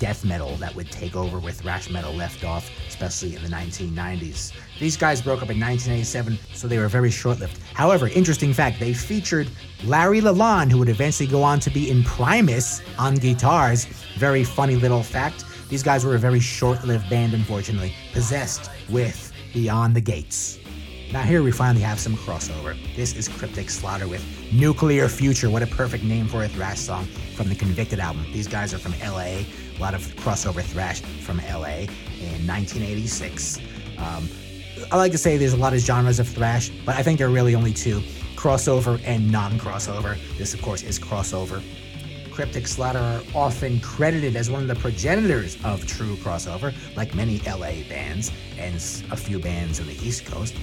death 0.00 0.24
metal 0.24 0.56
that 0.56 0.74
would 0.74 0.90
take 0.90 1.14
over 1.14 1.38
where 1.38 1.52
thrash 1.52 1.88
metal 1.90 2.12
left 2.12 2.42
off, 2.42 2.68
especially 2.88 3.36
in 3.36 3.42
the 3.42 3.48
1990s. 3.48 4.52
These 4.80 4.96
guys 4.96 5.22
broke 5.22 5.42
up 5.42 5.50
in 5.50 5.60
1987, 5.60 6.40
so 6.52 6.66
they 6.66 6.78
were 6.78 6.88
very 6.88 7.10
short 7.10 7.38
lived. 7.38 7.56
However, 7.74 8.08
interesting 8.08 8.52
fact 8.52 8.80
they 8.80 8.92
featured 8.92 9.48
Larry 9.84 10.20
Lalonde, 10.20 10.72
who 10.72 10.78
would 10.78 10.88
eventually 10.88 11.28
go 11.28 11.44
on 11.44 11.60
to 11.60 11.70
be 11.70 11.88
in 11.88 12.02
Primus 12.02 12.82
on 12.98 13.14
guitars. 13.14 13.84
Very 14.18 14.42
funny 14.42 14.74
little 14.74 15.04
fact. 15.04 15.44
These 15.70 15.84
guys 15.84 16.04
were 16.04 16.16
a 16.16 16.18
very 16.18 16.40
short 16.40 16.82
lived 16.84 17.08
band, 17.08 17.32
unfortunately, 17.32 17.94
possessed 18.12 18.68
with 18.88 19.32
Beyond 19.54 19.94
the 19.94 20.00
Gates. 20.00 20.58
Now, 21.12 21.22
here 21.22 21.44
we 21.44 21.52
finally 21.52 21.82
have 21.84 22.00
some 22.00 22.16
crossover. 22.16 22.76
This 22.96 23.14
is 23.14 23.28
Cryptic 23.28 23.70
Slaughter 23.70 24.08
with 24.08 24.24
Nuclear 24.52 25.08
Future. 25.08 25.48
What 25.48 25.62
a 25.62 25.68
perfect 25.68 26.02
name 26.02 26.26
for 26.26 26.42
a 26.42 26.48
thrash 26.48 26.80
song 26.80 27.04
from 27.36 27.48
the 27.48 27.54
Convicted 27.54 28.00
album. 28.00 28.26
These 28.32 28.48
guys 28.48 28.74
are 28.74 28.78
from 28.78 28.94
LA, 28.98 29.44
a 29.44 29.46
lot 29.78 29.94
of 29.94 30.02
crossover 30.16 30.60
thrash 30.60 31.02
from 31.02 31.36
LA 31.38 31.86
in 32.18 32.44
1986. 32.48 33.60
Um, 33.98 34.28
I 34.90 34.96
like 34.96 35.12
to 35.12 35.18
say 35.18 35.36
there's 35.36 35.52
a 35.52 35.56
lot 35.56 35.72
of 35.72 35.78
genres 35.78 36.18
of 36.18 36.28
thrash, 36.28 36.70
but 36.84 36.96
I 36.96 37.04
think 37.04 37.18
there 37.18 37.28
are 37.28 37.32
really 37.32 37.54
only 37.54 37.72
two 37.72 38.00
crossover 38.34 39.00
and 39.04 39.30
non 39.30 39.56
crossover. 39.58 40.18
This, 40.36 40.52
of 40.52 40.62
course, 40.62 40.82
is 40.82 40.98
crossover. 40.98 41.62
Cryptic 42.40 42.66
Slaughter 42.66 42.98
are 42.98 43.22
often 43.34 43.80
credited 43.80 44.34
as 44.34 44.50
one 44.50 44.62
of 44.62 44.68
the 44.68 44.74
progenitors 44.74 45.58
of 45.62 45.86
true 45.86 46.16
crossover, 46.16 46.74
like 46.96 47.14
many 47.14 47.38
LA 47.40 47.86
bands 47.86 48.32
and 48.56 48.76
a 49.10 49.16
few 49.16 49.38
bands 49.38 49.78
on 49.78 49.86
the 49.86 49.92
East 49.96 50.24
Coast. 50.24 50.54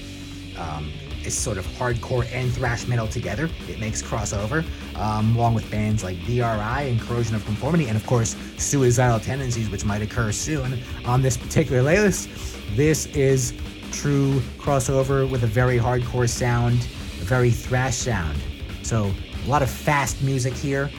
Um, 0.57 0.91
it's 1.21 1.35
sort 1.35 1.59
of 1.59 1.67
hardcore 1.67 2.25
and 2.33 2.51
thrash 2.51 2.87
metal 2.87 3.07
together. 3.07 3.47
It 3.69 3.79
makes 3.79 4.01
crossover, 4.01 4.65
um, 4.95 5.35
along 5.35 5.53
with 5.53 5.69
bands 5.69 6.03
like 6.03 6.19
DRI 6.25 6.41
and 6.41 6.99
Corrosion 6.99 7.35
of 7.35 7.45
Conformity, 7.45 7.89
and 7.89 7.95
of 7.95 8.07
course, 8.07 8.35
Suicidal 8.57 9.19
Tendencies, 9.19 9.69
which 9.69 9.85
might 9.85 10.01
occur 10.01 10.31
soon 10.31 10.81
on 11.05 11.21
this 11.21 11.37
particular 11.37 11.83
playlist. 11.83 12.27
This 12.75 13.05
is 13.15 13.53
true 13.91 14.39
crossover 14.57 15.29
with 15.29 15.43
a 15.43 15.47
very 15.47 15.77
hardcore 15.77 16.27
sound, 16.27 16.79
a 17.21 17.25
very 17.25 17.51
thrash 17.51 17.97
sound. 17.97 18.39
So, 18.81 19.13
a 19.45 19.47
lot 19.47 19.61
of 19.61 19.69
fast 19.69 20.23
music 20.23 20.53
here, 20.53 20.89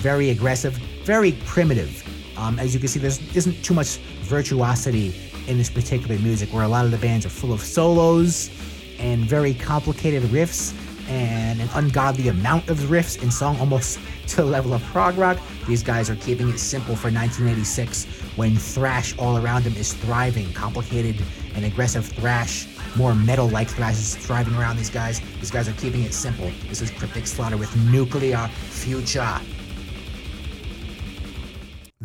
very 0.00 0.30
aggressive, 0.30 0.74
very 1.04 1.32
primitive. 1.44 2.02
Um, 2.38 2.58
as 2.58 2.72
you 2.72 2.80
can 2.80 2.88
see, 2.88 2.98
there 2.98 3.10
isn't 3.10 3.62
too 3.62 3.74
much 3.74 3.98
virtuosity 4.22 5.14
in 5.46 5.58
this 5.58 5.68
particular 5.68 6.18
music, 6.20 6.52
where 6.52 6.64
a 6.64 6.68
lot 6.68 6.84
of 6.84 6.90
the 6.90 6.98
bands 6.98 7.26
are 7.26 7.30
full 7.30 7.52
of 7.52 7.60
solos 7.60 8.50
and 8.98 9.24
very 9.24 9.54
complicated 9.54 10.22
riffs 10.24 10.74
and 11.08 11.60
an 11.60 11.68
ungodly 11.74 12.28
amount 12.28 12.68
of 12.70 12.78
riffs 12.78 13.20
in 13.22 13.30
song, 13.30 13.58
almost 13.58 13.98
to 14.28 14.36
the 14.36 14.44
level 14.44 14.72
of 14.72 14.82
prog 14.84 15.18
rock. 15.18 15.38
These 15.66 15.82
guys 15.82 16.08
are 16.08 16.16
keeping 16.16 16.48
it 16.48 16.58
simple 16.58 16.94
for 16.94 17.10
1986 17.10 18.06
when 18.36 18.56
thrash 18.56 19.18
all 19.18 19.36
around 19.36 19.64
them 19.64 19.74
is 19.74 19.92
thriving, 19.92 20.52
complicated 20.52 21.16
and 21.54 21.64
aggressive 21.64 22.06
thrash, 22.06 22.68
more 22.96 23.14
metal 23.14 23.48
like 23.48 23.68
thrash 23.68 23.94
is 23.94 24.16
thriving 24.16 24.54
around 24.54 24.76
these 24.76 24.90
guys. 24.90 25.20
These 25.40 25.50
guys 25.50 25.68
are 25.68 25.72
keeping 25.72 26.04
it 26.04 26.14
simple. 26.14 26.50
This 26.68 26.80
is 26.80 26.90
Cryptic 26.90 27.26
Slaughter 27.26 27.56
with 27.56 27.74
Nuclear 27.90 28.48
Future. 28.48 29.40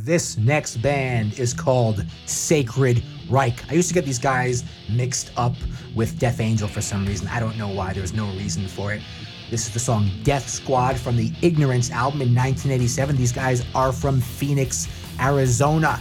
This 0.06 0.38
next 0.38 0.84
band 0.84 1.40
is 1.40 1.52
called 1.52 2.06
Sacred 2.28 3.02
Reich. 3.28 3.68
I 3.72 3.74
used 3.74 3.88
to 3.88 3.96
get 3.96 4.06
these 4.06 4.20
guys 4.20 4.64
mixed 4.88 5.32
up 5.36 5.56
with 5.96 6.20
Death 6.20 6.40
Angel 6.40 6.68
for 6.68 6.80
some 6.80 7.08
reason. 7.08 7.28
I 7.28 7.40
don't 7.40 7.58
know 7.58 7.70
why. 7.70 7.92
There's 7.92 8.14
no 8.14 8.28
reason 8.34 8.68
for 8.68 8.94
it. 8.94 9.02
This 9.50 9.66
is 9.66 9.74
the 9.74 9.80
song 9.80 10.12
Death 10.22 10.48
Squad 10.48 10.98
from 10.98 11.18
the 11.18 11.32
Ignorance 11.42 11.90
album 11.90 12.22
in 12.22 12.36
1987. 12.36 13.16
These 13.16 13.32
guys 13.32 13.66
are 13.74 13.92
from 13.92 14.22
Phoenix, 14.22 14.88
Arizona. 15.20 16.00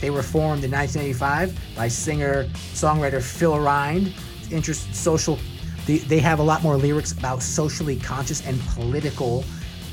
They 0.00 0.10
were 0.10 0.24
formed 0.24 0.64
in 0.64 0.72
1985 0.72 1.76
by 1.76 1.86
singer 1.86 2.46
songwriter 2.72 3.22
Phil 3.22 3.60
Rind. 3.60 4.12
Interest 4.50 4.92
social. 4.92 5.38
They, 5.86 5.98
they 5.98 6.18
have 6.18 6.40
a 6.40 6.42
lot 6.42 6.60
more 6.60 6.76
lyrics 6.76 7.12
about 7.12 7.40
socially 7.40 7.94
conscious 7.94 8.44
and 8.44 8.60
political 8.62 9.44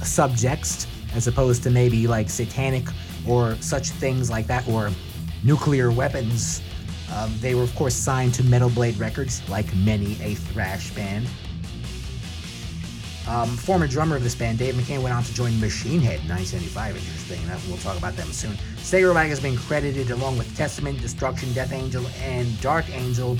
subjects 0.01 0.87
as 1.13 1.27
opposed 1.27 1.63
to 1.63 1.69
maybe 1.69 2.07
like 2.07 2.29
satanic 2.29 2.85
or 3.27 3.55
such 3.55 3.89
things 3.89 4.29
like 4.29 4.47
that 4.47 4.67
or 4.67 4.91
nuclear 5.43 5.91
weapons. 5.91 6.61
Um, 7.13 7.33
they 7.39 7.55
were, 7.55 7.63
of 7.63 7.75
course, 7.75 7.93
signed 7.93 8.33
to 8.35 8.43
Metal 8.43 8.69
Blade 8.69 8.97
Records, 8.97 9.47
like 9.49 9.73
many 9.75 10.13
a 10.21 10.35
thrash 10.35 10.91
band. 10.91 11.27
Um, 13.27 13.49
former 13.55 13.87
drummer 13.87 14.15
of 14.15 14.23
this 14.23 14.33
band, 14.33 14.57
Dave 14.57 14.73
McClain, 14.73 15.01
went 15.01 15.13
on 15.13 15.23
to 15.23 15.33
join 15.33 15.59
Machine 15.59 16.01
Head 16.01 16.21
in 16.21 16.29
1975. 16.29 16.95
Interesting 16.95 17.41
enough, 17.43 17.67
we'll 17.67 17.77
talk 17.77 17.97
about 17.97 18.15
them 18.15 18.27
soon. 18.31 18.57
Sacred 18.77 19.13
has 19.13 19.39
been 19.39 19.55
credited 19.57 20.11
along 20.11 20.37
with 20.37 20.55
Testament, 20.57 20.99
Destruction, 21.01 21.53
Death 21.53 21.71
Angel, 21.71 22.05
and 22.23 22.59
Dark 22.61 22.89
Angel, 22.89 23.37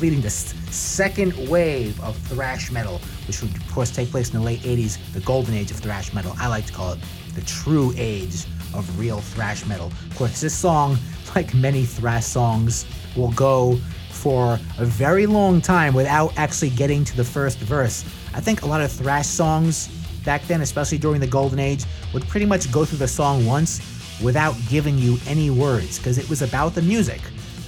leading 0.00 0.20
the 0.20 0.30
second 0.30 1.36
wave 1.48 2.00
of 2.02 2.16
thrash 2.28 2.70
metal, 2.70 3.00
which 3.26 3.42
would, 3.42 3.54
of 3.54 3.72
course, 3.72 3.90
take 3.90 4.10
place 4.10 4.32
in 4.32 4.38
the 4.38 4.44
late 4.44 4.60
80s, 4.60 4.98
the 5.12 5.20
golden 5.20 5.54
age 5.54 5.70
of 5.70 5.78
thrash 5.78 6.12
metal. 6.12 6.34
I 6.38 6.48
like 6.48 6.66
to 6.66 6.72
call 6.72 6.92
it 6.92 6.98
the 7.34 7.42
true 7.42 7.92
age 7.96 8.44
of 8.74 8.98
real 8.98 9.20
thrash 9.20 9.66
metal. 9.66 9.86
Of 10.10 10.16
course, 10.16 10.40
this 10.40 10.54
song, 10.54 10.96
like 11.34 11.52
many 11.54 11.84
thrash 11.84 12.24
songs, 12.24 12.86
will 13.16 13.32
go 13.32 13.78
for 14.10 14.58
a 14.78 14.84
very 14.84 15.26
long 15.26 15.60
time 15.60 15.94
without 15.94 16.36
actually 16.38 16.70
getting 16.70 17.04
to 17.04 17.16
the 17.16 17.24
first 17.24 17.58
verse. 17.58 18.04
I 18.34 18.40
think 18.40 18.62
a 18.62 18.66
lot 18.66 18.80
of 18.80 18.90
thrash 18.92 19.26
songs 19.26 19.88
back 20.24 20.46
then, 20.46 20.60
especially 20.60 20.98
during 20.98 21.20
the 21.20 21.26
golden 21.26 21.58
age, 21.58 21.84
would 22.14 22.26
pretty 22.28 22.46
much 22.46 22.70
go 22.70 22.84
through 22.84 22.98
the 22.98 23.08
song 23.08 23.44
once 23.44 23.80
without 24.22 24.54
giving 24.68 24.96
you 24.98 25.18
any 25.26 25.50
words 25.50 25.98
because 25.98 26.18
it 26.18 26.28
was 26.30 26.42
about 26.42 26.74
the 26.74 26.82
music. 26.82 27.20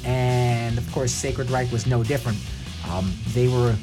And 0.05 0.34
of 0.79 0.91
course, 0.93 1.13
Sacred 1.13 1.51
Reich 1.51 1.71
was 1.73 1.87
no 1.87 2.03
different. 2.03 2.39
Um, 2.89 3.13
they 3.29 3.49
were 3.49 3.77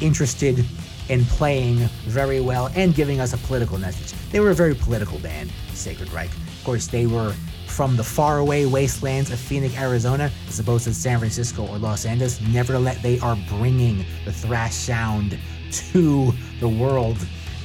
interested 0.00 0.64
in 1.08 1.24
playing 1.24 1.76
very 2.06 2.40
well 2.40 2.70
and 2.74 2.94
giving 2.94 3.20
us 3.20 3.32
a 3.32 3.38
political 3.38 3.78
message. 3.78 4.12
They 4.30 4.40
were 4.40 4.50
a 4.50 4.54
very 4.54 4.74
political 4.74 5.18
band, 5.18 5.50
Sacred 5.72 6.12
Reich. 6.12 6.30
Of 6.30 6.64
course, 6.64 6.86
they 6.86 7.06
were 7.06 7.34
from 7.66 7.96
the 7.96 8.04
faraway 8.04 8.64
wastelands 8.66 9.30
of 9.30 9.38
Phoenix, 9.38 9.76
Arizona, 9.78 10.30
as 10.48 10.58
opposed 10.58 10.84
to 10.84 10.94
San 10.94 11.18
Francisco 11.18 11.66
or 11.66 11.78
Los 11.78 12.04
Angeles. 12.04 12.40
Nevertheless, 12.40 13.00
they 13.02 13.18
are 13.20 13.36
bringing 13.48 14.04
the 14.24 14.32
thrash 14.32 14.74
sound 14.74 15.38
to 15.70 16.32
the 16.60 16.68
world. 16.68 17.16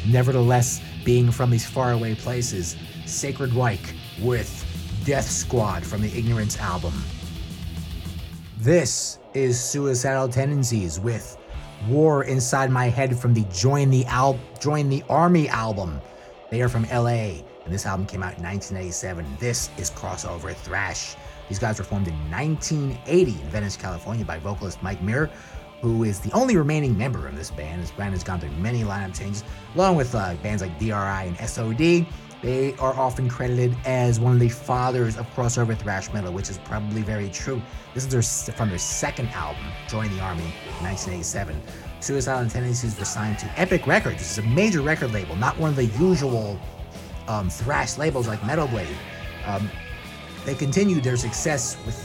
Nevertheless, 0.05 0.81
being 1.03 1.31
from 1.31 1.49
these 1.49 1.65
faraway 1.65 2.15
places, 2.15 2.75
Sacred 3.05 3.53
Reich 3.53 3.93
with 4.21 4.49
Death 5.05 5.29
Squad 5.29 5.83
from 5.83 6.01
the 6.01 6.15
Ignorance 6.17 6.57
album. 6.59 6.93
This 8.59 9.17
is 9.33 9.59
Suicidal 9.59 10.29
Tendencies 10.29 10.99
with 10.99 11.37
War 11.87 12.23
Inside 12.23 12.69
My 12.69 12.85
Head 12.85 13.17
from 13.17 13.33
the 13.33 13.43
Join 13.45 13.89
the 13.89 14.05
Al- 14.05 14.39
Join 14.59 14.89
the 14.89 15.03
Army 15.09 15.49
album. 15.49 15.99
They 16.51 16.61
are 16.61 16.69
from 16.69 16.83
LA, 16.83 17.41
and 17.65 17.73
this 17.73 17.87
album 17.87 18.05
came 18.05 18.21
out 18.21 18.37
in 18.37 18.43
1987. 18.43 19.25
This 19.39 19.71
is 19.77 19.89
crossover 19.89 20.53
thrash. 20.53 21.15
These 21.49 21.57
guys 21.59 21.79
were 21.79 21.83
formed 21.83 22.07
in 22.07 22.13
1980 22.29 23.31
in 23.31 23.49
Venice, 23.49 23.75
California 23.75 24.23
by 24.23 24.37
vocalist 24.37 24.81
Mike 24.83 25.01
Muir, 25.01 25.31
who 25.81 26.03
is 26.03 26.19
the 26.19 26.31
only 26.31 26.55
remaining 26.55 26.95
member 26.95 27.27
of 27.27 27.35
this 27.35 27.49
band. 27.49 27.81
This 27.81 27.91
band 27.91 28.13
has 28.13 28.23
gone 28.23 28.39
through 28.39 28.51
many 28.51 28.83
lineup 28.83 29.17
changes, 29.17 29.43
along 29.73 29.95
with 29.95 30.13
uh, 30.13 30.35
bands 30.43 30.61
like 30.61 30.77
DRI 30.77 30.91
and 30.91 31.37
SOD. 31.37 32.05
They 32.43 32.75
are 32.75 32.93
often 32.99 33.29
credited 33.29 33.73
as 33.85 34.19
one 34.19 34.33
of 34.33 34.39
the 34.41 34.49
fathers 34.49 35.15
of 35.15 35.25
crossover 35.33 35.77
thrash 35.77 36.11
metal, 36.11 36.33
which 36.33 36.49
is 36.49 36.57
probably 36.57 37.01
very 37.01 37.29
true. 37.29 37.61
This 37.93 38.03
is 38.03 38.09
their, 38.45 38.53
from 38.53 38.67
their 38.67 38.77
second 38.77 39.29
album, 39.29 39.63
Join 39.87 40.13
the 40.13 40.21
Army, 40.21 40.43
1987. 40.81 41.55
Suicidal 42.01 42.49
Tendencies 42.49 42.99
were 42.99 43.05
signed 43.05 43.39
to 43.39 43.45
Epic 43.57 43.87
Records, 43.87 44.15
which 44.15 44.23
is 44.23 44.37
a 44.39 44.41
major 44.41 44.81
record 44.81 45.13
label, 45.13 45.37
not 45.37 45.57
one 45.57 45.69
of 45.69 45.77
the 45.77 45.85
usual 45.85 46.59
um, 47.29 47.49
thrash 47.49 47.97
labels 47.97 48.27
like 48.27 48.45
Metal 48.45 48.67
Blade. 48.67 48.89
Um, 49.45 49.69
they 50.43 50.53
continued 50.53 51.01
their 51.01 51.15
success 51.15 51.77
with 51.85 51.95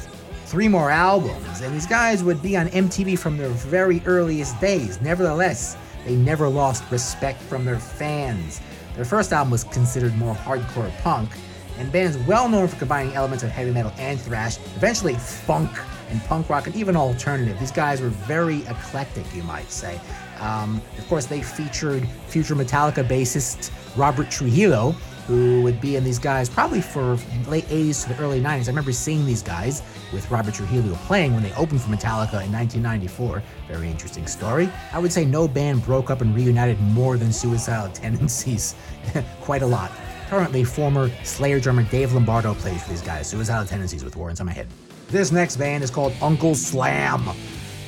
three 0.45 0.69
more 0.69 0.93
albums, 0.93 1.63
and 1.63 1.75
these 1.75 1.87
guys 1.87 2.23
would 2.23 2.41
be 2.41 2.57
on 2.57 2.69
MTV 2.69 3.19
from 3.19 3.37
their 3.37 3.49
very 3.49 4.01
earliest 4.07 4.61
days. 4.61 5.01
Nevertheless, 5.01 5.77
they 6.07 6.15
never 6.15 6.49
lost 6.49 6.85
respect 6.93 7.43
from 7.43 7.65
their 7.65 7.81
fans. 7.81 8.61
Their 8.99 9.05
first 9.05 9.33
album 9.33 9.53
was 9.53 9.63
considered 9.63 10.17
more 10.17 10.35
hardcore 10.35 10.91
punk, 11.03 11.31
and 11.79 11.93
bands 11.93 12.19
well 12.27 12.49
known 12.49 12.67
for 12.67 12.75
combining 12.75 13.15
elements 13.15 13.45
of 13.45 13.51
heavy 13.51 13.71
metal 13.71 13.93
and 13.97 14.21
thrash, 14.21 14.59
eventually 14.75 15.15
funk 15.15 15.71
and 16.11 16.21
punk 16.25 16.51
rock 16.51 16.67
and 16.67 16.75
even 16.75 16.97
alternative. 16.97 17.57
These 17.61 17.71
guys 17.71 18.01
were 18.01 18.09
very 18.09 18.63
eclectic, 18.63 19.25
you 19.33 19.45
might 19.45 19.71
say. 19.71 20.01
Um, 20.41 20.83
of 20.99 21.07
course, 21.07 21.27
they 21.27 21.43
featured 21.43 22.09
future 22.27 22.57
Metallica 22.57 23.07
bassist 23.07 23.71
Robert 23.97 24.33
Trujillo, 24.33 24.97
who 25.29 25.63
would 25.63 25.79
be 25.79 25.95
in 25.95 26.03
these 26.05 26.19
guys 26.19 26.49
probably 26.49 26.81
for 26.81 27.19
late 27.47 27.67
80s 27.67 28.03
to 28.03 28.15
the 28.15 28.21
early 28.21 28.41
90s. 28.41 28.65
I 28.65 28.69
remember 28.69 28.93
seeing 28.93 29.27
these 29.27 29.43
guys 29.43 29.83
with 30.11 30.29
Robert 30.31 30.55
Trujillo 30.55 30.97
playing 31.05 31.35
when 31.35 31.43
they 31.43 31.53
opened 31.53 31.83
for 31.83 31.91
Metallica 31.91 32.43
in 32.43 32.51
1994. 32.51 33.43
Very 33.69 33.91
interesting 33.91 34.27
story. 34.27 34.71
I 34.93 34.99
would 34.99 35.13
say 35.13 35.27
no 35.27 35.47
band 35.47 35.85
broke 35.85 36.11
up 36.11 36.23
and 36.23 36.35
reunited 36.35 36.81
more 36.81 37.19
than 37.19 37.31
Suicidal 37.31 37.93
Tendencies. 37.93 38.75
Quite 39.43 39.61
a 39.61 39.67
lot. 39.67 39.93
Currently, 40.31 40.65
former 40.65 41.11
Slayer 41.25 41.61
drummer 41.61 41.83
Dave 41.85 42.15
Lombardo 42.15 42.55
plays 42.55 42.83
for 42.83 42.91
these 42.91 43.03
guys. 43.03 43.29
Suicidal 43.29 43.67
Tendencies 43.67 44.03
with 44.03 44.17
War 44.17 44.31
on 44.31 44.47
My 44.47 44.53
Head. 44.53 44.67
This 45.09 45.31
next 45.31 45.57
band 45.57 45.85
is 45.85 45.91
called 45.91 46.15
Uncle 46.23 46.55
Slam. 46.55 47.29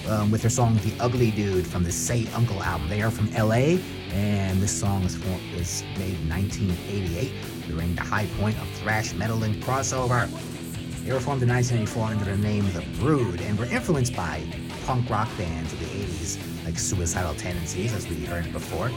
Um, 0.08 0.30
with 0.30 0.40
their 0.42 0.50
song 0.50 0.76
The 0.76 0.92
Ugly 0.98 1.30
Dude 1.32 1.66
from 1.66 1.84
the 1.84 1.92
Say 1.92 2.26
Uncle 2.34 2.62
album. 2.62 2.88
They 2.88 3.02
are 3.02 3.10
from 3.10 3.30
LA, 3.32 3.78
and 4.12 4.60
this 4.60 4.72
song 4.72 5.04
was, 5.04 5.18
was 5.54 5.84
made 5.98 6.18
in 6.18 6.28
1988 6.28 7.32
during 7.68 7.94
the 7.94 8.00
high 8.02 8.26
point 8.38 8.60
of 8.60 8.68
thrash 8.70 9.12
metal 9.14 9.44
and 9.44 9.54
crossover. 9.62 10.28
They 11.04 11.12
were 11.12 11.20
formed 11.20 11.42
in 11.42 11.48
1984 11.48 12.04
under 12.04 12.24
the 12.24 12.36
name 12.36 12.64
The 12.72 12.84
Brood 12.98 13.40
and 13.42 13.58
were 13.58 13.66
influenced 13.66 14.16
by 14.16 14.42
punk 14.84 15.08
rock 15.10 15.28
bands 15.36 15.72
of 15.72 15.78
the 15.78 15.86
80s 15.86 16.64
like 16.64 16.78
Suicidal 16.78 17.34
Tendencies, 17.34 17.92
as 17.92 18.08
we 18.08 18.24
heard 18.24 18.50
before, 18.52 18.90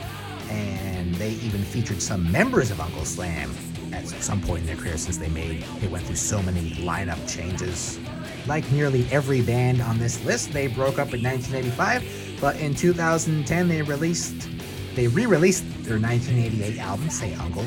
and 0.49 1.13
they 1.15 1.31
even 1.31 1.61
featured 1.61 2.01
some 2.01 2.31
members 2.31 2.71
of 2.71 2.79
Uncle 2.81 3.05
Slam 3.05 3.53
at 3.93 4.07
some 4.07 4.41
point 4.41 4.61
in 4.61 4.67
their 4.67 4.75
career 4.75 4.97
since 4.97 5.17
they 5.17 5.29
made 5.29 5.63
they 5.79 5.87
went 5.87 6.05
through 6.05 6.15
so 6.15 6.41
many 6.41 6.71
lineup 6.71 7.19
changes. 7.31 7.99
Like 8.45 8.69
nearly 8.71 9.08
every 9.12 9.41
band 9.41 9.82
on 9.82 9.97
this 9.99 10.23
list, 10.25 10.51
they 10.51 10.67
broke 10.67 10.99
up 10.99 11.13
in 11.13 11.23
1985, 11.23 12.39
but 12.41 12.58
in 12.58 12.75
2010 12.75 13.67
they 13.67 13.82
released 13.82 14.49
they 14.95 15.08
re-released 15.08 15.63
their 15.84 15.99
1988 15.99 16.77
album, 16.77 17.10
Say 17.10 17.34
Uncle, 17.36 17.65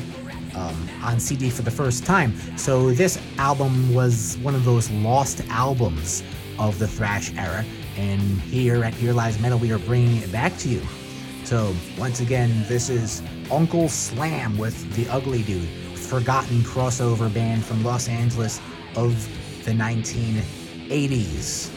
um, 0.55 0.89
on 1.03 1.19
CD 1.19 1.49
for 1.49 1.61
the 1.61 1.71
first 1.71 2.05
time. 2.05 2.33
So 2.57 2.91
this 2.91 3.19
album 3.37 3.93
was 3.93 4.37
one 4.37 4.55
of 4.55 4.63
those 4.63 4.89
lost 4.91 5.41
albums 5.49 6.23
of 6.57 6.79
the 6.79 6.87
thrash 6.87 7.33
era, 7.35 7.65
and 7.97 8.21
here 8.41 8.83
at 8.83 8.93
Here 8.93 9.13
Lies 9.13 9.39
Metal, 9.39 9.59
we 9.59 9.71
are 9.71 9.79
bringing 9.79 10.17
it 10.17 10.31
back 10.31 10.57
to 10.59 10.69
you. 10.69 10.81
So 11.43 11.75
once 11.97 12.21
again, 12.21 12.65
this 12.67 12.89
is 12.89 13.21
Uncle 13.51 13.89
Slam 13.89 14.57
with 14.57 14.93
the 14.95 15.07
Ugly 15.09 15.43
Dude, 15.43 15.67
forgotten 15.97 16.59
crossover 16.59 17.33
band 17.33 17.63
from 17.63 17.83
Los 17.83 18.07
Angeles 18.07 18.61
of 18.95 19.13
the 19.65 19.73
1980s. 20.87 21.71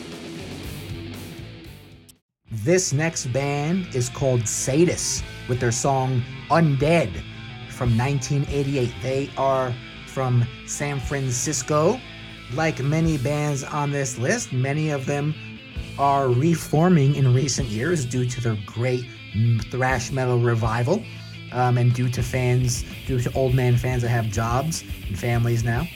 This 2.51 2.93
next 2.93 3.27
band 3.27 3.95
is 3.95 4.09
called 4.09 4.41
Sadus 4.43 5.23
with 5.49 5.61
their 5.61 5.73
song 5.73 6.23
Undead 6.51 7.13
from 7.71 7.97
1988. 7.97 8.93
They 9.03 9.31
are 9.37 9.75
from 10.07 10.47
San 10.67 11.01
Francisco. 11.01 12.01
Like 12.53 12.81
many 12.81 13.19
bands 13.19 13.63
on 13.63 13.93
this 13.93 14.19
list, 14.19 14.53
many 14.53 14.91
of 14.91 15.07
them 15.07 15.35
are 15.99 16.29
reforming 16.29 17.15
in 17.15 17.33
recent 17.33 17.69
years 17.69 18.05
due 18.05 18.27
to 18.27 18.41
their 18.41 18.59
great 18.67 19.05
thrash 19.71 20.11
metal 20.11 20.39
revival 20.39 21.05
um, 21.53 21.79
and 21.79 21.95
due 21.95 22.09
to 22.09 22.23
fans, 22.23 22.85
due 23.07 23.21
to 23.21 23.33
old 23.35 23.55
man 23.55 23.77
fans 23.77 24.03
that 24.03 24.09
have 24.09 24.27
jobs 24.27 24.83
and 25.07 25.19
families 25.19 25.63
now. 25.63 25.87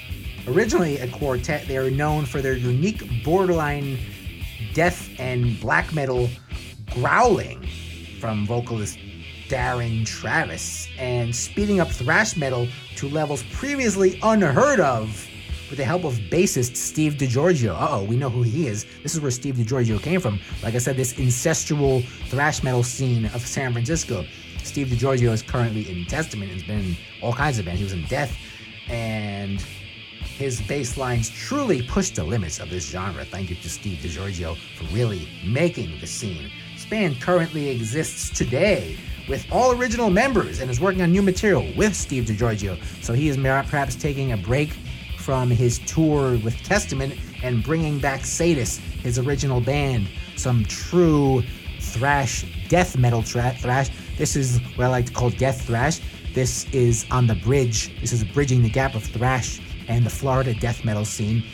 Originally 0.47 0.99
a 0.99 1.09
quartet, 1.09 1.67
they 1.67 1.77
are 1.79 1.91
known 1.91 2.27
for 2.27 2.43
their 2.43 2.53
unique 2.53 3.25
borderline 3.25 3.99
death 4.75 5.09
and 5.19 5.59
black 5.61 5.93
metal 5.95 6.29
growling 6.91 7.67
from 8.21 8.47
vocalist 8.47 8.99
Darren 9.49 10.07
Travis 10.07 10.89
and 10.99 11.35
speeding 11.35 11.81
up 11.81 11.89
thrash 11.89 12.37
metal 12.37 12.69
to 12.97 13.09
levels 13.09 13.43
previously 13.53 14.19
unheard 14.23 14.81
of 14.81 15.27
with 15.71 15.79
the 15.79 15.85
help 15.85 16.05
of 16.05 16.15
bassist 16.31 16.77
Steve 16.77 17.15
DiGiorgio. 17.15 17.75
Uh 17.75 17.89
oh, 17.91 18.05
we 18.05 18.17
know 18.17 18.29
who 18.29 18.43
he 18.43 18.67
is. 18.67 18.85
This 19.03 19.15
is 19.15 19.21
where 19.21 19.31
Steve 19.31 19.57
DiGiorgio 19.57 20.01
came 20.01 20.21
from. 20.21 20.39
Like 20.63 20.75
I 20.75 20.79
said, 20.79 20.97
this 20.97 21.15
incestual 21.15 22.07
thrash 22.29 22.63
metal 22.63 22.83
scene 22.83 23.27
of 23.27 23.47
San 23.47 23.73
Francisco. 23.73 24.27
Steve 24.63 24.89
DiGiorgio 24.89 25.33
is 25.33 25.43
currently 25.43 25.91
in 25.91 26.05
Testament 26.07 26.51
and 26.51 26.61
has 26.61 26.69
been 26.69 26.81
in 26.81 26.97
all 27.23 27.33
kinds 27.33 27.59
of 27.59 27.65
bands. 27.65 27.81
He 27.81 27.85
was 27.85 27.93
in 27.93 28.05
Death, 28.07 28.37
and 28.89 29.65
his 30.37 30.61
bass 30.63 30.97
lines 30.97 31.31
truly 31.31 31.83
pushed 31.83 32.17
the 32.17 32.25
limits 32.25 32.59
of 32.59 32.69
this 32.69 32.89
genre. 32.91 33.25
Thank 33.25 33.51
you 33.51 33.57
to 33.57 33.71
Steve 33.71 33.99
DiGiorgio 33.99 34.57
for 34.77 34.85
really 34.95 35.29
making 35.47 36.01
the 36.01 36.07
scene. 36.07 36.51
Span 36.77 37.15
currently 37.15 37.71
exists 37.71 38.37
today 38.37 38.97
with 39.29 39.47
all 39.53 39.73
original 39.73 40.11
members 40.11 40.61
and 40.61 40.71
is 40.71 40.81
working 40.81 41.03
on 41.03 41.13
new 41.13 41.23
material 41.23 41.65
with 41.77 41.95
Steve 41.95 42.25
DiGiorgio. 42.25 42.83
So 43.03 43.13
he 43.13 43.29
is 43.29 43.37
perhaps 43.37 43.95
taking 43.95 44.33
a 44.33 44.37
break 44.37 44.73
from 45.19 45.51
his 45.51 45.79
tour 45.81 46.37
with 46.39 46.57
Testament 46.65 47.15
and 47.45 47.63
bringing 47.63 48.01
back 48.01 48.21
Sadus, 48.23 48.79
his 48.79 49.19
original 49.21 49.61
band, 49.61 50.09
some 50.37 50.65
true 50.65 51.45
thrash, 51.81 52.45
death 52.69 52.99
metal 52.99 53.23
tra- 53.23 53.55
thrash. 53.61 53.89
This 54.19 54.35
is 54.35 54.59
what 54.75 54.87
I 54.87 54.89
like 54.89 55.07
to 55.07 55.13
call 55.13 55.31
death 55.31 55.65
thrash. 55.65 56.01
This 56.35 56.67
is 56.73 57.07
on 57.13 57.29
the 57.29 57.37
bridge. 57.37 57.99
This 58.01 58.13
is 58.13 58.25
bridging 58.25 58.63
the 58.63 58.71
gap 58.71 58.97
of 58.97 59.05
thrash 59.05 59.61
and 59.89 60.05
the 60.05 60.11
Florida 60.11 60.55
death 60.55 60.85
metal 60.85 61.05
scene. 61.05 61.45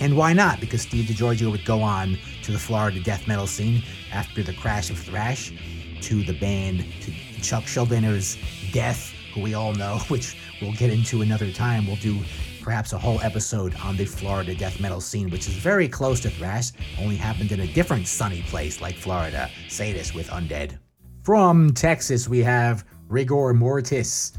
And 0.00 0.16
why 0.16 0.32
not? 0.32 0.60
Because 0.60 0.82
Steve 0.82 1.06
DiGiorgio 1.06 1.50
would 1.50 1.64
go 1.64 1.82
on 1.82 2.18
to 2.42 2.52
the 2.52 2.58
Florida 2.58 3.00
death 3.00 3.26
metal 3.28 3.46
scene 3.46 3.82
after 4.12 4.42
the 4.42 4.54
crash 4.54 4.90
of 4.90 4.98
thrash 4.98 5.52
to 6.00 6.22
the 6.24 6.32
band, 6.32 6.84
to 7.02 7.12
Chuck 7.42 7.64
Schuldiner 7.64 8.72
death, 8.72 9.12
who 9.34 9.42
we 9.42 9.54
all 9.54 9.74
know, 9.74 9.98
which 10.08 10.36
we'll 10.60 10.72
get 10.72 10.90
into 10.90 11.22
another 11.22 11.52
time. 11.52 11.86
We'll 11.86 11.96
do 11.96 12.18
perhaps 12.62 12.92
a 12.92 12.98
whole 12.98 13.20
episode 13.20 13.74
on 13.82 13.96
the 13.96 14.04
Florida 14.04 14.54
death 14.54 14.80
metal 14.80 15.00
scene, 15.00 15.30
which 15.30 15.48
is 15.48 15.54
very 15.54 15.88
close 15.88 16.20
to 16.20 16.30
thrash, 16.30 16.72
only 16.98 17.16
happened 17.16 17.52
in 17.52 17.60
a 17.60 17.66
different 17.66 18.06
sunny 18.06 18.42
place 18.42 18.80
like 18.80 18.96
Florida, 18.96 19.50
Sadus 19.68 20.14
with 20.14 20.28
Undead. 20.28 20.78
From 21.22 21.72
Texas, 21.72 22.28
we 22.28 22.40
have 22.40 22.84
Rigor 23.08 23.52
Mortis. 23.52 24.32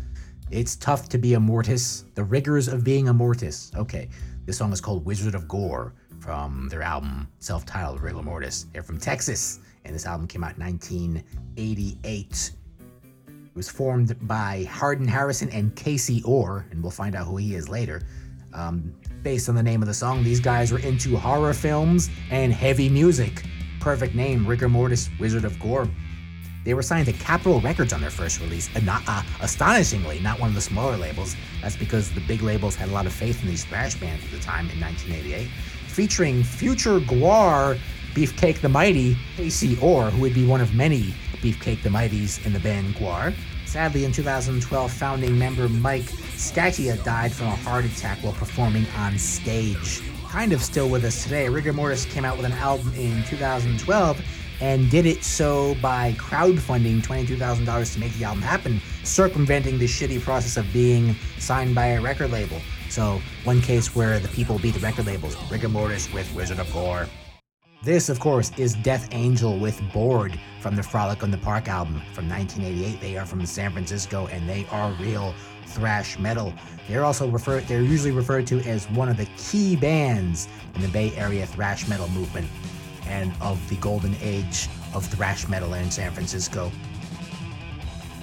It's 0.51 0.75
tough 0.75 1.07
to 1.09 1.17
be 1.17 1.35
a 1.35 1.39
mortis. 1.39 2.03
The 2.13 2.25
rigors 2.25 2.67
of 2.67 2.83
being 2.83 3.07
a 3.07 3.13
mortis. 3.13 3.71
Okay, 3.77 4.09
this 4.45 4.57
song 4.57 4.73
is 4.73 4.81
called 4.81 5.05
Wizard 5.05 5.33
of 5.33 5.47
Gore 5.47 5.93
from 6.19 6.67
their 6.67 6.81
album 6.81 7.29
self 7.39 7.65
titled 7.65 8.01
Rigor 8.01 8.21
Mortis. 8.21 8.65
They're 8.73 8.83
from 8.83 8.99
Texas, 8.99 9.61
and 9.85 9.95
this 9.95 10.05
album 10.05 10.27
came 10.27 10.43
out 10.43 10.57
in 10.57 10.63
1988. 10.63 12.51
It 13.27 13.33
was 13.55 13.69
formed 13.69 14.17
by 14.27 14.67
Harden 14.69 15.07
Harrison 15.07 15.49
and 15.51 15.73
Casey 15.77 16.21
Orr, 16.25 16.65
and 16.69 16.83
we'll 16.83 16.91
find 16.91 17.15
out 17.15 17.27
who 17.27 17.37
he 17.37 17.55
is 17.55 17.69
later. 17.69 18.01
Um, 18.53 18.93
based 19.23 19.47
on 19.47 19.55
the 19.55 19.63
name 19.63 19.81
of 19.81 19.87
the 19.87 19.93
song, 19.93 20.21
these 20.21 20.41
guys 20.41 20.73
were 20.73 20.79
into 20.79 21.15
horror 21.15 21.53
films 21.53 22.09
and 22.29 22.51
heavy 22.51 22.89
music. 22.89 23.45
Perfect 23.79 24.15
name, 24.15 24.45
Rigor 24.45 24.67
Mortis, 24.67 25.09
Wizard 25.17 25.45
of 25.45 25.57
Gore. 25.61 25.87
They 26.63 26.73
were 26.73 26.83
signed 26.83 27.07
to 27.07 27.13
Capitol 27.13 27.59
Records 27.59 27.91
on 27.91 28.01
their 28.01 28.11
first 28.11 28.39
release, 28.39 28.69
and 28.75 28.85
not, 28.85 29.01
uh, 29.07 29.23
astonishingly, 29.41 30.19
not 30.19 30.39
one 30.39 30.49
of 30.49 30.55
the 30.55 30.61
smaller 30.61 30.95
labels. 30.95 31.35
That's 31.61 31.75
because 31.75 32.11
the 32.11 32.21
big 32.21 32.41
labels 32.41 32.75
had 32.75 32.89
a 32.89 32.91
lot 32.91 33.05
of 33.07 33.13
faith 33.13 33.41
in 33.41 33.47
these 33.47 33.65
thrash 33.65 33.95
bands 33.95 34.23
at 34.23 34.31
the 34.31 34.39
time 34.39 34.69
in 34.69 34.79
1988. 34.79 35.49
Featuring 35.87 36.43
future 36.43 36.99
GWAR 36.99 37.77
Beefcake 38.13 38.59
the 38.59 38.69
Mighty, 38.69 39.17
Casey 39.37 39.77
Orr, 39.81 40.09
who 40.11 40.21
would 40.21 40.33
be 40.33 40.45
one 40.45 40.61
of 40.61 40.75
many 40.75 41.13
Beefcake 41.41 41.81
the 41.81 41.89
Mighties 41.89 42.45
in 42.45 42.53
the 42.53 42.59
band 42.59 42.95
GWAR. 42.95 43.33
Sadly, 43.65 44.03
in 44.03 44.11
2012, 44.11 44.91
founding 44.91 45.39
member 45.39 45.69
Mike 45.69 46.03
Scaccia 46.03 47.01
died 47.05 47.31
from 47.31 47.47
a 47.47 47.55
heart 47.55 47.85
attack 47.85 48.17
while 48.21 48.33
performing 48.33 48.85
on 48.97 49.17
stage. 49.17 50.01
Kind 50.27 50.51
of 50.51 50.61
still 50.61 50.89
with 50.89 51.05
us 51.05 51.23
today, 51.23 51.47
Rigor 51.47 51.71
Mortis 51.71 52.05
came 52.05 52.25
out 52.25 52.35
with 52.35 52.45
an 52.45 52.51
album 52.53 52.93
in 52.95 53.23
2012 53.23 54.21
and 54.61 54.89
did 54.89 55.05
it 55.05 55.23
so 55.23 55.75
by 55.81 56.13
crowdfunding 56.13 57.01
$22,000 57.01 57.93
to 57.93 57.99
make 57.99 58.13
the 58.13 58.23
album 58.23 58.41
happen, 58.41 58.79
circumventing 59.03 59.79
the 59.79 59.85
shitty 59.85 60.21
process 60.21 60.55
of 60.55 60.71
being 60.71 61.15
signed 61.39 61.73
by 61.73 61.87
a 61.87 62.01
record 62.01 62.31
label. 62.31 62.61
So, 62.89 63.21
one 63.43 63.61
case 63.61 63.95
where 63.95 64.19
the 64.19 64.27
people 64.29 64.59
beat 64.59 64.75
the 64.75 64.79
record 64.79 65.07
labels, 65.07 65.35
Rigor 65.49 65.69
Mortis 65.69 66.11
with 66.13 66.31
Wizard 66.35 66.59
of 66.59 66.71
Gore. 66.71 67.07
This, 67.83 68.09
of 68.09 68.19
course, 68.19 68.51
is 68.57 68.75
Death 68.75 69.09
Angel 69.11 69.57
with 69.57 69.81
Bored 69.91 70.39
from 70.59 70.75
the 70.75 70.83
Frolic 70.83 71.23
on 71.23 71.31
the 71.31 71.37
Park 71.39 71.67
album 71.67 71.95
from 72.13 72.29
1988. 72.29 73.01
They 73.01 73.17
are 73.17 73.25
from 73.25 73.43
San 73.47 73.71
Francisco 73.71 74.27
and 74.27 74.47
they 74.47 74.67
are 74.69 74.91
real 75.01 75.33
thrash 75.65 76.19
metal. 76.19 76.53
They're 76.87 77.05
also 77.05 77.27
referred 77.27 77.63
they're 77.63 77.81
usually 77.81 78.11
referred 78.11 78.45
to 78.47 78.59
as 78.61 78.87
one 78.91 79.09
of 79.09 79.17
the 79.17 79.25
key 79.37 79.75
bands 79.75 80.47
in 80.75 80.81
the 80.81 80.89
Bay 80.89 81.11
Area 81.15 81.47
thrash 81.47 81.87
metal 81.87 82.07
movement 82.09 82.47
and 83.11 83.33
of 83.41 83.57
the 83.69 83.75
golden 83.77 84.15
age 84.21 84.67
of 84.93 85.05
thrash 85.05 85.47
metal 85.47 85.73
in 85.73 85.91
San 85.91 86.11
Francisco. 86.11 86.71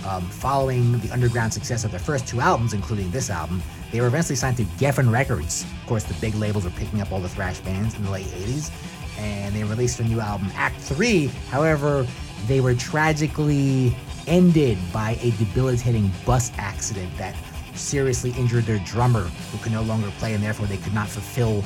Um, 0.08 0.22
following 0.22 0.98
the 1.00 1.10
underground 1.10 1.52
success 1.52 1.84
of 1.84 1.90
their 1.90 2.00
first 2.00 2.26
two 2.26 2.40
albums, 2.40 2.72
including 2.72 3.10
this 3.10 3.28
album, 3.28 3.62
they 3.92 4.00
were 4.00 4.06
eventually 4.06 4.36
signed 4.36 4.56
to 4.56 4.64
Geffen 4.64 5.12
Records. 5.12 5.64
Of 5.82 5.86
course, 5.86 6.04
the 6.04 6.14
big 6.14 6.34
labels 6.34 6.64
were 6.64 6.70
picking 6.70 7.00
up 7.00 7.12
all 7.12 7.20
the 7.20 7.28
thrash 7.28 7.58
bands 7.60 7.94
in 7.94 8.04
the 8.04 8.10
late 8.10 8.26
80s, 8.26 8.70
and 9.18 9.54
they 9.54 9.64
released 9.64 10.00
a 10.00 10.04
new 10.04 10.20
album, 10.20 10.48
Act 10.54 10.80
3. 10.80 11.26
However, 11.50 12.06
they 12.46 12.60
were 12.60 12.74
tragically 12.74 13.94
ended 14.26 14.78
by 14.92 15.18
a 15.20 15.30
debilitating 15.32 16.10
bus 16.24 16.52
accident 16.56 17.14
that 17.18 17.34
seriously 17.74 18.30
injured 18.32 18.64
their 18.64 18.78
drummer, 18.80 19.22
who 19.22 19.58
could 19.58 19.72
no 19.72 19.82
longer 19.82 20.10
play, 20.18 20.34
and 20.34 20.42
therefore 20.42 20.66
they 20.66 20.76
could 20.76 20.94
not 20.94 21.08
fulfill 21.08 21.64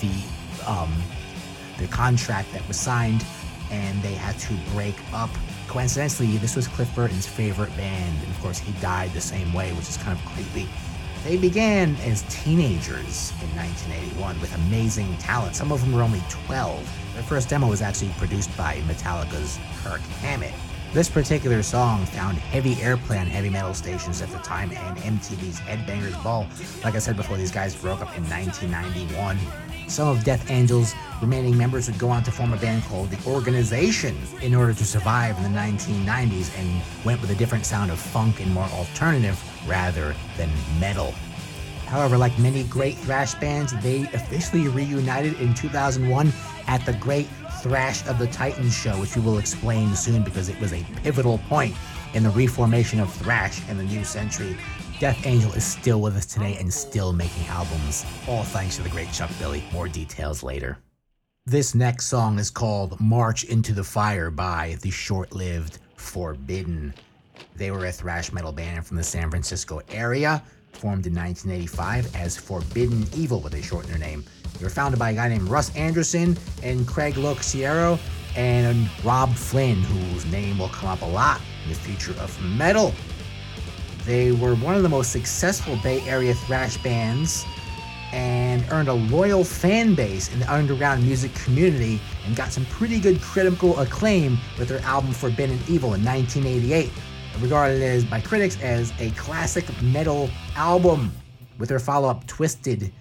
the 0.00 0.12
um, 0.66 0.92
the 1.78 1.86
contract 1.88 2.52
that 2.52 2.66
was 2.68 2.78
signed, 2.78 3.24
and 3.70 4.02
they 4.02 4.14
had 4.14 4.38
to 4.40 4.54
break 4.72 4.96
up. 5.12 5.30
Coincidentally, 5.68 6.36
this 6.38 6.56
was 6.56 6.68
Cliff 6.68 6.94
Burton's 6.94 7.26
favorite 7.26 7.74
band, 7.76 8.18
and 8.20 8.28
of 8.28 8.40
course, 8.40 8.58
he 8.58 8.72
died 8.80 9.12
the 9.12 9.20
same 9.20 9.52
way, 9.52 9.72
which 9.72 9.88
is 9.88 9.96
kind 9.96 10.18
of 10.18 10.24
creepy. 10.26 10.68
They 11.24 11.36
began 11.36 11.94
as 11.96 12.22
teenagers 12.28 13.32
in 13.40 13.48
1981 13.56 14.40
with 14.40 14.54
amazing 14.56 15.16
talent. 15.18 15.54
Some 15.54 15.70
of 15.70 15.80
them 15.80 15.92
were 15.92 16.02
only 16.02 16.22
12. 16.28 17.14
Their 17.14 17.22
first 17.22 17.48
demo 17.48 17.68
was 17.68 17.80
actually 17.80 18.10
produced 18.18 18.54
by 18.56 18.78
Metallica's 18.88 19.58
Kirk 19.82 20.00
Hammett. 20.20 20.52
This 20.92 21.08
particular 21.08 21.62
song 21.62 22.04
found 22.06 22.36
heavy 22.36 22.74
airplay 22.74 23.18
on 23.18 23.26
heavy 23.26 23.48
metal 23.48 23.72
stations 23.72 24.20
at 24.20 24.28
the 24.30 24.38
time 24.38 24.72
and 24.72 24.98
MTV's 24.98 25.58
Headbangers 25.60 26.22
Ball. 26.22 26.46
Like 26.84 26.96
I 26.96 26.98
said 26.98 27.16
before, 27.16 27.38
these 27.38 27.50
guys 27.50 27.74
broke 27.74 28.02
up 28.02 28.14
in 28.14 28.24
1991. 28.28 29.38
Some 29.92 30.08
of 30.08 30.24
Death 30.24 30.50
Angel's 30.50 30.94
remaining 31.20 31.54
members 31.54 31.86
would 31.86 31.98
go 31.98 32.08
on 32.08 32.22
to 32.22 32.30
form 32.30 32.54
a 32.54 32.56
band 32.56 32.82
called 32.84 33.10
The 33.10 33.30
Organization 33.30 34.16
in 34.40 34.54
order 34.54 34.72
to 34.72 34.84
survive 34.86 35.36
in 35.36 35.42
the 35.42 35.50
1990s 35.50 36.58
and 36.58 36.82
went 37.04 37.20
with 37.20 37.28
a 37.28 37.34
different 37.34 37.66
sound 37.66 37.90
of 37.90 37.98
funk 37.98 38.40
and 38.40 38.50
more 38.54 38.64
alternative 38.64 39.38
rather 39.68 40.16
than 40.38 40.48
metal. 40.80 41.12
However, 41.84 42.16
like 42.16 42.36
many 42.38 42.64
great 42.64 42.96
thrash 42.96 43.34
bands, 43.34 43.74
they 43.82 44.04
officially 44.14 44.66
reunited 44.68 45.38
in 45.38 45.52
2001 45.52 46.32
at 46.68 46.86
the 46.86 46.94
Great 46.94 47.28
Thrash 47.60 48.06
of 48.06 48.18
the 48.18 48.28
Titans 48.28 48.74
show, 48.74 48.98
which 48.98 49.14
we 49.14 49.20
will 49.20 49.36
explain 49.36 49.94
soon 49.94 50.22
because 50.22 50.48
it 50.48 50.58
was 50.58 50.72
a 50.72 50.82
pivotal 51.02 51.36
point 51.50 51.74
in 52.14 52.22
the 52.22 52.30
reformation 52.30 52.98
of 52.98 53.12
thrash 53.12 53.60
in 53.68 53.76
the 53.76 53.84
new 53.84 54.04
century. 54.04 54.56
Death 55.02 55.26
Angel 55.26 55.52
is 55.54 55.64
still 55.64 56.00
with 56.00 56.16
us 56.16 56.26
today 56.26 56.56
and 56.60 56.72
still 56.72 57.12
making 57.12 57.44
albums, 57.48 58.06
all 58.28 58.44
thanks 58.44 58.76
to 58.76 58.84
the 58.84 58.88
great 58.88 59.10
Chuck 59.10 59.32
Billy. 59.36 59.64
More 59.72 59.88
details 59.88 60.44
later. 60.44 60.78
This 61.44 61.74
next 61.74 62.06
song 62.06 62.38
is 62.38 62.50
called 62.50 63.00
March 63.00 63.42
into 63.42 63.74
the 63.74 63.82
Fire 63.82 64.30
by 64.30 64.76
the 64.80 64.92
short 64.92 65.32
lived 65.32 65.80
Forbidden. 65.96 66.94
They 67.56 67.72
were 67.72 67.86
a 67.86 67.90
thrash 67.90 68.30
metal 68.30 68.52
band 68.52 68.86
from 68.86 68.96
the 68.96 69.02
San 69.02 69.28
Francisco 69.28 69.80
area, 69.90 70.40
formed 70.70 71.08
in 71.08 71.16
1985 71.16 72.14
as 72.14 72.36
Forbidden 72.36 73.04
Evil 73.12 73.40
with 73.40 73.54
a 73.54 73.62
shortened 73.62 73.98
name. 73.98 74.24
They 74.56 74.64
were 74.64 74.70
founded 74.70 75.00
by 75.00 75.10
a 75.10 75.14
guy 75.14 75.28
named 75.28 75.48
Russ 75.48 75.74
Anderson 75.74 76.38
and 76.62 76.86
Craig 76.86 77.16
Locicero 77.16 77.98
and 78.36 78.88
Robb 79.04 79.34
Flynn, 79.34 79.78
whose 79.78 80.24
name 80.26 80.60
will 80.60 80.68
come 80.68 80.90
up 80.90 81.02
a 81.02 81.06
lot 81.06 81.40
in 81.64 81.70
the 81.70 81.74
future 81.74 82.14
of 82.20 82.40
metal. 82.40 82.94
They 84.04 84.32
were 84.32 84.54
one 84.56 84.74
of 84.74 84.82
the 84.82 84.88
most 84.88 85.12
successful 85.12 85.76
Bay 85.82 86.00
Area 86.08 86.34
thrash 86.34 86.76
bands 86.78 87.44
and 88.12 88.64
earned 88.70 88.88
a 88.88 88.94
loyal 88.94 89.44
fan 89.44 89.94
base 89.94 90.32
in 90.32 90.40
the 90.40 90.52
underground 90.52 91.02
music 91.02 91.34
community 91.34 92.00
and 92.26 92.36
got 92.36 92.52
some 92.52 92.64
pretty 92.66 93.00
good 93.00 93.20
critical 93.20 93.78
acclaim 93.78 94.38
with 94.58 94.68
their 94.68 94.80
album 94.80 95.12
Forbidden 95.12 95.58
Evil 95.68 95.94
in 95.94 96.04
1988, 96.04 96.90
regarded 97.40 97.80
as 97.80 98.04
by 98.04 98.20
critics 98.20 98.60
as 98.60 98.92
a 98.98 99.10
classic 99.12 99.64
metal 99.82 100.28
album 100.56 101.10
with 101.58 101.68
their 101.68 101.78
follow-up 101.78 102.26
Twisted 102.26 102.92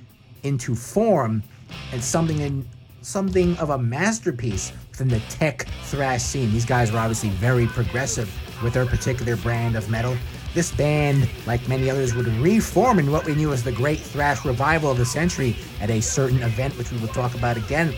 into 0.43 0.75
Form 0.75 1.43
and 1.91 2.03
something 2.03 2.39
in 2.39 2.67
something 3.01 3.57
of 3.57 3.71
a 3.71 3.77
masterpiece 3.77 4.71
within 4.91 5.07
the 5.07 5.19
tech 5.21 5.65
thrash 5.83 6.21
scene. 6.21 6.51
These 6.51 6.65
guys 6.65 6.91
were 6.91 6.99
obviously 6.99 7.29
very 7.29 7.65
progressive 7.65 8.31
with 8.63 8.73
their 8.73 8.85
particular 8.85 9.35
brand 9.37 9.75
of 9.75 9.89
metal. 9.89 10.15
This 10.53 10.71
band, 10.71 11.29
like 11.47 11.65
many 11.69 11.89
others, 11.89 12.13
would 12.13 12.27
reform 12.27 12.99
in 12.99 13.11
what 13.11 13.25
we 13.25 13.35
knew 13.35 13.53
as 13.53 13.63
the 13.63 13.71
great 13.71 13.99
thrash 13.99 14.43
revival 14.43 14.91
of 14.91 14.97
the 14.97 15.05
century 15.05 15.55
at 15.79 15.89
a 15.89 16.01
certain 16.01 16.43
event, 16.43 16.77
which 16.77 16.91
we 16.91 16.97
will 16.97 17.07
talk 17.07 17.33
about 17.35 17.55
again. 17.55 17.93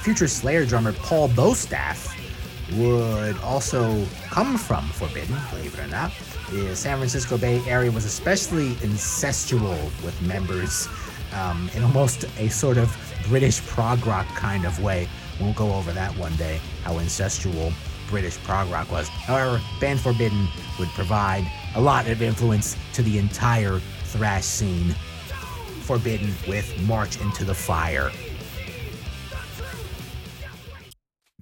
Future 0.00 0.28
Slayer 0.28 0.64
drummer 0.64 0.92
Paul 0.92 1.28
Bostaph 1.30 2.14
would 2.76 3.36
also 3.38 4.06
come 4.30 4.56
from 4.56 4.86
Forbidden, 4.90 5.36
believe 5.50 5.74
it 5.74 5.80
or 5.80 5.88
not. 5.88 6.12
The 6.52 6.76
San 6.76 6.98
Francisco 6.98 7.36
Bay 7.36 7.60
Area 7.66 7.90
was 7.90 8.04
especially 8.04 8.74
incestual 8.76 9.78
with 10.04 10.20
members 10.22 10.88
um, 11.34 11.68
in 11.74 11.82
almost 11.82 12.24
a 12.38 12.48
sort 12.48 12.78
of 12.78 12.96
British 13.28 13.60
prog 13.66 14.06
rock 14.06 14.26
kind 14.28 14.64
of 14.64 14.80
way. 14.80 15.08
We'll 15.40 15.52
go 15.54 15.74
over 15.74 15.92
that 15.92 16.16
one 16.16 16.34
day, 16.36 16.60
how 16.84 16.94
incestual 16.94 17.72
British 18.08 18.36
prog 18.38 18.70
rock 18.70 18.90
was. 18.90 19.08
However, 19.08 19.60
Band 19.80 20.00
Forbidden 20.00 20.48
would 20.78 20.88
provide 20.90 21.50
a 21.74 21.80
lot 21.80 22.08
of 22.08 22.22
influence 22.22 22.76
to 22.94 23.02
the 23.02 23.18
entire 23.18 23.78
thrash 24.04 24.44
scene. 24.44 24.94
Forbidden 25.82 26.32
with 26.46 26.78
March 26.82 27.20
into 27.20 27.44
the 27.44 27.54
Fire. 27.54 28.10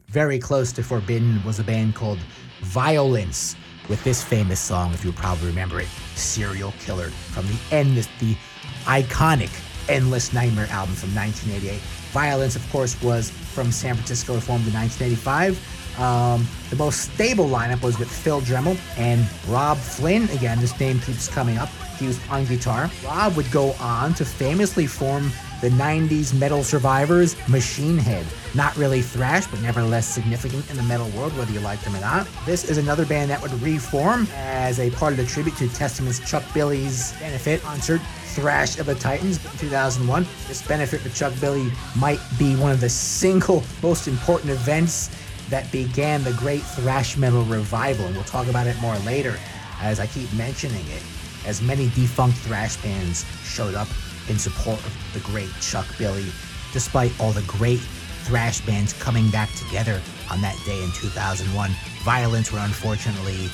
Very 0.08 0.38
close 0.38 0.72
to 0.72 0.82
Forbidden 0.82 1.42
was 1.44 1.58
a 1.58 1.64
band 1.64 1.94
called 1.94 2.18
Violence 2.60 3.56
with 3.88 4.02
this 4.02 4.22
famous 4.22 4.60
song, 4.60 4.92
if 4.94 5.04
you 5.04 5.12
probably 5.12 5.48
remember 5.48 5.80
it, 5.80 5.88
Serial 6.14 6.72
Killer 6.80 7.10
from 7.10 7.46
the 7.46 7.58
endless, 7.70 8.08
the 8.18 8.36
iconic 8.84 9.50
Endless 9.88 10.32
Nightmare 10.32 10.66
album 10.70 10.94
from 10.96 11.14
1988. 11.14 11.80
Violence, 12.10 12.56
of 12.56 12.70
course, 12.72 13.00
was 13.02 13.30
from 13.30 13.70
San 13.70 13.94
Francisco, 13.94 14.40
formed 14.40 14.66
in 14.66 14.72
1985. 14.72 15.75
Um, 15.98 16.46
the 16.70 16.76
most 16.76 17.12
stable 17.14 17.46
lineup 17.46 17.82
was 17.82 17.98
with 17.98 18.10
Phil 18.10 18.40
Demmel 18.42 18.78
and 18.98 19.26
Robb 19.50 19.78
Flynn. 19.78 20.24
Again, 20.30 20.60
this 20.60 20.78
name 20.78 21.00
keeps 21.00 21.28
coming 21.28 21.58
up. 21.58 21.68
He 21.98 22.06
was 22.06 22.20
on 22.28 22.44
guitar. 22.44 22.90
Robb 23.04 23.36
would 23.36 23.50
go 23.50 23.72
on 23.80 24.14
to 24.14 24.24
famously 24.24 24.86
form 24.86 25.30
the 25.60 25.70
90s 25.70 26.38
metal 26.38 26.62
survivors 26.62 27.36
Machine 27.48 27.96
Head. 27.96 28.26
Not 28.54 28.76
really 28.76 29.00
thrash, 29.00 29.46
but 29.46 29.60
nevertheless 29.62 30.06
significant 30.06 30.68
in 30.70 30.76
the 30.76 30.82
metal 30.82 31.08
world, 31.10 31.36
whether 31.36 31.52
you 31.52 31.60
like 31.60 31.80
them 31.80 31.96
or 31.96 32.00
not. 32.00 32.28
This 32.44 32.68
is 32.68 32.76
another 32.76 33.06
band 33.06 33.30
that 33.30 33.40
would 33.40 33.52
reform 33.62 34.28
as 34.34 34.78
a 34.80 34.90
part 34.90 35.12
of 35.12 35.16
the 35.16 35.24
tribute 35.24 35.56
to 35.56 35.68
Testament's 35.68 36.18
Chuck 36.28 36.44
Billy's 36.52 37.14
benefit 37.14 37.62
concert 37.62 38.00
Thrash 38.36 38.78
of 38.78 38.84
the 38.84 38.94
Titans 38.94 39.42
in 39.42 39.50
2001. 39.58 40.26
This 40.46 40.60
benefit 40.60 41.00
for 41.00 41.08
Chuck 41.08 41.32
Billy 41.40 41.70
might 41.96 42.20
be 42.38 42.54
one 42.56 42.70
of 42.70 42.80
the 42.80 42.88
single 42.90 43.64
most 43.82 44.08
important 44.08 44.50
events 44.50 45.08
that 45.50 45.70
began 45.72 46.24
the 46.24 46.32
great 46.32 46.62
thrash 46.62 47.16
metal 47.16 47.44
revival, 47.44 48.06
and 48.06 48.14
we'll 48.14 48.24
talk 48.24 48.48
about 48.48 48.66
it 48.66 48.80
more 48.80 48.96
later 49.00 49.36
as 49.80 50.00
I 50.00 50.06
keep 50.06 50.32
mentioning 50.34 50.84
it, 50.88 51.02
as 51.46 51.62
many 51.62 51.88
defunct 51.90 52.38
thrash 52.38 52.76
bands 52.78 53.24
showed 53.44 53.74
up 53.74 53.88
in 54.28 54.38
support 54.38 54.78
of 54.84 55.10
the 55.12 55.20
great 55.20 55.50
Chuck 55.60 55.86
Billy, 55.98 56.26
despite 56.72 57.12
all 57.20 57.32
the 57.32 57.42
great 57.42 57.80
thrash 58.24 58.60
bands 58.62 58.92
coming 58.94 59.30
back 59.30 59.48
together 59.54 60.00
on 60.30 60.40
that 60.40 60.58
day 60.66 60.82
in 60.82 60.90
2001. 60.92 61.70
Violence 62.02 62.52
would 62.52 62.62
unfortunately 62.62 63.48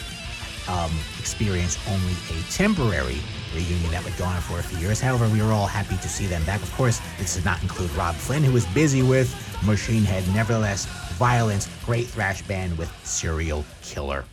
um, 0.68 0.90
experience 1.18 1.78
only 1.88 2.14
a 2.30 2.42
temporary 2.50 3.18
reunion 3.54 3.90
that 3.90 4.02
would 4.04 4.16
go 4.16 4.24
on 4.24 4.40
for 4.40 4.60
a 4.60 4.62
few 4.62 4.78
years. 4.78 5.00
However, 5.00 5.28
we 5.28 5.42
were 5.42 5.52
all 5.52 5.66
happy 5.66 5.96
to 5.96 6.08
see 6.08 6.26
them 6.26 6.42
back. 6.44 6.62
Of 6.62 6.72
course, 6.72 7.00
this 7.18 7.34
did 7.34 7.44
not 7.44 7.60
include 7.62 7.90
Robb 7.94 8.14
Flynn, 8.14 8.42
who 8.42 8.52
was 8.52 8.64
busy 8.66 9.02
with 9.02 9.34
Machine 9.66 10.04
Head. 10.04 10.24
Nevertheless, 10.34 10.86
Violence, 11.22 11.68
great 11.84 12.08
thrash 12.08 12.42
band 12.42 12.76
with 12.76 12.90
Serial 13.06 13.64
Killer. 13.80 14.24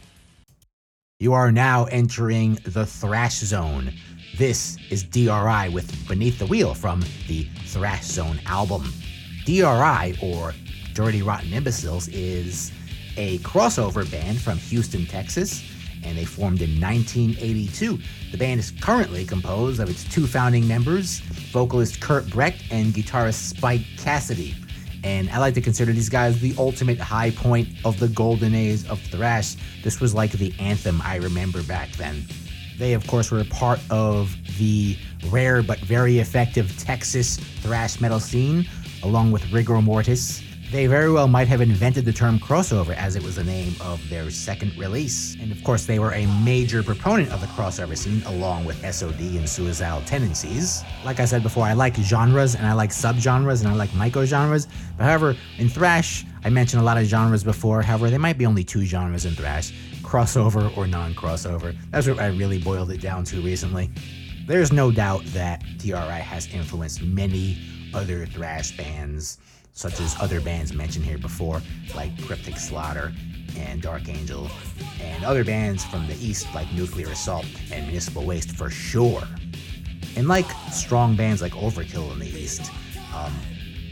You 1.20 1.34
are 1.34 1.52
now 1.52 1.86
entering 1.86 2.56
the 2.66 2.84
thrash 2.84 3.36
zone. 3.36 3.94
This 4.40 4.76
is 4.90 5.04
DRI 5.04 5.70
with 5.70 6.08
Beneath 6.08 6.40
the 6.40 6.48
Wheel 6.48 6.74
from 6.74 7.02
the 7.28 7.44
Thrash 7.68 8.06
Zone 8.06 8.42
album. 8.48 8.92
DRI, 9.46 10.18
or 10.20 10.56
Dirty 10.96 11.22
Rotten 11.22 11.54
Imbeciles, 11.54 12.08
is 12.08 12.72
a 13.18 13.38
crossover 13.40 14.10
band 14.10 14.42
from 14.42 14.58
Houston, 14.58 15.06
Texas, 15.06 15.64
and 16.04 16.18
they 16.18 16.26
formed 16.26 16.64
in 16.64 16.82
1982. 16.82 18.00
The 18.32 18.38
band 18.40 18.60
is 18.60 18.72
currently 18.82 19.26
composed 19.26 19.80
of 19.80 19.92
its 19.92 20.06
two 20.06 20.26
founding 20.26 20.68
members, 20.68 21.20
vocalist 21.52 22.02
Kurt 22.02 22.28
Brecht 22.32 22.64
and 22.72 22.96
guitarist 22.96 23.56
Spike 23.56 23.86
Cassidy. 24.00 24.56
And 25.04 25.30
I 25.30 25.38
like 25.40 25.54
to 25.54 25.62
consider 25.62 25.92
these 25.94 26.10
guys 26.10 26.40
the 26.40 26.54
ultimate 26.58 27.00
high 27.00 27.32
point 27.32 27.70
of 27.86 28.00
the 28.00 28.10
golden 28.10 28.54
age 28.54 28.86
of 28.88 29.00
thrash. 29.02 29.56
This 29.84 30.00
was 30.00 30.14
like 30.14 30.32
the 30.32 30.54
anthem 30.60 31.02
I 31.04 31.16
remember 31.18 31.64
back 31.64 31.92
then. 31.94 32.26
They, 32.78 32.94
of 32.94 33.06
course, 33.08 33.32
were 33.32 33.40
a 33.40 33.46
part 33.46 33.80
of 33.90 34.36
the 34.58 34.98
rare 35.30 35.62
but 35.62 35.80
very 35.80 36.20
effective 36.20 36.78
Texas 36.78 37.38
thrash 37.62 38.00
metal 38.00 38.20
scene, 38.20 38.66
along 39.04 39.32
with 39.32 39.52
Rigor 39.52 39.82
Mortis, 39.82 40.42
they 40.72 40.86
very 40.86 41.12
well 41.12 41.28
might 41.28 41.48
have 41.48 41.62
invented 41.62 42.06
the 42.06 42.14
term 42.14 42.38
crossover 42.40 42.96
as 42.96 43.16
it 43.16 43.24
was 43.24 43.38
the 43.38 43.44
name 43.44 43.74
of 43.82 44.08
their 44.08 44.30
second 44.30 44.78
release. 44.78 45.36
And 45.42 45.52
of 45.52 45.64
course, 45.64 45.88
they 45.88 45.98
were 45.98 46.12
a 46.12 46.28
major 46.44 46.84
proponent 46.84 47.32
of 47.32 47.42
the 47.42 47.48
crossover 47.48 47.98
scene 47.98 48.22
along 48.28 48.66
with 48.66 48.78
SOD 48.86 49.20
and 49.20 49.50
Suicidal 49.50 50.02
Tendencies. 50.02 50.84
Like 51.04 51.20
I 51.20 51.26
said 51.26 51.42
before, 51.42 51.66
I 51.66 51.74
like 51.74 51.96
genres 51.96 52.54
and 52.54 52.68
I 52.68 52.74
like 52.74 52.92
subgenres 52.92 53.62
and 53.62 53.70
I 53.70 53.74
like 53.74 53.90
microgenres. 53.92 54.68
But 54.96 55.06
however, 55.06 55.36
in 55.58 55.70
thrash, 55.70 56.24
I 56.44 56.52
mentioned 56.52 56.84
a 56.84 56.86
lot 56.86 57.00
of 57.00 57.06
genres 57.06 57.44
before. 57.44 57.82
However, 57.82 58.12
there 58.12 58.20
might 58.20 58.38
be 58.38 58.46
only 58.46 58.64
two 58.64 58.86
genres 58.86 59.26
in 59.26 59.34
thrash 59.34 59.74
crossover 60.04 60.76
or 60.78 60.86
non 60.86 61.16
crossover. 61.16 61.76
That's 61.90 62.08
what 62.08 62.20
I 62.20 62.28
really 62.28 62.60
boiled 62.60 62.92
it 62.92 63.02
down 63.02 63.24
to 63.26 63.42
recently. 63.42 63.90
There's 64.46 64.72
no 64.72 64.92
doubt 64.92 65.26
that 65.28 65.64
DRI 65.80 65.96
has 65.96 66.48
influenced 66.54 67.02
many 67.02 67.58
other 67.92 68.28
thrash 68.28 68.78
bands 68.78 69.40
such 69.80 70.02
as 70.02 70.14
other 70.20 70.42
bands 70.42 70.74
mentioned 70.74 71.06
here 71.06 71.18
before, 71.18 71.62
like 71.96 72.12
Cryptic 72.26 72.58
Slaughter 72.58 73.14
and 73.56 73.82
Dark 73.82 74.10
Angel, 74.10 74.50
and 75.02 75.24
other 75.24 75.46
bands 75.46 75.86
from 75.86 76.06
the 76.06 76.16
East 76.16 76.54
like 76.54 76.70
Nuclear 76.74 77.08
Assault 77.08 77.46
and 77.72 77.86
Municipal 77.86 78.26
Waste 78.26 78.52
for 78.52 78.70
sure. 78.70 79.24
And 80.18 80.28
like 80.28 80.48
strong 80.74 81.16
bands 81.16 81.42
like 81.42 81.54
Overkill 81.54 82.12
in 82.12 82.20
the 82.20 82.28
East, 82.28 82.70
um, 83.16 83.34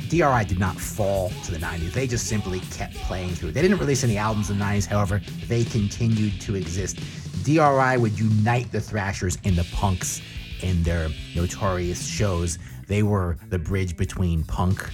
DRI 0.10 0.44
did 0.44 0.60
not 0.60 0.78
fall 0.78 1.30
to 1.46 1.52
the 1.52 1.58
90s. 1.58 1.94
They 1.94 2.06
just 2.06 2.28
simply 2.28 2.60
kept 2.60 2.96
playing 2.96 3.30
through. 3.30 3.54
They 3.54 3.62
didn't 3.62 3.78
release 3.78 4.04
any 4.04 4.18
albums 4.18 4.50
in 4.50 4.60
the 4.60 4.66
90s, 4.66 4.88
however, 4.88 5.22
they 5.48 5.64
continued 5.64 6.42
to 6.42 6.56
exist. 6.56 7.00
DRI 7.46 7.96
would 7.96 8.20
unite 8.20 8.74
the 8.74 8.82
thrashers 8.82 9.38
and 9.46 9.56
the 9.56 9.66
punks 9.72 10.22
in 10.62 10.84
their 10.84 11.08
notorious 11.34 12.06
shows. 12.06 12.60
They 12.88 13.04
were 13.04 13.38
the 13.48 13.60
bridge 13.60 13.96
between 13.96 14.44
punk 14.44 14.92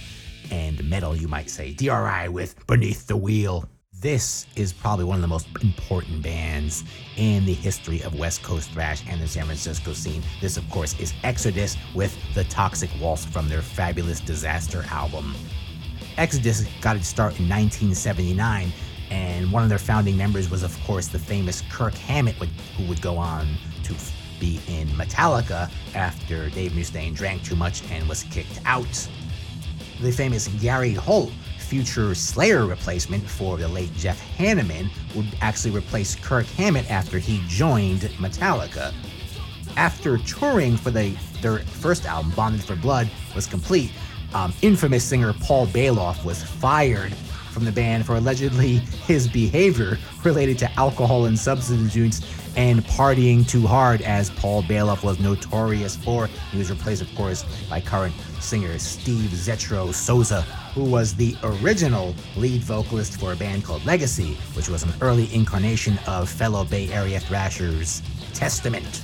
and 0.54 0.88
metal, 0.88 1.16
you 1.16 1.26
might 1.26 1.50
say. 1.50 1.72
DRI 1.72 2.28
with 2.28 2.54
Beneath 2.68 3.08
the 3.08 3.16
Wheel. 3.16 3.68
This 4.00 4.46
is 4.54 4.72
probably 4.72 5.04
one 5.04 5.16
of 5.16 5.22
the 5.22 5.28
most 5.28 5.48
important 5.62 6.22
bands 6.22 6.84
in 7.16 7.44
the 7.44 7.54
history 7.54 8.02
of 8.02 8.16
West 8.16 8.44
Coast 8.44 8.70
thrash 8.70 9.02
and 9.08 9.20
the 9.20 9.26
San 9.26 9.46
Francisco 9.46 9.92
scene. 9.92 10.22
This, 10.40 10.56
of 10.56 10.68
course, 10.70 10.98
is 11.00 11.12
Exodus 11.24 11.76
with 11.92 12.16
The 12.34 12.44
Toxic 12.44 12.90
Waltz 13.00 13.24
from 13.24 13.48
their 13.48 13.62
fabulous 13.62 14.20
Disaster 14.20 14.84
album. 14.90 15.34
Exodus 16.18 16.64
got 16.80 16.96
its 16.96 17.08
start 17.08 17.38
in 17.40 17.48
1979, 17.48 18.72
and 19.10 19.50
one 19.50 19.64
of 19.64 19.68
their 19.68 19.78
founding 19.78 20.16
members 20.16 20.50
was, 20.50 20.62
of 20.62 20.78
course, 20.84 21.08
the 21.08 21.18
famous 21.18 21.62
Kirk 21.68 21.94
Hammett, 21.94 22.36
who 22.36 22.86
would 22.86 23.02
go 23.02 23.16
on 23.16 23.48
to 23.82 23.94
be 24.38 24.60
in 24.68 24.86
Metallica 24.88 25.68
after 25.94 26.48
Dave 26.50 26.72
Mustaine 26.72 27.14
drank 27.14 27.42
too 27.42 27.56
much 27.56 27.82
and 27.90 28.08
was 28.08 28.22
kicked 28.24 28.60
out 28.64 29.08
the 30.04 30.12
famous 30.12 30.48
Gary 30.60 30.92
Holt, 30.92 31.32
future 31.58 32.14
Slayer 32.14 32.66
replacement 32.66 33.26
for 33.28 33.56
the 33.56 33.66
late 33.66 33.92
Jeff 33.94 34.20
Hanneman, 34.36 34.90
would 35.16 35.26
actually 35.40 35.76
replace 35.76 36.14
Kirk 36.14 36.46
Hammett 36.46 36.90
after 36.90 37.18
he 37.18 37.42
joined 37.48 38.02
Metallica. 38.18 38.92
After 39.76 40.18
touring 40.18 40.76
for 40.76 40.90
the, 40.90 41.16
their 41.40 41.58
first 41.60 42.04
album, 42.04 42.32
Bonded 42.36 42.62
for 42.62 42.76
Blood, 42.76 43.10
was 43.34 43.46
complete, 43.46 43.90
um, 44.34 44.52
infamous 44.62 45.04
singer 45.04 45.32
Paul 45.32 45.66
Baloff 45.68 46.22
was 46.24 46.42
fired 46.42 47.14
from 47.50 47.64
the 47.64 47.72
band 47.72 48.04
for 48.04 48.16
allegedly 48.16 48.76
his 49.06 49.26
behavior 49.26 49.96
related 50.22 50.58
to 50.58 50.72
alcohol 50.78 51.24
and 51.26 51.38
substance 51.38 51.96
use 51.96 52.20
and 52.56 52.84
partying 52.84 53.48
too 53.48 53.66
hard, 53.66 54.02
as 54.02 54.30
Paul 54.30 54.62
Baloff 54.62 55.02
was 55.02 55.18
notorious 55.18 55.96
for. 55.96 56.26
He 56.52 56.58
was 56.58 56.70
replaced, 56.70 57.02
of 57.02 57.12
course, 57.14 57.44
by 57.68 57.80
current 57.80 58.14
singer 58.44 58.78
Steve 58.78 59.30
Zetro 59.30 59.92
Souza, 59.92 60.42
who 60.74 60.84
was 60.84 61.14
the 61.14 61.34
original 61.42 62.14
lead 62.36 62.62
vocalist 62.62 63.18
for 63.18 63.32
a 63.32 63.36
band 63.36 63.64
called 63.64 63.84
Legacy, 63.86 64.34
which 64.54 64.68
was 64.68 64.82
an 64.82 64.92
early 65.00 65.32
incarnation 65.34 65.98
of 66.06 66.28
fellow 66.28 66.64
Bay 66.64 66.88
Area 66.92 67.18
thrashers 67.18 68.02
Testament. 68.34 69.02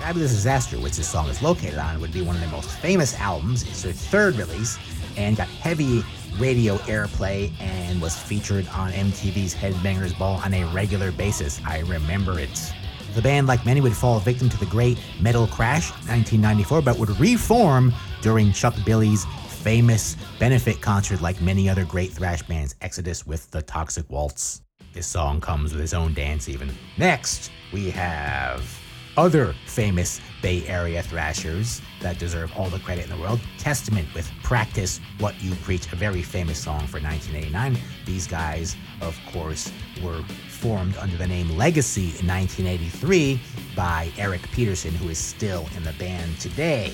Fabulous 0.00 0.32
Disaster, 0.32 0.76
which 0.78 0.96
this 0.96 1.08
song 1.08 1.28
is 1.28 1.40
located 1.40 1.78
on, 1.78 2.00
would 2.00 2.12
be 2.12 2.20
one 2.20 2.34
of 2.34 2.40
their 2.40 2.50
most 2.50 2.70
famous 2.80 3.14
albums. 3.20 3.62
It's 3.62 3.82
their 3.82 3.92
third 3.92 4.36
release 4.36 4.78
and 5.16 5.36
got 5.36 5.48
heavy 5.48 6.04
radio 6.38 6.76
airplay 6.78 7.52
and 7.60 8.00
was 8.00 8.18
featured 8.18 8.66
on 8.68 8.92
MTV's 8.92 9.54
Headbangers 9.54 10.16
Ball 10.18 10.40
on 10.44 10.52
a 10.54 10.64
regular 10.66 11.12
basis. 11.12 11.60
I 11.64 11.80
remember 11.80 12.38
it. 12.38 12.72
The 13.14 13.22
band, 13.22 13.46
like 13.46 13.64
many, 13.64 13.80
would 13.80 13.96
fall 13.96 14.20
victim 14.20 14.48
to 14.48 14.58
the 14.58 14.66
great 14.66 14.98
metal 15.20 15.46
crash 15.46 15.90
1994, 15.90 16.82
but 16.82 16.98
would 16.98 17.18
reform 17.18 17.92
during 18.20 18.52
Chuck 18.52 18.74
Billy's 18.84 19.24
famous 19.48 20.16
benefit 20.38 20.80
concert, 20.80 21.20
like 21.20 21.40
many 21.40 21.68
other 21.68 21.84
great 21.84 22.12
thrash 22.12 22.42
bands, 22.42 22.74
Exodus 22.80 23.26
with 23.26 23.50
the 23.50 23.62
Toxic 23.62 24.08
Waltz. 24.08 24.62
This 24.92 25.06
song 25.06 25.40
comes 25.40 25.72
with 25.72 25.82
its 25.82 25.94
own 25.94 26.14
dance, 26.14 26.48
even. 26.48 26.72
Next, 26.96 27.50
we 27.72 27.90
have 27.90 28.64
other 29.16 29.52
famous 29.66 30.20
Bay 30.42 30.64
Area 30.68 31.02
thrashers 31.02 31.82
that 32.00 32.18
deserve 32.18 32.52
all 32.56 32.70
the 32.70 32.78
credit 32.78 33.04
in 33.04 33.10
the 33.10 33.20
world. 33.20 33.40
Testament 33.58 34.06
with 34.14 34.30
Practice 34.44 35.00
What 35.18 35.40
You 35.42 35.54
Preach, 35.56 35.92
a 35.92 35.96
very 35.96 36.22
famous 36.22 36.58
song 36.58 36.86
for 36.86 37.00
1989. 37.00 37.76
These 38.06 38.28
guys, 38.28 38.76
of 39.00 39.18
course, 39.32 39.72
were 40.02 40.22
formed 40.48 40.96
under 40.98 41.16
the 41.16 41.26
name 41.26 41.56
Legacy 41.56 42.14
in 42.20 42.28
1983 42.28 43.40
by 43.74 44.12
Eric 44.16 44.42
Peterson, 44.52 44.94
who 44.94 45.08
is 45.08 45.18
still 45.18 45.68
in 45.76 45.82
the 45.82 45.92
band 45.94 46.38
today. 46.38 46.92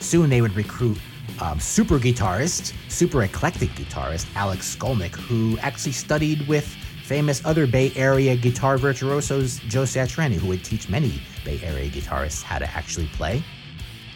Soon 0.00 0.30
they 0.30 0.40
would 0.40 0.54
recruit 0.54 0.98
um, 1.40 1.60
super 1.60 1.98
guitarist, 1.98 2.72
super 2.88 3.22
eclectic 3.22 3.70
guitarist 3.70 4.26
Alex 4.34 4.74
Skolnick, 4.74 5.14
who 5.14 5.58
actually 5.58 5.92
studied 5.92 6.46
with 6.48 6.66
famous 7.04 7.44
other 7.44 7.66
Bay 7.66 7.92
Area 7.96 8.36
guitar 8.36 8.76
virtuosos 8.76 9.58
Joe 9.60 9.84
Satriani, 9.84 10.34
who 10.34 10.48
would 10.48 10.64
teach 10.64 10.88
many 10.88 11.22
Bay 11.44 11.60
Area 11.62 11.88
guitarists 11.88 12.42
how 12.42 12.58
to 12.58 12.70
actually 12.76 13.06
play. 13.14 13.42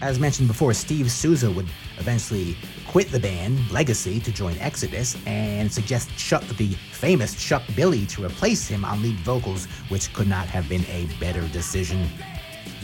As 0.03 0.19
mentioned 0.19 0.49
before, 0.49 0.75
Steve 0.75 1.11
Souza 1.13 1.49
would 1.49 1.69
eventually 1.99 2.57
quit 2.89 3.11
the 3.13 3.21
band 3.21 3.71
Legacy 3.71 4.19
to 4.21 4.33
join 4.33 4.59
Exodus 4.59 5.17
and 5.27 5.73
suggest 5.73 6.11
Chuck, 6.17 6.43
the 6.59 6.71
famous 6.91 7.35
Chuck 7.37 7.63
Billy, 7.77 8.05
to 8.07 8.25
replace 8.25 8.67
him 8.67 8.85
on 8.85 9.01
lead 9.01 9.17
vocals, 9.21 9.67
which 9.89 10.13
could 10.13 10.27
not 10.27 10.49
have 10.49 10.69
been 10.69 10.85
a 10.87 11.09
better 11.21 11.47
decision. 11.49 12.09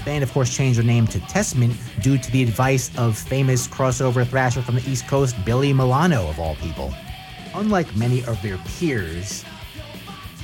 Band, 0.08 0.24
of 0.24 0.32
course, 0.32 0.56
changed 0.56 0.78
their 0.78 0.86
name 0.86 1.06
to 1.08 1.20
Testament 1.26 1.76
due 2.00 2.16
to 2.16 2.30
the 2.30 2.42
advice 2.42 2.90
of 2.96 3.14
famous 3.14 3.68
crossover 3.68 4.26
thrasher 4.26 4.62
from 4.62 4.76
the 4.76 4.90
East 4.90 5.06
Coast, 5.06 5.36
Billy 5.44 5.70
Milano, 5.70 6.30
of 6.30 6.40
all 6.40 6.54
people. 6.56 6.94
Unlike 7.54 7.94
many 7.94 8.24
of 8.24 8.40
their 8.40 8.56
peers, 8.78 9.44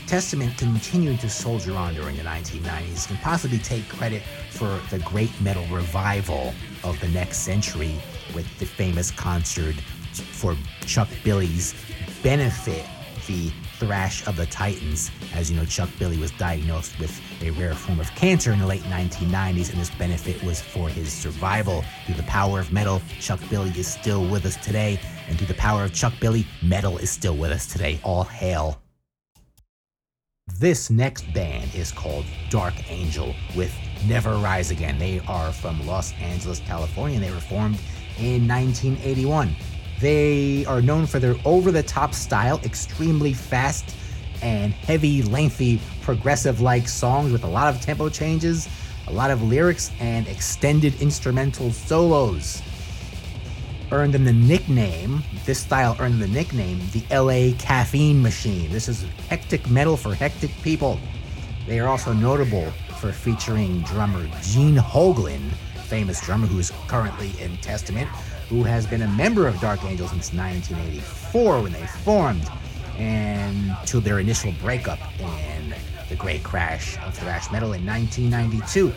Testament 0.06 0.58
continued 0.58 1.18
to 1.20 1.30
soldier 1.30 1.74
on 1.76 1.94
during 1.94 2.14
the 2.18 2.22
1990s 2.24 3.08
and 3.08 3.18
possibly 3.20 3.56
take 3.56 3.88
credit 3.88 4.22
for 4.50 4.78
the 4.90 4.98
great 4.98 5.30
metal 5.40 5.64
revival 5.68 6.52
of 6.82 7.00
the 7.00 7.08
next 7.08 7.38
century 7.38 7.94
with 8.34 8.46
the 8.58 8.66
famous 8.66 9.10
concert 9.10 9.76
for 10.12 10.54
Chuck 10.84 11.08
Billy's 11.24 11.74
benefit, 12.22 12.84
the 13.26 13.50
Thrash 13.78 14.26
of 14.26 14.36
the 14.36 14.46
Titans. 14.46 15.10
As 15.34 15.50
you 15.50 15.56
know, 15.56 15.64
Chuck 15.64 15.88
Billy 15.98 16.18
was 16.18 16.30
diagnosed 16.32 16.98
with 16.98 17.20
a 17.42 17.50
rare 17.50 17.74
form 17.74 18.00
of 18.00 18.10
cancer 18.14 18.52
in 18.52 18.58
the 18.58 18.66
late 18.66 18.82
1990s, 18.82 19.70
and 19.70 19.80
this 19.80 19.90
benefit 19.90 20.42
was 20.42 20.60
for 20.60 20.88
his 20.88 21.12
survival. 21.12 21.84
Through 22.06 22.16
the 22.16 22.22
power 22.24 22.60
of 22.60 22.72
metal, 22.72 23.02
Chuck 23.20 23.40
Billy 23.50 23.70
is 23.70 23.86
still 23.86 24.26
with 24.28 24.46
us 24.46 24.56
today, 24.56 25.00
and 25.28 25.36
through 25.38 25.48
the 25.48 25.54
power 25.54 25.84
of 25.84 25.92
Chuck 25.92 26.12
Billy, 26.20 26.46
metal 26.62 26.98
is 26.98 27.10
still 27.10 27.36
with 27.36 27.50
us 27.50 27.66
today. 27.66 28.00
All 28.02 28.24
hail. 28.24 28.80
This 30.60 30.90
next 30.90 31.32
band 31.32 31.74
is 31.74 31.90
called 31.90 32.26
Dark 32.50 32.74
Angel 32.90 33.34
with 33.56 33.74
Never 34.06 34.36
Rise 34.36 34.70
Again. 34.70 34.98
They 34.98 35.20
are 35.26 35.52
from 35.52 35.84
Los 35.86 36.12
Angeles, 36.14 36.60
California, 36.60 37.16
and 37.16 37.24
they 37.24 37.30
were 37.30 37.40
formed 37.40 37.78
in 38.18 38.46
1981. 38.46 39.56
They 40.04 40.66
are 40.66 40.82
known 40.82 41.06
for 41.06 41.18
their 41.18 41.34
over 41.46 41.72
the 41.72 41.82
top 41.82 42.12
style, 42.12 42.60
extremely 42.62 43.32
fast 43.32 43.96
and 44.42 44.74
heavy, 44.74 45.22
lengthy, 45.22 45.80
progressive 46.02 46.60
like 46.60 46.88
songs 46.88 47.32
with 47.32 47.42
a 47.42 47.46
lot 47.46 47.74
of 47.74 47.80
tempo 47.80 48.10
changes, 48.10 48.68
a 49.06 49.10
lot 49.10 49.30
of 49.30 49.42
lyrics, 49.42 49.90
and 50.00 50.28
extended 50.28 51.00
instrumental 51.00 51.72
solos 51.72 52.60
earned 53.92 54.12
them 54.12 54.26
the 54.26 54.32
nickname, 54.34 55.22
this 55.46 55.60
style 55.60 55.96
earned 55.98 56.20
them 56.20 56.20
the 56.20 56.38
nickname, 56.38 56.82
the 56.92 57.02
LA 57.10 57.56
Caffeine 57.58 58.20
Machine. 58.20 58.70
This 58.70 58.88
is 58.90 59.06
hectic 59.30 59.70
metal 59.70 59.96
for 59.96 60.14
hectic 60.14 60.50
people. 60.60 61.00
They 61.66 61.80
are 61.80 61.88
also 61.88 62.12
notable 62.12 62.70
for 63.00 63.10
featuring 63.10 63.80
drummer 63.84 64.28
Gene 64.42 64.76
Hoglan, 64.76 65.50
famous 65.86 66.20
drummer 66.20 66.46
who 66.46 66.58
is 66.58 66.72
currently 66.88 67.32
in 67.40 67.56
Testament, 67.58 68.10
who 68.48 68.62
has 68.62 68.86
been 68.86 69.02
a 69.02 69.08
member 69.08 69.46
of 69.46 69.58
Dark 69.60 69.84
Angel 69.84 70.08
since 70.08 70.32
1984 70.32 71.62
when 71.62 71.72
they 71.72 71.86
formed, 71.86 72.48
and 72.98 73.76
to 73.86 74.00
their 74.00 74.18
initial 74.18 74.52
breakup 74.60 74.98
in 75.20 75.74
the 76.08 76.16
great 76.16 76.42
crash 76.42 76.98
of 76.98 77.14
thrash 77.14 77.50
metal 77.50 77.72
in 77.72 77.84
1992. 77.84 78.92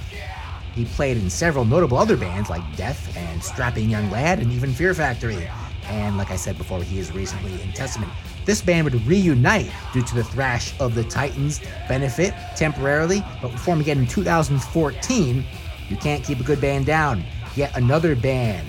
He 0.74 0.86
played 0.86 1.18
in 1.18 1.30
several 1.30 1.66
notable 1.66 1.98
other 1.98 2.18
bands 2.18 2.50
like 2.50 2.62
Death 2.76 3.16
and 3.18 3.42
Strapping 3.42 3.90
Young 3.90 4.12
Lad 4.12 4.40
and 4.40 4.52
even 4.52 4.74
Fear 4.74 4.94
Factory. 4.94 5.50
And 5.86 6.18
like 6.18 6.30
I 6.30 6.36
said 6.36 6.58
before, 6.58 6.84
he 6.84 7.00
is 7.00 7.12
recently 7.14 7.60
in 7.62 7.72
Testament. 7.72 8.12
This 8.46 8.62
band 8.62 8.84
would 8.84 9.08
reunite 9.08 9.72
due 9.94 10.04
to 10.04 10.16
the 10.16 10.24
Thrash 10.24 10.80
of 10.80 10.94
the 10.94 11.04
Titans 11.04 11.60
benefit 11.88 12.34
temporarily, 12.56 13.24
but 13.42 13.52
would 13.52 13.60
form 13.60 13.82
again 13.82 13.98
in 13.98 14.08
2014. 14.08 15.46
You 15.90 15.96
can't 15.98 16.24
keep 16.24 16.40
a 16.40 16.44
good 16.44 16.62
band 16.62 16.86
down. 16.86 17.24
Yet 17.56 17.76
another 17.76 18.16
band 18.16 18.68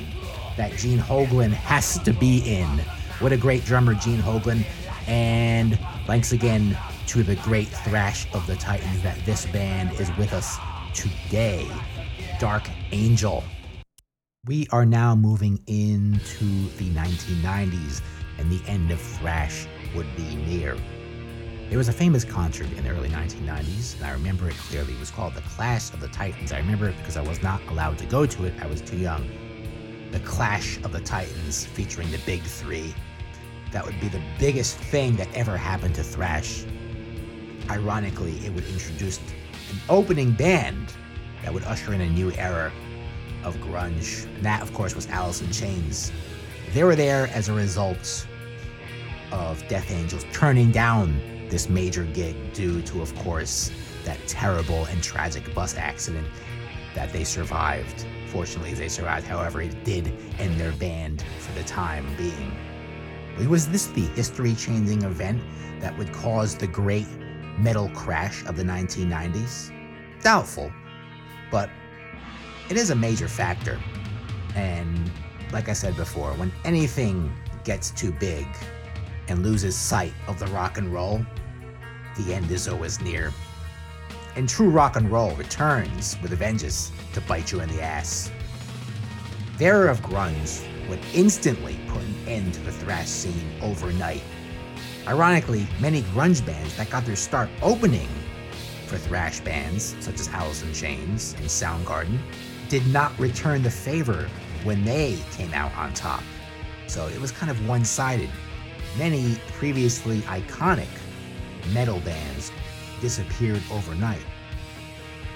that 0.59 0.73
Gene 0.77 0.99
Hoglan 0.99 1.53
has 1.53 1.99
to 2.01 2.13
be 2.13 2.41
in. 2.41 2.67
What 3.21 3.33
a 3.33 3.37
great 3.37 3.65
drummer, 3.65 3.95
Gene 3.95 4.21
Hoglan. 4.21 4.65
And 5.07 5.79
thanks 6.05 6.33
again 6.33 6.77
to 7.07 7.23
the 7.23 7.37
great 7.37 7.69
Thrash 7.69 8.27
of 8.35 8.47
the 8.47 8.57
Titans 8.57 9.03
that 9.03 9.25
this 9.25 9.47
band 9.47 9.93
is 9.99 10.15
with 10.17 10.33
us 10.33 10.59
today. 10.95 11.67
Dark 12.39 12.69
Angel. 12.93 13.43
We 14.47 14.67
are 14.71 14.85
now 14.85 15.15
moving 15.15 15.61
into 15.67 16.69
the 16.77 16.91
1990s, 16.91 18.03
and 18.39 18.51
the 18.51 18.61
end 18.69 18.91
of 18.91 19.01
thrash 19.01 19.67
would 19.95 20.07
be 20.17 20.37
near. 20.37 20.77
There 21.69 21.79
was 21.79 21.89
a 21.89 21.93
famous 21.93 22.25
concert 22.25 22.67
in 22.73 22.83
the 22.83 22.91
early 22.91 23.11
1990s, 23.11 23.97
and 23.97 24.07
I 24.07 24.13
remember 24.13 24.49
it 24.49 24.57
clearly. 24.57 24.95
It 24.95 25.01
was 25.01 25.11
called 25.11 25.35
The 25.35 25.43
Clash 25.43 25.93
of 25.93 26.01
the 26.01 26.09
Titans. 26.09 26.51
I 26.51 26.59
remember 26.59 26.89
it 26.89 26.97
because 26.99 27.17
I 27.17 27.23
was 27.23 27.43
not 27.43 27.61
allowed 27.69 27.99
to 27.99 28.07
go 28.07 28.27
to 28.27 28.45
it, 28.45 28.55
I 28.61 28.67
was 28.67 28.81
too 28.81 28.97
young. 28.97 29.29
The 30.13 30.21
Clash 30.21 30.79
of 30.79 30.93
the 30.93 31.01
Titans, 31.01 31.67
featuring 31.67 32.11
the 32.11 32.19
Big 32.25 32.43
Three. 32.43 32.95
That 33.73 33.85
would 33.85 34.01
be 34.01 34.09
the 34.09 34.23
biggest 34.39 34.79
thing 34.79 35.17
that 35.17 35.29
ever 35.35 35.57
happened 35.57 35.95
to 35.97 36.03
thrash. 36.03 36.65
Ironically, 37.69 38.39
it 38.45 38.55
would 38.55 38.67
introduce 38.69 39.19
an 39.19 39.79
opening 39.91 40.33
band 40.33 40.95
that 41.43 41.53
would 41.53 41.65
usher 41.65 41.93
in 41.93 42.01
a 42.01 42.09
new 42.09 42.33
era 42.33 42.73
of 43.45 43.57
grunge. 43.57 44.25
And 44.25 44.43
that, 44.45 44.63
of 44.63 44.73
course, 44.73 44.95
was 44.95 45.07
Alice 45.09 45.43
in 45.43 45.53
Chains. 45.53 46.11
They 46.73 46.85
were 46.85 46.97
there 46.97 47.29
as 47.29 47.49
a 47.51 47.53
result 47.53 48.27
of 49.31 49.67
Death 49.69 49.91
Angels 49.91 50.25
turning 50.33 50.73
down 50.73 51.21
this 51.51 51.69
major 51.69 52.05
gig 52.05 52.53
due 52.55 52.81
to, 52.83 53.03
of 53.03 53.15
course, 53.17 53.71
that 54.05 54.19
terrible 54.27 54.87
and 54.87 55.03
tragic 55.03 55.55
bus 55.55 55.77
accident 55.77 56.27
that 56.95 57.13
they 57.13 57.25
survived. 57.25 58.07
Fortunately, 58.33 58.75
they 58.75 58.89
survived. 58.89 59.27
However, 59.27 59.63
it 59.63 59.85
did 59.85 60.13
end 60.39 60.61
their 60.61 60.73
band 60.73 61.23
for 61.41 61.53
the 61.53 61.65
time 61.65 62.07
being. 62.17 62.57
Was 63.49 63.69
this 63.69 63.87
the 63.89 64.07
history 64.09 64.55
changing 64.55 65.03
event 65.03 65.43
that 65.81 65.97
would 65.97 66.13
cause 66.13 66.57
the 66.57 66.67
great 66.67 67.07
metal 67.59 67.89
crash 67.91 68.45
of 68.47 68.57
the 68.57 68.65
1990s? 68.65 69.73
Doubtful 70.23 70.73
but 71.51 71.71
it 72.71 72.77
is 72.77 72.91
a 72.91 72.95
major 72.95 73.29
factor. 73.29 73.81
And 74.55 75.11
like 75.53 75.69
I 75.69 75.73
said 75.73 75.97
before, 75.97 76.33
when 76.35 76.53
anything 76.65 77.33
gets 77.65 77.91
too 77.91 78.13
big 78.13 78.47
and 79.29 79.43
loses 79.43 79.77
sight 79.77 80.13
of 80.27 80.39
the 80.39 80.47
rock 80.49 80.79
and 80.79 80.93
roll, 80.93 81.25
the 82.17 82.35
end 82.35 82.51
is 82.51 82.69
always 82.69 83.01
near. 83.01 83.33
And 84.39 84.49
true 84.49 84.71
rock 84.71 84.95
and 84.95 85.11
roll 85.11 85.33
returns 85.33 86.17
with 86.23 86.33
a 86.33 86.37
vengeance 86.37 86.93
to 87.13 87.21
bite 87.23 87.51
you 87.51 87.59
in 87.59 87.69
the 87.71 87.83
ass. 87.83 88.31
The 89.59 89.65
era 89.65 89.91
of 89.91 90.01
grunge 90.01 90.65
would 90.89 91.01
instantly 91.13 91.77
put 91.89 92.03
an 92.03 92.15
end 92.29 92.55
to 92.55 92.61
the 92.61 92.71
thrash 92.71 93.09
scene 93.09 93.51
overnight. 93.61 94.23
Ironically, 95.09 95.67
many 95.81 96.03
grunge 96.03 96.47
bands 96.47 96.77
that 96.77 96.89
got 96.89 97.05
their 97.05 97.17
start 97.17 97.51
opening 97.63 98.09
for 98.87 98.97
thrash 98.97 99.41
bands 99.41 99.97
such 99.99 100.21
as 100.21 100.29
Alice 100.29 100.63
in 100.63 100.73
Chains 100.73 101.35
and 101.39 101.47
Soundgarden 101.47 102.21
did 102.69 102.87
not 102.87 103.19
return 103.19 103.65
the 103.65 103.71
favor 103.73 104.31
when 104.63 104.85
they 104.85 105.19
came 105.33 105.53
out 105.53 105.75
on 105.77 105.93
top. 105.95 106.23
So 106.87 107.09
it 107.09 107.21
was 107.21 107.33
kind 107.33 107.51
of 107.51 107.69
one 107.69 107.85
sided. 107.85 108.31
Many 108.97 109.35
previously 109.55 110.21
iconic 110.21 110.87
metal 111.73 111.99
bands 112.01 112.53
disappeared 113.01 113.63
overnight. 113.71 114.25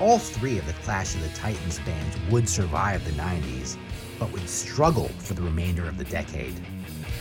All 0.01 0.19
three 0.19 0.59
of 0.59 0.67
the 0.67 0.73
Clash 0.85 1.15
of 1.15 1.23
the 1.23 1.29
Titans 1.31 1.79
bands 1.81 2.17
would 2.31 2.49
survive 2.49 3.05
the 3.05 3.13
90s, 3.13 3.77
but 4.19 4.33
would 4.33 4.49
struggle 4.49 5.09
for 5.19 5.35
the 5.35 5.43
remainder 5.43 5.87
of 5.87 5.99
the 5.99 6.05
decade, 6.05 6.55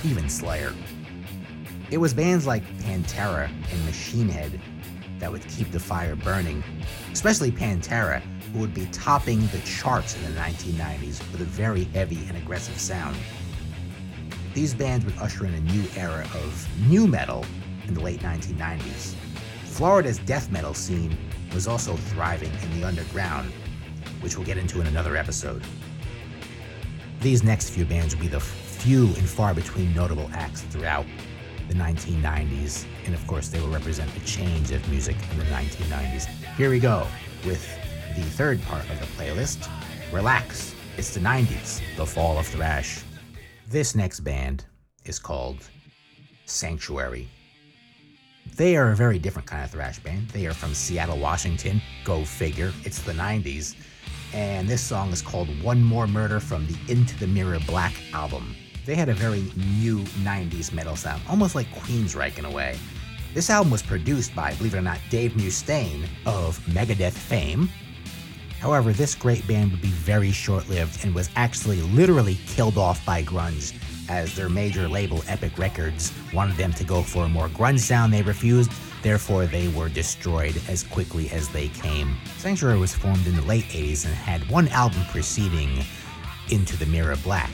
even 0.04 0.30
Slayer. 0.30 0.74
It 1.92 1.98
was 1.98 2.14
bands 2.14 2.48
like 2.48 2.64
Pantera 2.80 3.50
and 3.72 3.86
Machine 3.86 4.30
Head 4.30 4.60
that 5.20 5.32
would 5.32 5.48
keep 5.48 5.72
the 5.72 5.80
fire 5.80 6.16
burning, 6.16 6.64
especially 7.12 7.52
Pantera, 7.52 8.22
who 8.52 8.60
would 8.60 8.74
be 8.74 8.88
topping 8.88 9.46
the 9.48 9.60
charts 9.60 10.16
in 10.16 10.24
the 10.24 10.40
1990s 10.40 11.20
with 11.32 11.42
a 11.42 11.46
very 11.46 11.84
heavy 11.86 12.26
and 12.28 12.38
aggressive 12.38 12.80
sound. 12.80 13.16
These 14.54 14.74
bands 14.74 15.06
would 15.06 15.18
usher 15.20 15.46
in 15.46 15.54
a 15.54 15.62
new 15.62 15.86
era 15.96 16.28
of 16.34 16.68
nu 16.90 17.08
metal 17.08 17.46
in 17.88 17.94
the 17.94 18.02
late 18.02 18.20
1990s. 18.22 19.16
Florida's 19.72 20.20
death 20.20 20.52
metal 20.52 20.74
scene 20.74 21.18
was 21.54 21.66
also 21.66 21.96
thriving 21.96 22.52
in 22.62 22.80
the 22.80 22.86
underground, 22.86 23.52
which 24.20 24.38
we'll 24.38 24.46
get 24.46 24.58
into 24.58 24.82
in 24.82 24.88
another 24.88 25.16
episode. 25.16 25.64
These 27.22 27.44
next 27.44 27.70
few 27.70 27.86
bands 27.86 28.14
will 28.14 28.22
be 28.22 28.28
the 28.28 28.40
few 28.42 29.06
and 29.06 29.28
far 29.28 29.54
between 29.54 29.94
notable 29.96 30.30
acts 30.34 30.62
throughout 30.62 31.06
the 31.70 31.74
1990s, 31.74 32.86
and 33.06 33.16
of 33.16 33.26
course, 33.28 33.48
they 33.48 33.62
will 33.62 33.70
represent 33.70 34.16
a 34.16 34.26
change 34.26 34.72
of 34.72 34.88
music 34.90 35.16
in 35.32 35.40
the 35.40 35.46
1990s. 35.46 36.26
Here 36.58 36.70
we 36.70 36.80
go 36.80 37.08
with 37.46 37.66
the 38.16 38.24
third 38.24 38.62
part 38.64 38.84
of 38.90 39.00
the 39.00 39.06
playlist 39.18 39.70
Relax. 40.12 40.76
It's 40.98 41.14
the 41.14 41.22
90s, 41.22 41.82
the 41.96 42.06
fall 42.06 42.38
of 42.38 42.46
thrash. 42.46 43.02
This 43.70 43.96
next 43.96 44.20
band 44.20 44.66
is 45.06 45.18
called 45.18 45.70
Sanctuary. 46.46 47.30
They 48.56 48.76
are 48.76 48.92
a 48.92 48.96
very 48.96 49.20
different 49.20 49.48
kind 49.48 49.64
of 49.64 49.72
thrash 49.72 50.00
band. 50.00 50.30
They 50.30 50.46
are 50.46 50.54
from 50.54 50.74
Seattle, 50.74 51.18
Washington. 51.18 51.82
Go 52.04 52.26
figure. 52.26 52.72
It's 52.84 53.02
the 53.02 53.14
90s. 53.14 53.76
And 54.34 54.68
this 54.68 54.82
song 54.82 55.12
is 55.12 55.22
called 55.22 55.48
One 55.62 55.84
More 55.84 56.08
Murder 56.08 56.40
from 56.40 56.68
the 56.68 56.78
Into 56.92 57.18
the 57.18 57.28
Mirror 57.28 57.60
Black 57.68 57.94
album 58.14 58.56
they 58.86 58.96
had 58.96 59.10
a 59.10 59.14
very 59.14 59.44
new 59.80 60.00
90s 60.24 60.74
metal 60.74 60.96
sound, 60.96 61.22
almost 61.30 61.56
like 61.56 61.68
Queensryche 61.72 62.38
in 62.38 62.46
a 62.46 62.52
way. 62.52 62.78
This 63.34 63.50
album 63.50 63.72
was 63.72 63.82
produced 63.82 64.36
by, 64.36 64.54
believe 64.56 64.74
it 64.74 64.78
or 64.78 64.82
not, 64.82 65.00
Dave 65.10 65.34
Mustaine 65.34 66.04
of 66.26 66.60
Megadeth 66.66 67.14
fame. 67.14 67.70
However, 68.60 68.92
this 68.92 69.16
great 69.16 69.48
band 69.48 69.72
would 69.72 69.82
be 69.82 69.88
very 69.88 70.32
short 70.32 70.68
lived 70.70 71.04
and 71.04 71.16
was 71.16 71.30
actually 71.36 71.82
literally 71.82 72.38
killed 72.48 72.78
off 72.78 73.04
by 73.06 73.24
grunge, 73.24 73.74
as 74.12 74.36
their 74.36 74.50
major 74.50 74.90
label, 74.90 75.24
Epic 75.28 75.58
Records, 75.58 76.12
wanted 76.34 76.58
them 76.58 76.74
to 76.74 76.84
go 76.84 77.02
for 77.02 77.24
a 77.24 77.30
more 77.30 77.48
grunge 77.48 77.80
sound. 77.80 78.14
They 78.14 78.22
refused, 78.22 78.72
therefore, 79.02 79.46
they 79.46 79.70
were 79.70 79.88
destroyed 79.88 80.62
as 80.68 80.84
quickly 80.84 81.30
as 81.32 81.48
they 81.48 81.70
came. 81.70 82.18
Sanctuary 82.38 82.78
was 82.78 82.94
formed 82.94 83.26
in 83.26 83.36
the 83.38 83.42
late 83.44 83.64
80s 83.66 84.06
and 84.06 84.14
had 84.14 84.48
one 84.50 84.68
album 84.70 85.04
preceding 85.12 85.84
Into 86.50 86.76
the 86.76 86.86
Mirror 86.88 87.18
Black. 87.24 87.52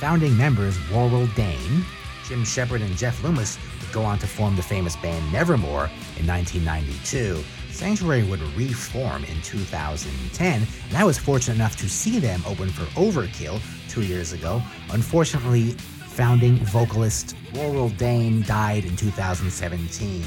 Founding 0.00 0.34
members 0.36 0.78
Warrell 0.90 1.32
Dane, 1.34 1.84
Jim 2.26 2.42
Sheppard, 2.44 2.80
and 2.80 2.96
Jeff 2.96 3.22
Loomis 3.22 3.58
would 3.80 3.92
go 3.92 4.02
on 4.02 4.18
to 4.20 4.26
form 4.26 4.56
the 4.56 4.62
famous 4.62 4.96
band 4.96 5.30
Nevermore 5.30 5.90
in 6.18 6.26
1992. 6.26 7.44
Sanctuary 7.70 8.22
would 8.22 8.40
reform 8.56 9.24
in 9.24 9.40
2010, 9.42 10.66
and 10.88 10.96
I 10.96 11.04
was 11.04 11.18
fortunate 11.18 11.56
enough 11.56 11.76
to 11.76 11.88
see 11.88 12.18
them 12.18 12.42
open 12.46 12.70
for 12.70 12.84
Overkill 12.98 13.60
two 13.94 14.02
years 14.02 14.32
ago. 14.32 14.60
Unfortunately, 14.90 15.70
founding 16.08 16.56
vocalist 16.66 17.36
Warrell 17.52 17.96
Dane 17.96 18.42
died 18.42 18.84
in 18.84 18.96
2017 18.96 20.20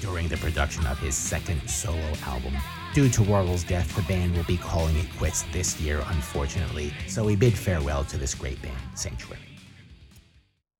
during 0.00 0.28
the 0.28 0.36
production 0.36 0.86
of 0.86 1.00
his 1.00 1.16
second 1.16 1.60
solo 1.68 2.12
album. 2.24 2.54
Due 2.94 3.08
to 3.08 3.22
Warrell's 3.22 3.64
death, 3.64 3.92
the 3.96 4.02
band 4.02 4.36
will 4.36 4.44
be 4.44 4.56
calling 4.56 4.96
it 4.96 5.06
quits 5.18 5.42
this 5.52 5.80
year, 5.80 6.00
unfortunately, 6.06 6.92
so 7.08 7.24
we 7.24 7.34
bid 7.34 7.58
farewell 7.58 8.04
to 8.04 8.16
this 8.16 8.36
great 8.36 8.62
band, 8.62 8.78
Sanctuary. 8.94 9.42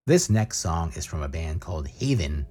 This 0.06 0.30
next 0.30 0.58
song 0.58 0.92
is 0.94 1.04
from 1.04 1.22
a 1.22 1.28
band 1.28 1.60
called 1.60 1.88
Heathen 1.88 2.46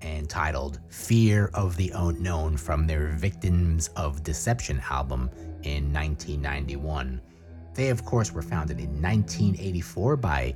and 0.00 0.30
titled 0.30 0.80
Fear 0.88 1.50
of 1.52 1.76
the 1.76 1.92
Unknown 1.94 2.56
from 2.56 2.86
their 2.86 3.08
Victims 3.08 3.88
of 3.96 4.22
Deception 4.22 4.82
album 4.88 5.28
in 5.62 5.92
1991. 5.92 7.20
They, 7.74 7.88
of 7.88 8.04
course, 8.04 8.32
were 8.32 8.42
founded 8.42 8.78
in 8.78 8.90
1984 9.02 10.16
by 10.16 10.54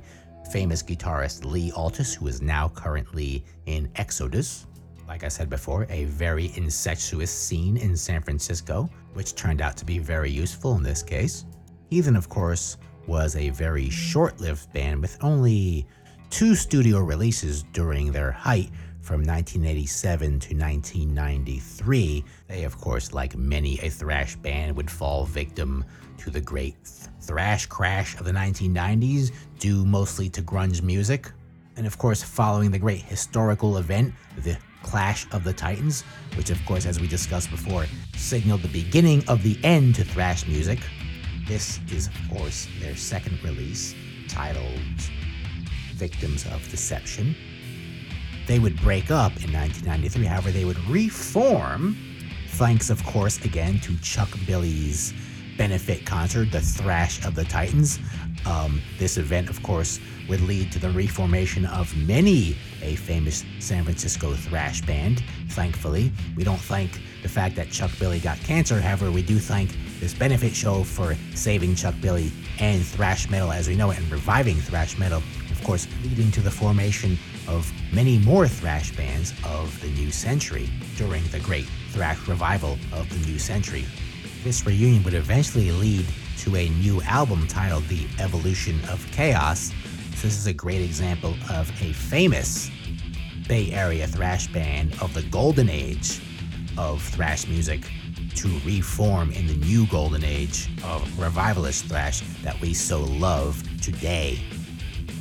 famous 0.51 0.83
guitarist 0.83 1.45
Lee 1.45 1.71
Altus, 1.71 2.13
who 2.13 2.27
is 2.27 2.41
now 2.41 2.69
currently 2.69 3.43
in 3.65 3.89
Exodus 3.95 4.67
like 5.07 5.23
I 5.23 5.27
said 5.27 5.49
before, 5.49 5.85
a 5.89 6.05
very 6.05 6.51
incestuous 6.55 7.31
scene 7.31 7.77
in 7.77 7.95
San 7.95 8.21
Francisco, 8.21 8.89
which 9.13 9.35
turned 9.35 9.61
out 9.61 9.77
to 9.77 9.85
be 9.85 9.99
very 9.99 10.31
useful 10.31 10.75
in 10.75 10.83
this 10.83 11.03
case. 11.03 11.45
Heathen, 11.89 12.15
of 12.15 12.29
course, 12.29 12.77
was 13.07 13.35
a 13.35 13.49
very 13.49 13.89
short 13.89 14.39
lived 14.41 14.71
band 14.73 15.01
with 15.01 15.17
only 15.21 15.85
two 16.29 16.55
studio 16.55 16.99
releases 16.99 17.63
during 17.71 18.11
their 18.11 18.31
height 18.31 18.71
from 19.01 19.21
1987 19.21 20.39
to 20.39 20.55
1993. 20.55 22.25
They, 22.47 22.63
of 22.63 22.79
course, 22.79 23.13
like 23.13 23.37
many 23.37 23.79
a 23.81 23.89
thrash 23.89 24.35
band, 24.37 24.75
would 24.75 24.89
fall 24.89 25.25
victim 25.25 25.85
to 26.17 26.29
the 26.29 26.41
great 26.41 26.75
thrash 27.21 27.65
crash 27.65 28.17
of 28.19 28.25
the 28.25 28.31
1990s, 28.31 29.31
due 29.59 29.85
mostly 29.85 30.29
to 30.29 30.41
grunge 30.41 30.81
music. 30.81 31.31
And 31.77 31.85
of 31.85 31.97
course, 31.97 32.23
following 32.23 32.71
the 32.71 32.79
great 32.79 33.01
historical 33.01 33.77
event, 33.77 34.13
the 34.37 34.57
Clash 34.83 35.25
of 35.31 35.43
the 35.43 35.51
Titans, 35.51 36.03
which, 36.35 36.51
of 36.51 36.63
course, 36.65 36.85
as 36.85 36.99
we 36.99 37.07
discussed 37.07 37.49
before, 37.49 37.85
signaled 38.15 38.61
the 38.61 38.67
beginning 38.67 39.27
of 39.27 39.41
the 39.41 39.59
end 39.63 39.95
to 39.95 40.03
thrash 40.03 40.47
music. 40.47 40.79
This 41.47 41.79
is, 41.91 42.07
of 42.07 42.37
course, 42.37 42.67
their 42.79 42.95
second 42.95 43.43
release, 43.43 43.95
titled 44.29 44.79
Victims 45.93 46.45
of 46.45 46.67
Deception. 46.69 47.35
They 48.47 48.59
would 48.59 48.79
break 48.81 49.09
up 49.09 49.31
in 49.43 49.51
1993, 49.51 50.25
however, 50.25 50.51
they 50.51 50.65
would 50.65 50.79
reform, 50.87 51.97
thanks, 52.49 52.89
of 52.89 53.03
course, 53.05 53.43
again 53.43 53.79
to 53.81 53.97
Chuck 53.99 54.29
Billy's 54.45 55.13
benefit 55.57 56.05
concert, 56.05 56.51
the 56.51 56.61
Thrash 56.61 57.23
of 57.25 57.35
the 57.35 57.43
Titans. 57.45 57.99
Um, 58.45 58.81
this 58.99 59.17
event, 59.17 59.49
of 59.49 59.61
course, 59.63 59.99
would 60.29 60.41
lead 60.41 60.71
to 60.71 60.79
the 60.79 60.89
reformation 60.89 61.65
of 61.65 61.95
many 62.07 62.55
a 62.81 62.95
famous 62.95 63.43
San 63.59 63.83
Francisco 63.83 64.33
thrash 64.33 64.81
band. 64.81 65.23
Thankfully, 65.49 66.11
we 66.35 66.43
don't 66.43 66.59
thank 66.59 67.01
the 67.23 67.29
fact 67.29 67.55
that 67.55 67.71
Chuck 67.71 67.91
Billy 67.99 68.19
got 68.19 68.37
cancer. 68.39 68.79
However, 68.79 69.11
we 69.11 69.21
do 69.21 69.39
thank 69.39 69.75
this 69.99 70.13
benefit 70.13 70.53
show 70.53 70.83
for 70.83 71.15
saving 71.33 71.75
Chuck 71.75 71.95
Billy 72.01 72.31
and 72.59 72.85
thrash 72.85 73.29
metal 73.29 73.51
as 73.51 73.67
we 73.67 73.75
know 73.75 73.91
it 73.91 73.97
and 73.97 74.11
reviving 74.11 74.57
thrash 74.57 74.97
metal, 74.97 75.21
of 75.51 75.63
course, 75.63 75.87
leading 76.03 76.31
to 76.31 76.41
the 76.41 76.51
formation 76.51 77.17
of 77.47 77.71
many 77.91 78.19
more 78.19 78.47
thrash 78.47 78.95
bands 78.95 79.33
of 79.45 79.79
the 79.81 79.87
new 79.89 80.11
century 80.11 80.69
during 80.97 81.23
the 81.25 81.39
great 81.39 81.67
thrash 81.89 82.27
revival 82.27 82.77
of 82.93 83.09
the 83.09 83.27
new 83.27 83.39
century. 83.39 83.85
This 84.45 84.63
reunion 84.63 85.01
would 85.03 85.15
eventually 85.15 85.71
lead 85.71 86.05
to 86.37 86.55
a 86.55 86.69
new 86.69 87.01
album 87.01 87.47
titled 87.47 87.83
The 87.87 88.05
Evolution 88.19 88.79
of 88.91 89.03
Chaos, 89.11 89.73
this 90.25 90.39
is 90.39 90.47
a 90.47 90.53
great 90.53 90.81
example 90.81 91.35
of 91.51 91.69
a 91.81 91.93
famous 91.93 92.71
Bay 93.47 93.71
Area 93.71 94.07
thrash 94.07 94.47
band 94.47 94.95
of 95.01 95.13
the 95.13 95.21
golden 95.23 95.69
age 95.69 96.19
of 96.77 97.01
thrash 97.01 97.47
music 97.47 97.89
to 98.35 98.47
reform 98.65 99.31
in 99.31 99.45
the 99.45 99.55
new 99.55 99.85
golden 99.87 100.23
age 100.23 100.69
of 100.83 101.19
revivalist 101.19 101.85
thrash 101.85 102.21
that 102.41 102.59
we 102.59 102.73
so 102.73 103.01
love 103.01 103.63
today. 103.81 104.39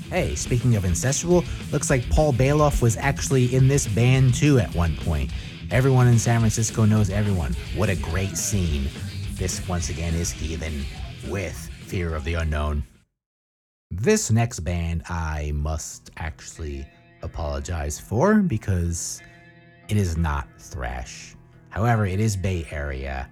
Hey, 0.09 0.35
speaking 0.35 0.77
of 0.77 0.85
ancestral, 0.85 1.45
looks 1.71 1.91
like 1.91 2.09
Paul 2.09 2.33
Baloff 2.33 2.81
was 2.81 2.97
actually 2.97 3.55
in 3.55 3.69
this 3.69 3.87
band 3.87 4.35
too 4.35 4.59
at 4.59 4.75
one 4.75 4.97
point. 4.97 5.31
Everyone 5.71 6.07
in 6.09 6.19
San 6.19 6.41
Francisco 6.41 6.85
knows 6.85 7.11
everyone. 7.11 7.55
What 7.75 7.91
a 7.91 7.97
great 7.97 8.37
scene. 8.37 8.89
This 9.37 9.67
once 9.67 9.89
again 9.91 10.15
is 10.15 10.31
Heathen 10.31 10.85
with 11.27 11.57
Fear 11.87 12.15
of 12.15 12.23
the 12.23 12.35
Unknown. 12.35 12.85
This 13.91 14.31
next 14.31 14.61
band 14.61 15.03
I 15.09 15.51
must 15.57 16.13
actually 16.19 16.87
apologize 17.21 17.99
for 17.99 18.37
because 18.37 19.21
it 19.89 19.97
is 19.97 20.17
not 20.17 20.47
thrash. 20.59 21.35
However, 21.71 22.07
it 22.07 22.21
is 22.21 22.37
Bay 22.37 22.65
Area, 22.71 23.29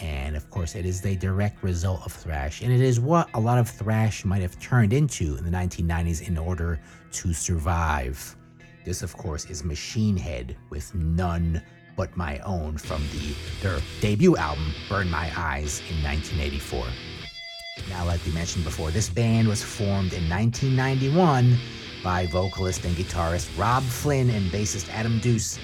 and 0.00 0.34
of 0.34 0.50
course, 0.50 0.74
it 0.74 0.84
is 0.84 1.00
the 1.00 1.14
direct 1.14 1.62
result 1.62 2.02
of 2.04 2.12
thrash, 2.12 2.62
and 2.62 2.72
it 2.72 2.80
is 2.80 2.98
what 2.98 3.28
a 3.34 3.40
lot 3.40 3.58
of 3.58 3.70
thrash 3.70 4.24
might 4.24 4.42
have 4.42 4.58
turned 4.58 4.92
into 4.92 5.36
in 5.36 5.44
the 5.44 5.56
1990s 5.56 6.26
in 6.26 6.36
order 6.36 6.80
to 7.12 7.32
survive. 7.32 8.36
This, 8.84 9.02
of 9.02 9.16
course, 9.16 9.44
is 9.44 9.62
Machine 9.62 10.16
Head 10.16 10.56
with 10.68 10.92
None 10.96 11.62
But 11.98 12.16
My 12.16 12.38
Own 12.46 12.78
from 12.78 13.02
the, 13.08 13.34
their 13.60 13.80
debut 14.00 14.36
album, 14.36 14.72
Burn 14.88 15.10
My 15.10 15.32
Eyes, 15.36 15.82
in 15.90 16.00
1984. 16.04 16.86
Now, 17.90 18.06
like 18.06 18.24
we 18.24 18.30
mentioned 18.30 18.64
before, 18.64 18.92
this 18.92 19.08
band 19.08 19.48
was 19.48 19.64
formed 19.64 20.12
in 20.12 20.30
1991 20.30 21.58
by 22.04 22.26
vocalist 22.26 22.84
and 22.84 22.94
guitarist 22.94 23.48
Robb 23.58 23.82
Flynn 23.82 24.30
and 24.30 24.48
bassist 24.52 24.88
Adam 24.90 25.18
Duce. 25.18 25.58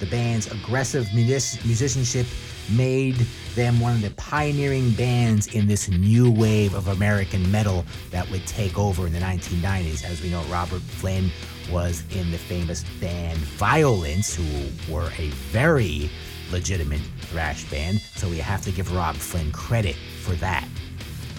The 0.00 0.06
band's 0.06 0.52
aggressive 0.52 1.14
music- 1.14 1.64
musicianship 1.64 2.26
made 2.70 3.26
them 3.54 3.80
one 3.80 3.94
of 3.94 4.02
the 4.02 4.10
pioneering 4.10 4.90
bands 4.92 5.48
in 5.54 5.66
this 5.66 5.88
new 5.88 6.30
wave 6.30 6.74
of 6.74 6.88
American 6.88 7.50
metal 7.50 7.84
that 8.10 8.28
would 8.30 8.46
take 8.46 8.78
over 8.78 9.06
in 9.06 9.12
the 9.12 9.18
1990s. 9.18 10.04
As 10.04 10.22
we 10.22 10.30
know, 10.30 10.42
Robert 10.44 10.82
Flynn 10.82 11.30
was 11.70 12.04
in 12.14 12.30
the 12.30 12.38
famous 12.38 12.84
band 13.00 13.38
Violence, 13.38 14.34
who 14.34 14.92
were 14.92 15.10
a 15.18 15.28
very 15.50 16.10
legitimate 16.50 17.02
thrash 17.20 17.64
band, 17.70 18.00
so 18.00 18.28
we 18.28 18.38
have 18.38 18.62
to 18.62 18.72
give 18.72 18.94
Robb 18.94 19.16
Flynn 19.16 19.52
credit 19.52 19.96
for 20.22 20.32
that. 20.36 20.66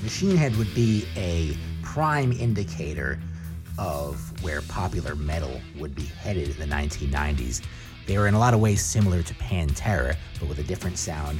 Machine 0.04 0.36
Head 0.36 0.56
would 0.56 0.74
be 0.74 1.06
a 1.16 1.58
prime 1.84 2.32
indicator 2.32 3.20
of 3.78 4.44
where 4.44 4.62
popular 4.62 5.16
metal 5.16 5.60
would 5.78 5.96
be 5.96 6.04
headed 6.04 6.50
in 6.50 6.58
the 6.58 6.76
1990s. 6.76 7.62
They 8.08 8.18
were 8.18 8.28
in 8.28 8.34
a 8.34 8.40
lot 8.40 8.54
of 8.54 8.60
ways 8.60 8.82
similar 8.82 9.22
to 9.24 9.34
Pantera, 9.36 10.16
but 10.40 10.50
with 10.50 10.60
a 10.60 10.64
different 10.64 10.98
sound, 10.98 11.40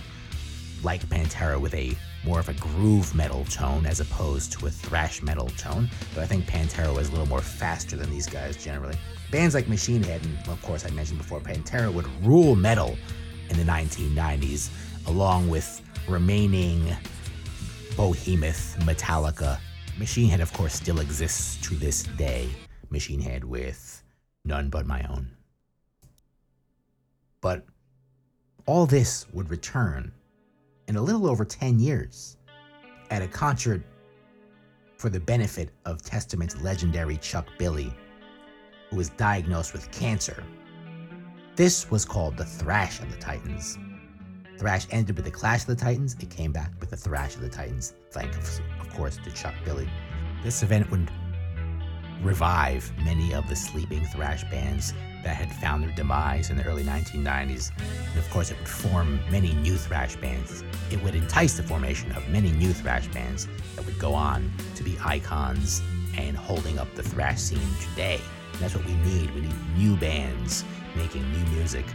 like 0.84 1.06
Pantera 1.08 1.60
with 1.60 1.74
a 1.74 1.96
more 2.24 2.40
of 2.40 2.50
a 2.50 2.54
groove 2.54 3.14
metal 3.16 3.46
tone 3.46 3.86
as 3.86 4.00
opposed 4.00 4.52
to 4.54 4.68
a 4.68 4.70
thrash 4.70 5.22
metal 5.22 5.48
tone. 5.58 5.90
But 6.14 6.24
I 6.24 6.28
think 6.28 6.46
Pantera 6.46 6.96
was 6.96 7.10
a 7.10 7.12
little 7.12 7.28
more 7.28 7.42
faster 7.42 7.96
than 7.96 8.10
these 8.10 8.28
guys 8.28 8.62
generally. 8.64 8.96
Bands 9.32 9.56
like 9.56 9.68
Machine 9.68 10.04
Head, 10.04 10.24
and 10.24 10.48
of 10.48 10.62
course 10.62 10.86
I 10.86 10.90
mentioned 10.92 11.18
before, 11.18 11.40
Pantera 11.40 11.92
would 11.94 12.08
rule 12.26 12.56
metal 12.56 12.98
in 13.50 13.58
the 13.58 13.64
1990s, 13.64 14.70
along 15.08 15.50
with 15.50 15.82
remaining 16.08 16.86
Behemoth, 17.96 18.78
Metallica. 18.80 19.60
Machine 19.98 20.30
Head, 20.30 20.42
of 20.42 20.52
course, 20.54 20.74
still 20.74 21.00
exists 21.00 21.58
to 21.68 21.76
this 21.76 22.04
day. 22.04 22.50
Machine 22.90 23.22
Head 23.22 23.44
with 23.44 24.04
None 24.46 24.70
But 24.70 24.86
My 24.86 25.04
Own. 25.10 25.32
But 27.42 27.66
all 28.66 28.86
this 28.86 29.26
would 29.34 29.50
return 29.50 30.12
in 30.92 30.98
a 30.98 31.02
little 31.02 31.26
over 31.26 31.46
10 31.46 31.80
years 31.80 32.36
at 33.12 33.22
a 33.22 33.28
concert 33.28 33.82
for 34.98 35.10
the 35.10 35.22
benefit 35.22 35.70
of 35.86 36.02
Testament's 36.02 36.62
legendary 36.62 37.16
Chuck 37.16 37.48
Billy, 37.58 37.94
who 38.90 38.98
was 38.98 39.08
diagnosed 39.12 39.72
with 39.72 39.90
cancer. 39.92 40.44
This 41.56 41.90
was 41.90 42.04
called 42.04 42.36
the 42.36 42.44
Thrash 42.44 43.00
of 43.00 43.10
the 43.10 43.18
Titans. 43.20 43.78
Thrash 44.58 44.86
ended 44.92 45.16
with 45.16 45.24
the 45.24 45.32
Clash 45.32 45.62
of 45.62 45.68
the 45.68 45.78
Titans. 45.78 46.18
It 46.20 46.30
came 46.30 46.52
back 46.52 46.72
with 46.82 46.90
the 46.90 46.98
Thrash 46.98 47.36
of 47.36 47.42
the 47.42 47.50
Titans, 47.50 47.94
thanks, 48.12 48.60
of 48.82 48.90
course, 48.94 49.18
to 49.24 49.32
Chuck 49.32 49.56
Billy. 49.64 49.90
This 50.44 50.62
event 50.62 50.92
would 50.92 51.10
revive 52.22 52.92
many 52.98 53.34
of 53.34 53.48
the 53.48 53.56
sleeping 53.56 54.04
thrash 54.08 54.44
bands 54.52 54.94
that 55.24 55.36
had 55.36 55.52
found 55.52 55.84
their 55.84 55.92
demise 55.92 56.50
in 56.50 56.58
the 56.58 56.64
early 56.66 56.84
1990s. 56.84 57.72
And 58.10 58.18
of 58.18 58.30
course, 58.30 58.52
it 58.52 58.58
would 58.58 58.68
form 58.68 59.20
many 59.30 59.54
new 59.54 59.76
thrash 59.76 60.16
bands. 60.16 60.64
It 60.90 61.02
would 61.04 61.16
entice 61.16 61.56
the 61.56 61.64
formation 61.64 62.12
of 62.14 62.28
many 62.30 62.52
new 62.52 62.74
thrash 62.74 63.08
bands 63.08 63.48
that 63.76 63.86
would 63.86 64.00
go 64.00 64.14
on 64.14 64.52
to 64.76 64.84
be 64.84 64.98
icons 65.04 65.82
and 66.18 66.36
holding 66.36 66.80
up 66.80 66.94
the 66.96 67.04
thrash 67.04 67.40
scene 67.40 67.60
today. 67.90 68.20
And 68.54 68.62
that's 68.62 68.76
what 68.76 68.86
we 68.86 68.96
need. 68.96 69.34
We 69.34 69.42
need 69.42 69.78
new 69.78 69.96
bands 69.98 70.66
making 70.96 71.30
new 71.32 71.46
music, 71.52 71.86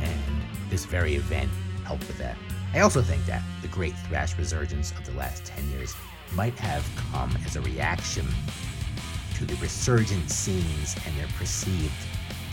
and 0.00 0.42
this 0.70 0.84
very 0.84 1.16
event 1.16 1.50
helped 1.84 2.06
with 2.06 2.18
that. 2.18 2.36
I 2.72 2.80
also 2.80 3.02
think 3.02 3.24
that 3.26 3.42
the 3.62 3.68
great 3.68 3.94
thrash 4.08 4.36
resurgence 4.36 4.92
of 4.92 5.04
the 5.04 5.12
last 5.12 5.44
10 5.44 5.70
years 5.70 5.94
might 6.34 6.58
have 6.58 6.84
come 7.12 7.36
as 7.44 7.56
a 7.56 7.60
reaction 7.60 8.26
to 9.34 9.44
the 9.44 9.54
resurgent 9.56 10.30
scenes 10.30 10.96
and 11.06 11.16
their 11.18 11.28
perceived 11.38 11.92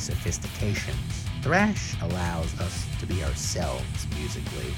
sophistication. 0.02 0.96
Thrash 1.42 1.96
allows 2.02 2.60
us 2.60 2.86
to 3.00 3.06
be 3.06 3.24
ourselves 3.24 4.08
musically. 4.18 4.74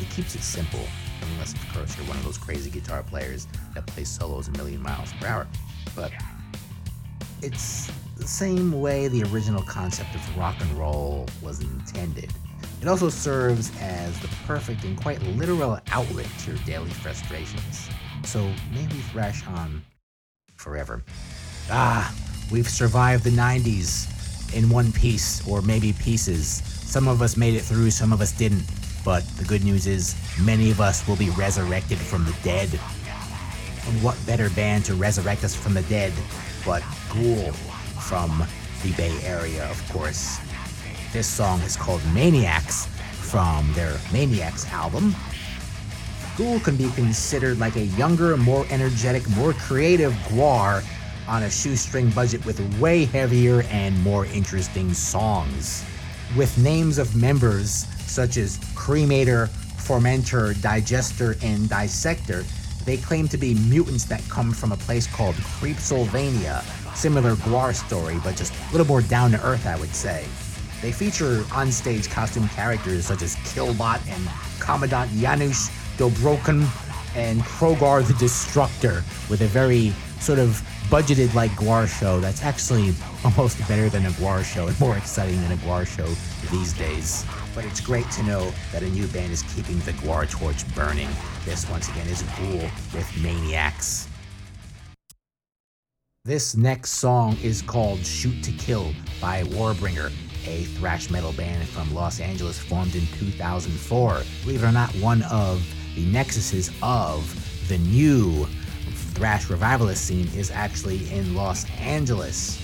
It 0.00 0.08
keeps 0.10 0.34
it 0.34 0.42
simple, 0.42 0.84
unless, 1.32 1.52
of 1.52 1.74
course, 1.74 1.96
you're 1.96 2.06
one 2.06 2.16
of 2.16 2.24
those 2.24 2.38
crazy 2.38 2.70
guitar 2.70 3.02
players 3.02 3.48
that 3.74 3.86
play 3.86 4.04
solos 4.04 4.48
a 4.48 4.52
million 4.52 4.80
miles 4.80 5.12
per 5.20 5.26
hour. 5.26 5.46
But 5.96 6.12
it's 7.42 7.90
the 8.16 8.26
same 8.26 8.80
way 8.80 9.08
the 9.08 9.24
original 9.24 9.62
concept 9.62 10.14
of 10.14 10.38
rock 10.38 10.56
and 10.60 10.70
roll 10.72 11.26
was 11.42 11.60
intended. 11.60 12.32
It 12.80 12.86
also 12.86 13.08
serves 13.08 13.72
as 13.80 14.18
the 14.20 14.28
perfect 14.46 14.84
and 14.84 14.96
quite 15.00 15.20
literal 15.22 15.80
outlet 15.90 16.26
to 16.40 16.52
your 16.52 16.60
daily 16.64 16.90
frustrations. 16.90 17.88
So 18.24 18.48
maybe 18.72 18.94
thrash 19.12 19.44
on 19.48 19.82
forever. 20.56 21.04
Ah, 21.70 22.14
we've 22.52 22.68
survived 22.68 23.24
the 23.24 23.30
90s 23.30 24.12
in 24.54 24.68
one 24.68 24.92
piece, 24.92 25.46
or 25.48 25.62
maybe 25.62 25.92
pieces. 25.92 26.62
Some 26.64 27.08
of 27.08 27.22
us 27.22 27.36
made 27.36 27.54
it 27.54 27.62
through, 27.62 27.90
some 27.90 28.12
of 28.12 28.20
us 28.20 28.32
didn't. 28.32 28.64
But 29.04 29.26
the 29.36 29.44
good 29.44 29.64
news 29.64 29.86
is, 29.86 30.16
many 30.40 30.70
of 30.70 30.80
us 30.80 31.06
will 31.06 31.16
be 31.16 31.30
resurrected 31.30 31.98
from 31.98 32.24
the 32.24 32.34
dead. 32.42 32.68
And 33.86 34.02
what 34.02 34.18
better 34.26 34.50
band 34.50 34.84
to 34.86 34.94
resurrect 34.94 35.44
us 35.44 35.54
from 35.54 35.74
the 35.74 35.82
dead 35.82 36.12
but 36.64 36.82
Ghoul 37.08 37.52
from 37.52 38.44
the 38.82 38.92
Bay 38.92 39.16
Area, 39.24 39.68
of 39.70 39.88
course. 39.90 40.38
This 41.12 41.26
song 41.26 41.60
is 41.62 41.76
called 41.76 42.02
Maniacs 42.12 42.86
from 43.12 43.72
their 43.72 43.96
Maniacs 44.12 44.66
album. 44.72 45.14
Ghoul 46.36 46.60
can 46.60 46.76
be 46.76 46.90
considered 46.90 47.58
like 47.58 47.76
a 47.76 47.86
younger, 47.86 48.36
more 48.36 48.66
energetic, 48.70 49.28
more 49.30 49.54
creative 49.54 50.12
Gwar 50.28 50.84
on 51.28 51.42
a 51.44 51.50
shoestring 51.50 52.10
budget 52.10 52.44
with 52.46 52.58
way 52.80 53.04
heavier 53.04 53.62
and 53.70 54.00
more 54.02 54.26
interesting 54.26 54.92
songs. 54.94 55.84
With 56.36 56.56
names 56.58 56.98
of 56.98 57.14
members 57.14 57.86
such 58.10 58.36
as 58.36 58.58
Cremator, 58.74 59.48
Fermenter, 59.76 60.54
Digester, 60.54 61.36
and 61.42 61.68
Dissector, 61.68 62.44
they 62.84 62.96
claim 62.96 63.28
to 63.28 63.36
be 63.36 63.54
mutants 63.54 64.04
that 64.04 64.22
come 64.28 64.52
from 64.52 64.72
a 64.72 64.76
place 64.76 65.06
called 65.06 65.34
Creepsylvania. 65.36 66.62
Similar 66.96 67.34
Gwar 67.36 67.74
story, 67.74 68.16
but 68.24 68.34
just 68.34 68.52
a 68.52 68.72
little 68.72 68.86
more 68.86 69.02
down 69.02 69.30
to 69.32 69.46
earth, 69.46 69.66
I 69.66 69.78
would 69.78 69.94
say. 69.94 70.24
They 70.80 70.92
feature 70.92 71.42
onstage 71.50 72.10
costume 72.10 72.48
characters 72.48 73.04
such 73.06 73.22
as 73.22 73.36
Killbot 73.36 74.00
and 74.08 74.28
Commandant 74.60 75.10
Janusz 75.12 75.70
Dobrokin 75.98 76.66
and 77.16 77.40
Krogar 77.42 78.06
the 78.06 78.14
Destructor, 78.14 79.02
with 79.28 79.40
a 79.40 79.46
very 79.46 79.92
sort 80.20 80.38
of 80.38 80.62
budgeted 80.88 81.34
like 81.34 81.50
Gwar 81.50 81.86
show 81.86 82.18
that's 82.18 82.42
actually 82.42 82.94
almost 83.24 83.58
better 83.68 83.90
than 83.90 84.06
a 84.06 84.10
Gwar 84.10 84.42
show 84.42 84.68
and 84.68 84.80
more 84.80 84.96
exciting 84.96 85.40
than 85.42 85.52
a 85.52 85.56
Gwar 85.56 85.86
show 85.86 86.06
these 86.50 86.72
days. 86.72 87.26
But 87.54 87.66
it's 87.66 87.80
great 87.80 88.10
to 88.12 88.22
know 88.22 88.52
that 88.72 88.82
a 88.82 88.88
new 88.88 89.06
band 89.08 89.32
is 89.32 89.42
keeping 89.54 89.78
the 89.80 89.92
Gwar 89.92 90.28
torch 90.30 90.66
burning. 90.74 91.08
This, 91.44 91.68
once 91.68 91.88
again, 91.90 92.08
is 92.08 92.22
Ghoul 92.22 92.70
with 92.94 93.22
Maniacs. 93.22 94.08
This 96.24 96.56
next 96.56 96.92
song 96.92 97.36
is 97.42 97.60
called 97.62 98.04
Shoot 98.04 98.42
to 98.44 98.52
Kill 98.52 98.92
by 99.20 99.42
Warbringer, 99.44 100.10
a 100.46 100.64
thrash 100.64 101.10
metal 101.10 101.32
band 101.32 101.68
from 101.68 101.92
Los 101.94 102.20
Angeles 102.20 102.58
formed 102.58 102.94
in 102.94 103.06
2004. 103.18 104.22
Believe 104.42 104.62
it 104.62 104.66
or 104.66 104.72
not, 104.72 104.90
one 104.96 105.22
of 105.24 105.62
the 105.94 106.06
nexuses 106.06 106.72
of 106.82 107.68
the 107.68 107.78
new 107.78 108.46
thrash 109.18 109.50
revivalist 109.50 110.04
scene 110.04 110.28
is 110.36 110.48
actually 110.52 111.12
in 111.12 111.34
Los 111.34 111.68
Angeles. 111.80 112.62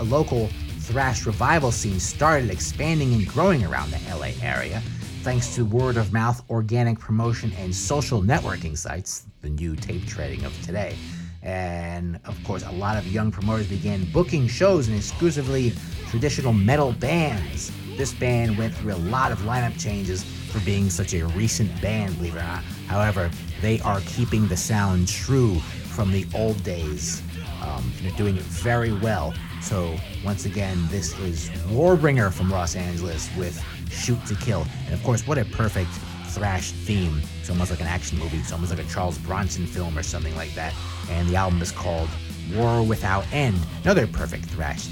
A 0.00 0.04
local 0.04 0.48
thrash 0.80 1.26
revival 1.26 1.70
scene 1.70 2.00
started 2.00 2.48
expanding 2.48 3.12
and 3.12 3.28
growing 3.28 3.62
around 3.62 3.90
the 3.90 4.00
LA 4.08 4.30
area 4.40 4.80
thanks 5.20 5.54
to 5.54 5.66
word 5.66 5.98
of 5.98 6.14
mouth, 6.14 6.42
organic 6.48 6.98
promotion, 6.98 7.52
and 7.58 7.74
social 7.74 8.22
networking 8.22 8.78
sites, 8.78 9.26
the 9.42 9.50
new 9.50 9.76
tape 9.76 10.06
trading 10.06 10.46
of 10.46 10.62
today. 10.62 10.96
And 11.42 12.20
of 12.24 12.42
course, 12.42 12.62
a 12.64 12.72
lot 12.72 12.96
of 12.96 13.06
young 13.08 13.30
promoters 13.30 13.66
began 13.66 14.10
booking 14.12 14.48
shows 14.48 14.88
in 14.88 14.94
exclusively 14.94 15.74
traditional 16.08 16.54
metal 16.54 16.92
bands. 16.92 17.70
This 17.98 18.14
band 18.14 18.56
went 18.56 18.74
through 18.74 18.94
a 18.94 19.02
lot 19.12 19.30
of 19.30 19.40
lineup 19.40 19.78
changes 19.78 20.24
for 20.24 20.60
being 20.60 20.88
such 20.88 21.12
a 21.12 21.26
recent 21.26 21.82
band, 21.82 22.16
believe 22.16 22.34
it 22.34 22.38
or 22.38 22.44
not. 22.44 22.64
However, 22.86 23.30
they 23.60 23.80
are 23.80 24.00
keeping 24.02 24.48
the 24.48 24.56
sound 24.56 25.08
true 25.08 25.58
from 25.58 26.12
the 26.12 26.26
old 26.34 26.62
days. 26.62 27.22
Um, 27.62 27.90
they're 28.02 28.12
doing 28.12 28.36
it 28.36 28.42
very 28.42 28.92
well. 28.92 29.34
So, 29.62 29.96
once 30.24 30.44
again, 30.44 30.78
this 30.90 31.18
is 31.20 31.48
Warbringer 31.68 32.32
from 32.32 32.50
Los 32.50 32.76
Angeles 32.76 33.28
with 33.36 33.62
Shoot 33.90 34.24
to 34.26 34.34
Kill. 34.36 34.66
And 34.84 34.94
of 34.94 35.02
course, 35.02 35.26
what 35.26 35.38
a 35.38 35.44
perfect 35.44 35.90
thrash 36.28 36.72
theme. 36.72 37.22
It's 37.40 37.50
almost 37.50 37.70
like 37.70 37.80
an 37.80 37.86
action 37.86 38.18
movie. 38.18 38.36
It's 38.36 38.52
almost 38.52 38.70
like 38.70 38.84
a 38.84 38.88
Charles 38.90 39.18
Bronson 39.18 39.66
film 39.66 39.98
or 39.98 40.02
something 40.02 40.34
like 40.36 40.54
that. 40.54 40.74
And 41.10 41.28
the 41.28 41.36
album 41.36 41.62
is 41.62 41.72
called 41.72 42.08
War 42.54 42.82
Without 42.82 43.24
End. 43.32 43.58
Another 43.82 44.06
perfect 44.06 44.44
thrash 44.44 44.82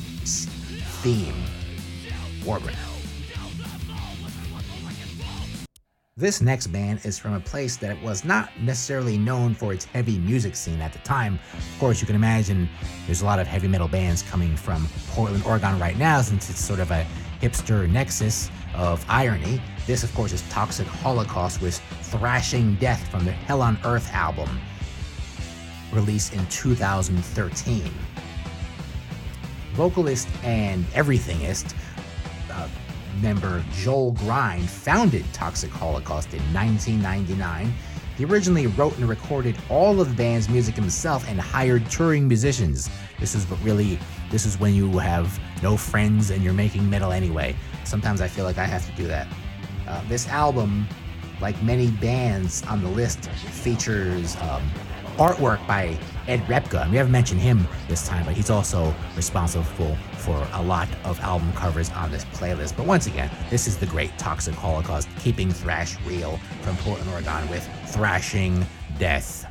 theme. 1.02 1.34
Warbreath. 2.44 2.93
This 6.16 6.40
next 6.40 6.68
band 6.68 7.04
is 7.04 7.18
from 7.18 7.32
a 7.32 7.40
place 7.40 7.76
that 7.78 8.00
was 8.00 8.24
not 8.24 8.48
necessarily 8.60 9.18
known 9.18 9.52
for 9.52 9.72
its 9.72 9.84
heavy 9.84 10.16
music 10.20 10.54
scene 10.54 10.80
at 10.80 10.92
the 10.92 11.00
time. 11.00 11.40
Of 11.52 11.80
course, 11.80 12.00
you 12.00 12.06
can 12.06 12.14
imagine 12.14 12.68
there's 13.06 13.22
a 13.22 13.24
lot 13.24 13.40
of 13.40 13.48
heavy 13.48 13.66
metal 13.66 13.88
bands 13.88 14.22
coming 14.22 14.56
from 14.56 14.86
Portland, 15.08 15.42
Oregon 15.44 15.76
right 15.80 15.98
now, 15.98 16.22
since 16.22 16.48
it's 16.48 16.64
sort 16.64 16.78
of 16.78 16.92
a 16.92 17.04
hipster 17.42 17.90
nexus 17.90 18.48
of 18.76 19.04
irony. 19.08 19.60
This, 19.88 20.04
of 20.04 20.14
course, 20.14 20.32
is 20.32 20.48
Toxic 20.50 20.86
Holocaust 20.86 21.60
with 21.60 21.80
Thrashing 22.02 22.76
Death 22.76 23.08
from 23.08 23.24
the 23.24 23.32
Hell 23.32 23.60
on 23.60 23.76
Earth 23.84 24.08
album, 24.12 24.60
released 25.92 26.32
in 26.32 26.46
2013. 26.46 27.90
Vocalist 29.72 30.28
and 30.44 30.84
everythingist 30.92 31.74
member 33.22 33.64
Joel 33.72 34.12
Grind 34.12 34.68
founded 34.68 35.24
Toxic 35.32 35.70
Holocaust 35.70 36.32
in 36.34 36.40
1999. 36.52 37.72
He 38.16 38.24
originally 38.24 38.68
wrote 38.68 38.96
and 38.96 39.08
recorded 39.08 39.56
all 39.68 40.00
of 40.00 40.08
the 40.08 40.14
band's 40.14 40.48
music 40.48 40.76
himself 40.76 41.28
and 41.28 41.40
hired 41.40 41.90
touring 41.90 42.28
musicians. 42.28 42.88
This 43.18 43.34
is 43.34 43.48
what 43.50 43.62
really 43.62 43.98
this 44.30 44.46
is 44.46 44.58
when 44.58 44.74
you 44.74 44.98
have 44.98 45.38
no 45.62 45.76
friends 45.76 46.30
and 46.30 46.42
you're 46.42 46.52
making 46.52 46.88
metal 46.88 47.12
anyway. 47.12 47.56
Sometimes 47.84 48.20
I 48.20 48.28
feel 48.28 48.44
like 48.44 48.58
I 48.58 48.66
have 48.66 48.86
to 48.86 48.92
do 48.96 49.06
that. 49.08 49.26
Uh, 49.88 50.02
this 50.08 50.28
album, 50.28 50.86
like 51.40 51.60
many 51.62 51.90
bands 51.90 52.62
on 52.64 52.82
the 52.82 52.88
list, 52.88 53.28
features 53.30 54.36
um, 54.36 54.62
artwork 55.16 55.64
by 55.66 55.98
Ed 56.26 56.40
Repka. 56.40 56.88
We 56.90 56.96
haven't 56.96 57.12
mentioned 57.12 57.40
him 57.40 57.66
this 57.88 58.06
time, 58.06 58.24
but 58.24 58.34
he's 58.34 58.50
also 58.50 58.94
responsible 59.16 59.96
for 60.18 60.46
a 60.52 60.62
lot 60.62 60.88
of 61.04 61.20
album 61.20 61.52
covers 61.52 61.90
on 61.90 62.10
this 62.10 62.24
playlist. 62.26 62.76
But 62.76 62.86
once 62.86 63.06
again, 63.06 63.30
this 63.50 63.66
is 63.66 63.76
the 63.76 63.86
great 63.86 64.16
Toxic 64.18 64.54
Holocaust, 64.54 65.08
keeping 65.18 65.50
thrash 65.50 66.00
real 66.06 66.38
from 66.62 66.76
Portland, 66.78 67.10
Oregon 67.10 67.48
with 67.48 67.68
Thrashing 67.86 68.64
Death. 68.98 69.46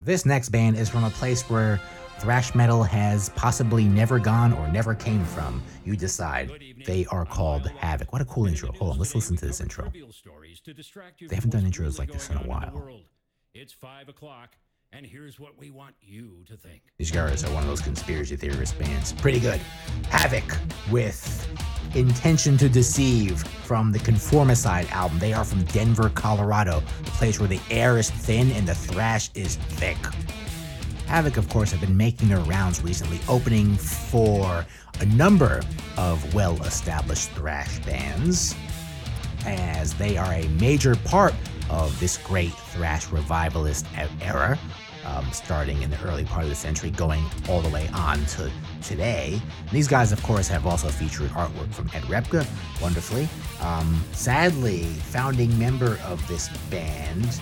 This 0.00 0.26
next 0.26 0.50
band 0.50 0.76
is 0.76 0.90
from 0.90 1.04
a 1.04 1.10
place 1.10 1.48
where 1.48 1.80
thrash 2.18 2.54
metal 2.54 2.82
has 2.82 3.30
possibly 3.30 3.84
never 3.84 4.18
gone 4.18 4.52
or 4.52 4.68
never 4.68 4.94
came 4.94 5.24
from. 5.24 5.62
You 5.84 5.96
decide. 5.96 6.50
They 6.84 7.06
are 7.06 7.24
called 7.24 7.62
Havok. 7.80 8.12
What 8.12 8.20
a 8.20 8.26
cool 8.26 8.46
intro. 8.46 8.70
Hold 8.72 8.92
on, 8.92 8.98
let's 8.98 9.14
listen 9.14 9.36
to 9.38 9.46
this 9.46 9.62
intro. 9.62 9.90
They 9.94 11.34
haven't 11.34 11.50
done 11.50 11.62
intros 11.62 11.98
like 11.98 12.12
this 12.12 12.28
in 12.28 12.36
a 12.36 12.40
while. 12.40 13.00
It's 13.54 13.72
five 13.72 14.08
o'clock, 14.08 14.56
and 14.96 15.04
here's 15.04 15.40
what 15.40 15.58
we 15.58 15.70
want 15.70 15.94
you 16.00 16.44
to 16.46 16.56
think. 16.56 16.82
These 16.98 17.10
guys 17.10 17.42
are 17.44 17.52
one 17.52 17.64
of 17.64 17.68
those 17.68 17.80
conspiracy 17.80 18.36
theorist 18.36 18.78
bands. 18.78 19.12
Pretty 19.12 19.40
good. 19.40 19.60
Havok 20.04 20.56
with 20.90 21.48
Intention 21.96 22.56
to 22.58 22.68
Deceive 22.68 23.42
from 23.42 23.90
the 23.90 23.98
Conformicide 23.98 24.90
album. 24.92 25.18
They 25.18 25.32
are 25.32 25.44
from 25.44 25.64
Denver, 25.64 26.10
Colorado, 26.10 26.80
the 27.04 27.10
place 27.12 27.40
where 27.40 27.48
the 27.48 27.60
air 27.70 27.98
is 27.98 28.08
thin 28.08 28.52
and 28.52 28.68
the 28.68 28.74
thrash 28.74 29.30
is 29.34 29.56
thick. 29.56 29.96
Havok, 31.06 31.38
of 31.38 31.48
course, 31.48 31.72
have 31.72 31.80
been 31.80 31.96
making 31.96 32.28
their 32.28 32.38
rounds 32.40 32.80
recently, 32.82 33.18
opening 33.28 33.74
for 33.74 34.64
a 35.00 35.06
number 35.06 35.60
of 35.96 36.34
well 36.34 36.54
established 36.62 37.30
thrash 37.32 37.80
bands, 37.80 38.54
as 39.44 39.92
they 39.94 40.16
are 40.16 40.32
a 40.32 40.46
major 40.60 40.94
part 40.94 41.34
of 41.68 41.98
this 41.98 42.16
great 42.18 42.52
thrash 42.52 43.10
revivalist 43.10 43.86
era, 44.20 44.58
um, 45.06 45.26
starting 45.32 45.82
in 45.82 45.90
the 45.90 46.02
early 46.04 46.24
part 46.24 46.44
of 46.44 46.50
the 46.50 46.54
century, 46.54 46.90
going 46.90 47.24
all 47.48 47.60
the 47.60 47.68
way 47.68 47.88
on 47.94 48.24
to 48.26 48.50
today. 48.82 49.40
These 49.72 49.88
guys, 49.88 50.12
of 50.12 50.22
course, 50.22 50.48
have 50.48 50.66
also 50.66 50.88
featured 50.88 51.30
artwork 51.30 51.72
from 51.72 51.90
Ed 51.94 52.02
Repka, 52.04 52.46
wonderfully. 52.80 53.28
Um, 53.60 54.02
sadly, 54.12 54.84
founding 54.84 55.56
member 55.58 55.98
of 56.04 56.26
this 56.28 56.48
band, 56.70 57.40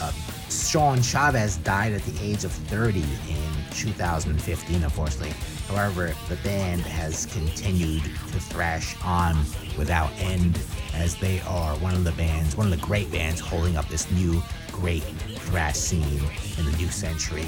uh, 0.00 0.12
Sean 0.48 1.00
Chavez, 1.02 1.56
died 1.58 1.92
at 1.92 2.02
the 2.02 2.24
age 2.24 2.44
of 2.44 2.52
30 2.52 3.00
in 3.00 3.52
2015, 3.72 4.82
unfortunately. 4.82 5.34
However, 5.68 6.14
the 6.28 6.36
band 6.36 6.82
has 6.82 7.26
continued 7.26 8.02
to 8.02 8.40
thrash 8.40 8.96
on 9.02 9.36
without 9.78 10.10
end 10.18 10.58
as 10.94 11.16
they 11.16 11.40
are 11.40 11.74
one 11.76 11.94
of 11.94 12.04
the 12.04 12.12
bands, 12.12 12.56
one 12.56 12.70
of 12.70 12.78
the 12.78 12.84
great 12.84 13.10
bands 13.10 13.40
holding 13.40 13.76
up 13.76 13.88
this 13.88 14.10
new 14.10 14.42
great 14.70 15.04
scene 15.52 16.22
in 16.58 16.64
the 16.64 16.76
new 16.78 16.88
century. 16.88 17.46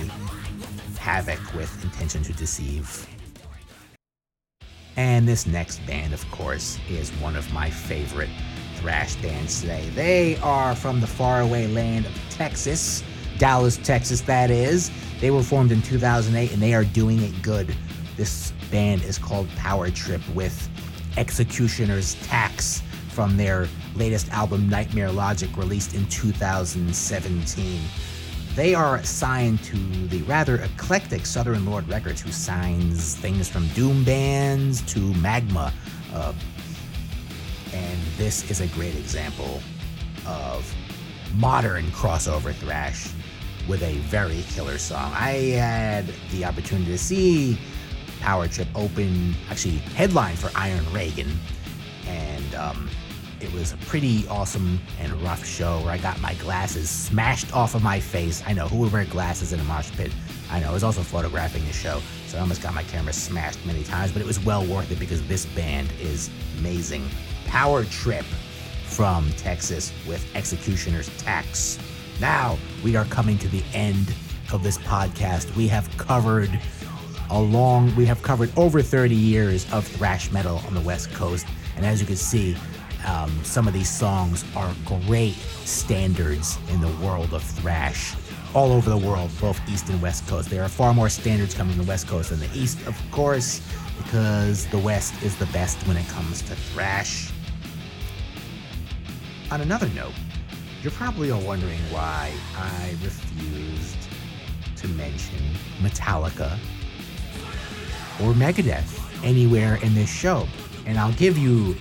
Havok 0.94 1.54
with 1.54 1.84
Intention 1.84 2.22
to 2.22 2.32
Deceive. 2.32 3.06
And 4.96 5.26
this 5.26 5.46
next 5.46 5.84
band, 5.86 6.14
of 6.14 6.24
course, 6.30 6.78
is 6.88 7.10
one 7.12 7.34
of 7.34 7.52
my 7.52 7.68
favorite 7.70 8.30
thrash 8.76 9.16
bands 9.16 9.60
today. 9.60 9.88
They 9.94 10.36
are 10.36 10.74
from 10.74 11.00
the 11.00 11.06
faraway 11.06 11.66
land 11.66 12.06
of 12.06 12.12
Texas, 12.30 13.02
Dallas, 13.38 13.76
Texas, 13.78 14.20
that 14.22 14.50
is. 14.50 14.90
They 15.20 15.30
were 15.30 15.42
formed 15.42 15.72
in 15.72 15.82
2008 15.82 16.52
and 16.52 16.62
they 16.62 16.74
are 16.74 16.84
doing 16.84 17.22
it 17.22 17.42
good. 17.42 17.74
This 18.16 18.52
band 18.70 19.02
is 19.02 19.18
called 19.18 19.48
Power 19.56 19.90
Trip 19.90 20.22
with 20.34 20.68
Executioner's 21.16 22.14
Tax 22.26 22.82
from 23.14 23.36
their 23.36 23.68
latest 23.94 24.28
album 24.32 24.68
Nightmare 24.68 25.10
Logic, 25.10 25.48
released 25.56 25.94
in 25.94 26.04
2017. 26.08 27.80
They 28.56 28.74
are 28.74 29.02
signed 29.04 29.62
to 29.64 29.76
the 30.08 30.22
rather 30.22 30.56
eclectic 30.56 31.24
Southern 31.24 31.64
Lord 31.64 31.88
Records, 31.88 32.20
who 32.20 32.32
signs 32.32 33.14
things 33.16 33.48
from 33.48 33.68
doom 33.68 34.04
bands 34.04 34.82
to 34.92 34.98
magma. 35.14 35.72
Uh, 36.12 36.32
and 37.72 38.00
this 38.16 38.50
is 38.50 38.60
a 38.60 38.66
great 38.68 38.96
example 38.96 39.60
of 40.26 40.72
modern 41.34 41.84
crossover 41.86 42.52
thrash 42.54 43.10
with 43.68 43.82
a 43.82 43.94
very 44.08 44.42
killer 44.48 44.78
song. 44.78 45.12
I 45.14 45.32
had 45.56 46.06
the 46.30 46.44
opportunity 46.44 46.90
to 46.92 46.98
see 46.98 47.58
Power 48.20 48.48
Trip 48.48 48.68
open, 48.74 49.34
actually 49.50 49.78
headline 49.96 50.36
for 50.36 50.50
Iron 50.54 50.84
Reagan, 50.92 51.30
and 52.06 52.54
um, 52.54 52.88
it 53.44 53.52
was 53.52 53.72
a 53.72 53.76
pretty 53.76 54.26
awesome 54.28 54.80
and 54.98 55.12
rough 55.22 55.44
show 55.44 55.78
where 55.80 55.92
I 55.92 55.98
got 55.98 56.18
my 56.20 56.32
glasses 56.34 56.88
smashed 56.88 57.54
off 57.54 57.74
of 57.74 57.82
my 57.82 58.00
face. 58.00 58.42
I 58.46 58.54
know 58.54 58.66
who 58.66 58.78
would 58.78 58.92
wear 58.92 59.04
glasses 59.04 59.52
in 59.52 59.60
a 59.60 59.64
mosh 59.64 59.90
pit. 59.92 60.10
I 60.50 60.60
know 60.60 60.70
I 60.70 60.72
was 60.72 60.82
also 60.82 61.02
photographing 61.02 61.64
the 61.66 61.72
show, 61.72 62.00
so 62.26 62.38
I 62.38 62.40
almost 62.40 62.62
got 62.62 62.74
my 62.74 62.82
camera 62.84 63.12
smashed 63.12 63.64
many 63.66 63.84
times, 63.84 64.12
but 64.12 64.22
it 64.22 64.26
was 64.26 64.40
well 64.40 64.64
worth 64.64 64.90
it 64.90 64.98
because 64.98 65.26
this 65.28 65.44
band 65.46 65.92
is 66.00 66.30
amazing. 66.58 67.06
Power 67.46 67.84
Trip 67.84 68.24
from 68.84 69.30
Texas 69.32 69.92
with 70.08 70.24
Executioner's 70.34 71.10
Tax. 71.18 71.78
Now 72.20 72.56
we 72.82 72.96
are 72.96 73.04
coming 73.06 73.38
to 73.38 73.48
the 73.48 73.62
end 73.74 74.14
of 74.52 74.62
this 74.62 74.78
podcast. 74.78 75.54
We 75.54 75.68
have 75.68 75.94
covered 75.98 76.50
a 77.30 77.40
long, 77.40 77.94
we 77.94 78.06
have 78.06 78.22
covered 78.22 78.50
over 78.56 78.80
30 78.80 79.14
years 79.14 79.70
of 79.72 79.86
thrash 79.86 80.30
metal 80.30 80.62
on 80.66 80.74
the 80.74 80.80
West 80.80 81.12
Coast, 81.12 81.46
and 81.76 81.84
as 81.84 82.00
you 82.00 82.06
can 82.06 82.16
see, 82.16 82.56
um, 83.06 83.30
some 83.44 83.68
of 83.68 83.74
these 83.74 83.90
songs 83.90 84.44
are 84.56 84.72
great 84.84 85.34
standards 85.64 86.58
in 86.70 86.80
the 86.80 86.88
world 87.04 87.32
of 87.34 87.42
thrash 87.42 88.14
all 88.54 88.72
over 88.72 88.88
the 88.88 88.96
world, 88.96 89.30
both 89.40 89.60
East 89.68 89.88
and 89.88 90.00
West 90.00 90.26
Coast. 90.28 90.48
There 90.48 90.62
are 90.62 90.68
far 90.68 90.94
more 90.94 91.08
standards 91.08 91.54
coming 91.54 91.74
from 91.74 91.84
the 91.84 91.88
West 91.88 92.06
Coast 92.06 92.30
than 92.30 92.38
the 92.38 92.50
East, 92.54 92.86
of 92.86 92.96
course, 93.10 93.60
because 93.96 94.66
the 94.66 94.78
West 94.78 95.20
is 95.22 95.36
the 95.36 95.46
best 95.46 95.76
when 95.88 95.96
it 95.96 96.06
comes 96.08 96.40
to 96.42 96.54
thrash. 96.54 97.32
On 99.50 99.60
another 99.60 99.88
note, 99.88 100.12
you're 100.82 100.92
probably 100.92 101.30
all 101.30 101.40
wondering 101.40 101.80
why 101.90 102.32
I 102.56 102.90
refused 103.02 104.08
to 104.76 104.88
mention 104.88 105.38
Metallica 105.80 106.58
or 108.22 108.32
Megadeth 108.34 109.24
anywhere 109.24 109.76
in 109.76 109.94
this 109.94 110.10
show. 110.10 110.46
And 110.86 110.98
I'll 110.98 111.12
give 111.14 111.38
you 111.38 111.74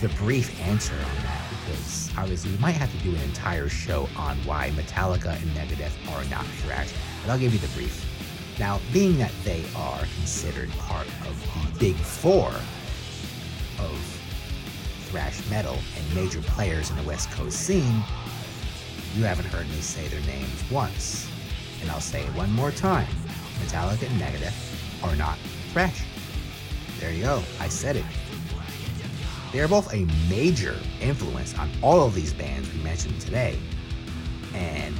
the 0.00 0.08
brief 0.10 0.58
answer 0.62 0.94
on 0.94 1.22
that 1.22 1.50
because 1.66 2.10
obviously 2.16 2.50
we 2.50 2.58
might 2.58 2.72
have 2.72 2.90
to 2.90 2.98
do 2.98 3.14
an 3.14 3.20
entire 3.22 3.68
show 3.68 4.08
on 4.16 4.36
why 4.38 4.70
Metallica 4.70 5.36
and 5.36 5.50
Megadeth 5.50 5.92
are 6.16 6.24
not 6.30 6.44
thrash, 6.62 6.92
but 7.22 7.32
I'll 7.32 7.38
give 7.38 7.52
you 7.52 7.58
the 7.58 7.68
brief. 7.68 8.06
Now, 8.58 8.80
being 8.92 9.18
that 9.18 9.32
they 9.44 9.62
are 9.76 10.00
considered 10.16 10.70
part 10.70 11.06
of 11.26 11.72
the 11.72 11.78
big 11.78 11.96
four 11.96 12.48
of 13.78 14.20
thrash 15.08 15.38
metal 15.50 15.76
and 15.96 16.14
major 16.14 16.40
players 16.42 16.90
in 16.90 16.96
the 16.96 17.02
West 17.02 17.30
Coast 17.32 17.58
scene, 17.58 18.02
you 19.16 19.24
haven't 19.24 19.46
heard 19.46 19.68
me 19.68 19.80
say 19.80 20.08
their 20.08 20.22
names 20.22 20.70
once. 20.70 21.28
And 21.82 21.90
I'll 21.90 22.00
say 22.00 22.22
it 22.22 22.34
one 22.34 22.52
more 22.52 22.70
time 22.70 23.08
Metallica 23.64 24.08
and 24.08 24.20
Megadeth 24.20 25.04
are 25.04 25.16
not 25.16 25.38
thrash. 25.72 26.02
There 26.98 27.12
you 27.12 27.24
go, 27.24 27.42
I 27.60 27.68
said 27.68 27.96
it. 27.96 28.04
They 29.52 29.60
are 29.60 29.68
both 29.68 29.92
a 29.92 30.06
major 30.28 30.76
influence 31.00 31.58
on 31.58 31.70
all 31.82 32.06
of 32.06 32.14
these 32.14 32.32
bands 32.32 32.72
we 32.72 32.80
mentioned 32.82 33.20
today, 33.20 33.58
and 34.54 34.94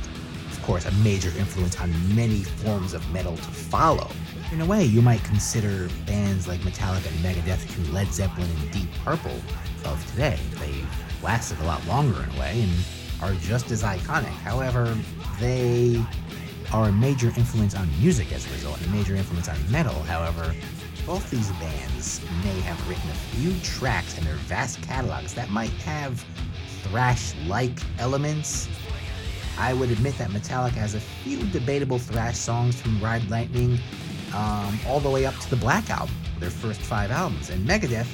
of 0.51 0.61
course, 0.63 0.87
a 0.87 0.93
major 1.05 1.29
influence 1.39 1.81
on 1.81 1.93
many 2.17 2.43
forms 2.43 2.93
of 2.93 3.09
metal 3.13 3.37
to 3.37 3.43
follow. 3.43 4.11
In 4.51 4.61
a 4.61 4.67
way, 4.67 4.85
you 4.85 5.03
might 5.03 5.23
consider 5.23 5.89
bands 6.05 6.49
like 6.49 6.61
Metallica 6.61 7.07
and 7.07 7.25
Megadeth 7.25 7.73
to 7.75 7.93
Led 7.93 8.13
Zeppelin 8.13 8.51
and 8.61 8.71
Deep 8.73 8.89
Purple 9.05 9.37
of 9.85 10.05
today. 10.11 10.39
They 10.59 10.75
lasted 11.23 11.61
a 11.61 11.65
lot 11.65 11.87
longer 11.87 12.21
in 12.23 12.31
a 12.31 12.41
way 12.41 12.63
and 12.63 12.73
are 13.23 13.35
just 13.41 13.71
as 13.71 13.85
iconic. 13.85 14.35
However, 14.43 14.97
they 15.39 16.05
are 16.73 16.89
a 16.89 16.93
major 16.93 17.29
influence 17.29 17.77
on 17.77 17.89
music 18.01 18.33
as 18.33 18.47
a 18.49 18.51
result, 18.53 18.79
and 18.79 18.87
a 18.87 18.91
major 18.97 19.15
influence 19.15 19.49
on 19.49 19.57
metal. 19.71 19.95
However, 20.03 20.53
both 21.11 21.29
these 21.29 21.51
bands 21.55 22.21
may 22.45 22.61
have 22.61 22.89
written 22.89 23.11
a 23.11 23.15
few 23.15 23.53
tracks 23.65 24.17
in 24.17 24.23
their 24.23 24.37
vast 24.47 24.81
catalogs 24.81 25.35
that 25.35 25.51
might 25.51 25.73
have 25.83 26.25
thrash 26.85 27.35
like 27.49 27.81
elements. 27.99 28.69
I 29.59 29.73
would 29.73 29.91
admit 29.91 30.17
that 30.19 30.31
Metallica 30.31 30.75
has 30.75 30.95
a 30.95 31.01
few 31.01 31.43
debatable 31.49 31.99
thrash 31.99 32.39
songs 32.39 32.81
from 32.81 33.03
Ride 33.03 33.29
Lightning 33.29 33.77
um, 34.37 34.79
all 34.87 35.01
the 35.01 35.11
way 35.11 35.27
up 35.27 35.37
to 35.39 35.51
the 35.51 35.57
Black 35.57 35.91
Album, 35.91 36.15
their 36.39 36.49
first 36.49 36.81
five 36.81 37.11
albums. 37.11 37.51
And 37.51 37.69
Megadeth, 37.69 38.07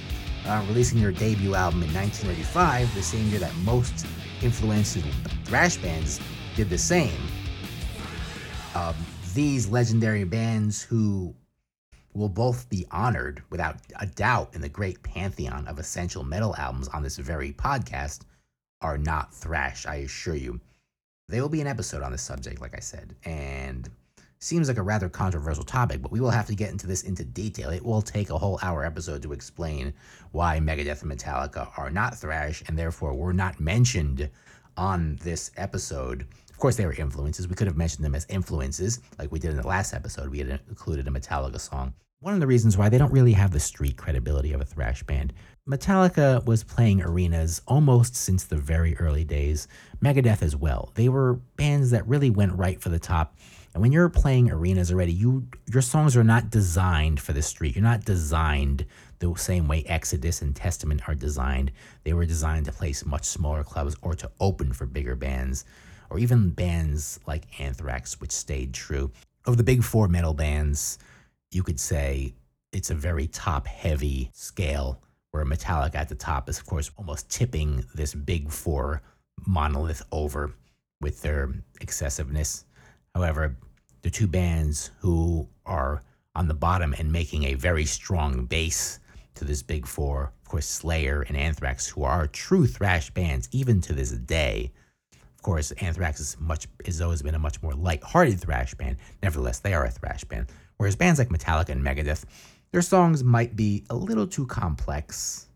uh, 0.46 0.64
releasing 0.66 0.98
their 0.98 1.12
debut 1.12 1.54
album 1.54 1.82
in 1.82 1.92
1985, 1.92 2.94
the 2.94 3.02
same 3.02 3.28
year 3.28 3.40
that 3.40 3.54
most 3.56 4.06
influential 4.40 5.02
thrash 5.44 5.76
bands 5.76 6.18
did 6.54 6.70
the 6.70 6.78
same. 6.78 7.20
Um, 8.74 8.94
these 9.34 9.68
legendary 9.68 10.24
bands 10.24 10.82
who 10.82 11.34
will 12.16 12.28
both 12.28 12.68
be 12.68 12.86
honored 12.90 13.42
without 13.50 13.76
a 14.00 14.06
doubt 14.06 14.54
in 14.54 14.60
the 14.60 14.68
great 14.68 15.02
pantheon 15.02 15.66
of 15.68 15.78
essential 15.78 16.24
metal 16.24 16.56
albums 16.56 16.88
on 16.88 17.02
this 17.02 17.16
very 17.18 17.52
podcast 17.52 18.20
are 18.80 18.98
not 18.98 19.34
thrash, 19.34 19.86
I 19.86 19.96
assure 19.96 20.36
you. 20.36 20.60
There 21.28 21.42
will 21.42 21.48
be 21.48 21.60
an 21.60 21.66
episode 21.66 22.02
on 22.02 22.12
this 22.12 22.22
subject, 22.22 22.60
like 22.60 22.74
I 22.76 22.80
said, 22.80 23.16
and 23.24 23.88
seems 24.38 24.68
like 24.68 24.76
a 24.76 24.82
rather 24.82 25.08
controversial 25.08 25.64
topic, 25.64 26.00
but 26.02 26.12
we 26.12 26.20
will 26.20 26.30
have 26.30 26.46
to 26.46 26.54
get 26.54 26.70
into 26.70 26.86
this 26.86 27.02
into 27.02 27.24
detail. 27.24 27.70
It 27.70 27.84
will 27.84 28.02
take 28.02 28.30
a 28.30 28.38
whole 28.38 28.58
hour 28.62 28.84
episode 28.84 29.22
to 29.22 29.32
explain 29.32 29.92
why 30.32 30.60
Megadeth 30.60 31.02
and 31.02 31.10
Metallica 31.10 31.70
are 31.76 31.90
not 31.90 32.16
thrash 32.16 32.62
and 32.68 32.78
therefore 32.78 33.14
were 33.14 33.32
not 33.32 33.60
mentioned 33.60 34.30
on 34.76 35.16
this 35.22 35.50
episode. 35.56 36.26
Of 36.50 36.58
course, 36.58 36.76
they 36.76 36.86
were 36.86 36.92
influences. 36.94 37.48
We 37.48 37.54
could 37.54 37.66
have 37.66 37.76
mentioned 37.76 38.04
them 38.04 38.14
as 38.14 38.26
influences, 38.28 39.00
like 39.18 39.32
we 39.32 39.38
did 39.38 39.50
in 39.50 39.56
the 39.56 39.66
last 39.66 39.92
episode. 39.92 40.30
We 40.30 40.38
had 40.38 40.60
included 40.68 41.08
a 41.08 41.10
Metallica 41.10 41.60
song. 41.60 41.92
One 42.20 42.32
of 42.32 42.40
the 42.40 42.46
reasons 42.46 42.78
why 42.78 42.88
they 42.88 42.96
don't 42.96 43.12
really 43.12 43.34
have 43.34 43.50
the 43.50 43.60
street 43.60 43.98
credibility 43.98 44.54
of 44.54 44.62
a 44.62 44.64
thrash 44.64 45.02
band. 45.02 45.34
Metallica 45.68 46.42
was 46.46 46.64
playing 46.64 47.02
arenas 47.02 47.60
almost 47.66 48.16
since 48.16 48.44
the 48.44 48.56
very 48.56 48.96
early 48.96 49.22
days. 49.22 49.68
Megadeth 50.02 50.42
as 50.42 50.56
well. 50.56 50.92
They 50.94 51.10
were 51.10 51.34
bands 51.56 51.90
that 51.90 52.08
really 52.08 52.30
went 52.30 52.56
right 52.56 52.80
for 52.80 52.88
the 52.88 52.98
top. 52.98 53.36
And 53.74 53.82
when 53.82 53.92
you're 53.92 54.08
playing 54.08 54.50
arenas 54.50 54.90
already, 54.90 55.12
you 55.12 55.46
your 55.70 55.82
songs 55.82 56.16
are 56.16 56.24
not 56.24 56.48
designed 56.48 57.20
for 57.20 57.34
the 57.34 57.42
street. 57.42 57.76
You're 57.76 57.82
not 57.82 58.06
designed 58.06 58.86
the 59.18 59.34
same 59.36 59.68
way 59.68 59.84
Exodus 59.86 60.40
and 60.40 60.56
Testament 60.56 61.06
are 61.06 61.14
designed. 61.14 61.70
They 62.04 62.14
were 62.14 62.24
designed 62.24 62.64
to 62.64 62.72
place 62.72 63.04
much 63.04 63.24
smaller 63.24 63.62
clubs 63.62 63.94
or 64.00 64.14
to 64.14 64.30
open 64.40 64.72
for 64.72 64.86
bigger 64.86 65.16
bands, 65.16 65.66
or 66.08 66.18
even 66.18 66.48
bands 66.48 67.20
like 67.26 67.60
Anthrax, 67.60 68.22
which 68.22 68.32
stayed 68.32 68.72
true. 68.72 69.10
Of 69.44 69.58
the 69.58 69.64
big 69.64 69.84
four 69.84 70.08
metal 70.08 70.32
bands, 70.32 70.98
you 71.50 71.62
could 71.62 71.80
say 71.80 72.34
it's 72.72 72.90
a 72.90 72.94
very 72.94 73.26
top 73.26 73.66
heavy 73.66 74.30
scale 74.32 75.00
where 75.30 75.44
Metallica 75.44 75.96
at 75.96 76.08
the 76.08 76.14
top 76.14 76.48
is, 76.48 76.58
of 76.58 76.66
course, 76.66 76.90
almost 76.96 77.30
tipping 77.30 77.84
this 77.94 78.14
big 78.14 78.50
four 78.50 79.02
monolith 79.46 80.02
over 80.12 80.54
with 81.00 81.22
their 81.22 81.52
excessiveness. 81.80 82.64
However, 83.14 83.56
the 84.02 84.10
two 84.10 84.26
bands 84.26 84.90
who 85.00 85.48
are 85.64 86.02
on 86.34 86.48
the 86.48 86.54
bottom 86.54 86.94
and 86.98 87.10
making 87.10 87.44
a 87.44 87.54
very 87.54 87.84
strong 87.84 88.44
base 88.46 89.00
to 89.34 89.44
this 89.44 89.62
big 89.62 89.86
four, 89.86 90.32
of 90.42 90.48
course, 90.48 90.66
Slayer 90.66 91.22
and 91.22 91.36
Anthrax, 91.36 91.86
who 91.86 92.02
are 92.02 92.26
true 92.26 92.66
thrash 92.66 93.10
bands 93.10 93.48
even 93.52 93.80
to 93.82 93.92
this 93.92 94.10
day. 94.12 94.72
Of 95.12 95.42
course, 95.42 95.70
Anthrax 95.72 96.20
is 96.20 96.36
much 96.40 96.66
has 96.84 97.00
always 97.00 97.22
been 97.22 97.34
a 97.34 97.38
much 97.38 97.62
more 97.62 97.74
light-hearted 97.74 98.40
thrash 98.40 98.74
band. 98.74 98.96
Nevertheless, 99.22 99.60
they 99.60 99.74
are 99.74 99.84
a 99.84 99.90
thrash 99.90 100.24
band. 100.24 100.46
Whereas 100.76 100.96
bands 100.96 101.18
like 101.18 101.28
Metallica 101.28 101.70
and 101.70 101.84
Megadeth, 101.84 102.24
their 102.72 102.82
songs 102.82 103.24
might 103.24 103.56
be 103.56 103.84
a 103.90 103.96
little 103.96 104.26
too 104.26 104.46
complex 104.46 105.48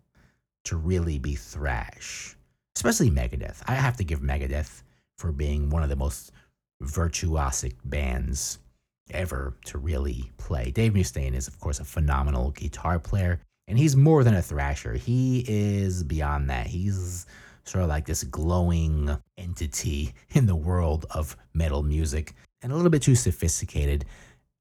to 0.65 0.77
really 0.77 1.19
be 1.19 1.35
thrash. 1.35 2.37
Especially 2.77 3.11
Megadeth. 3.11 3.63
I 3.67 3.75
have 3.75 3.97
to 3.99 4.05
give 4.05 4.21
Megadeth 4.21 4.83
for 5.19 5.33
being 5.33 5.69
one 5.71 5.83
of 5.83 5.89
the 5.89 5.97
most 5.97 6.33
virtuosic 6.83 7.75
bands 7.85 8.59
ever 9.11 9.57
to 9.67 9.79
really 9.79 10.31
play. 10.39 10.71
Dave 10.71 10.93
Mustaine 10.93 11.35
is, 11.35 11.49
of 11.49 11.59
course, 11.59 11.81
a 11.81 11.85
phenomenal 11.85 12.53
guitar 12.53 12.99
player, 12.99 13.41
and 13.69 13.79
he's 13.79 13.97
more 13.97 14.25
than 14.25 14.35
a 14.35 14.43
thrasher. 14.43 14.95
He 14.95 15.45
is 15.47 16.03
beyond 16.03 16.49
that. 16.49 16.67
He's 16.67 17.27
sort 17.65 17.85
of 17.85 17.91
like 17.91 18.07
this 18.07 18.25
glowing 18.25 19.17
entity 19.37 20.15
in 20.31 20.47
the 20.47 20.57
world 20.57 21.07
of 21.11 21.37
metal 21.55 21.83
music 21.83 22.35
and 22.63 22.73
a 22.73 22.75
little 22.75 22.91
bit 22.91 23.03
too 23.03 23.15
sophisticated 23.15 24.05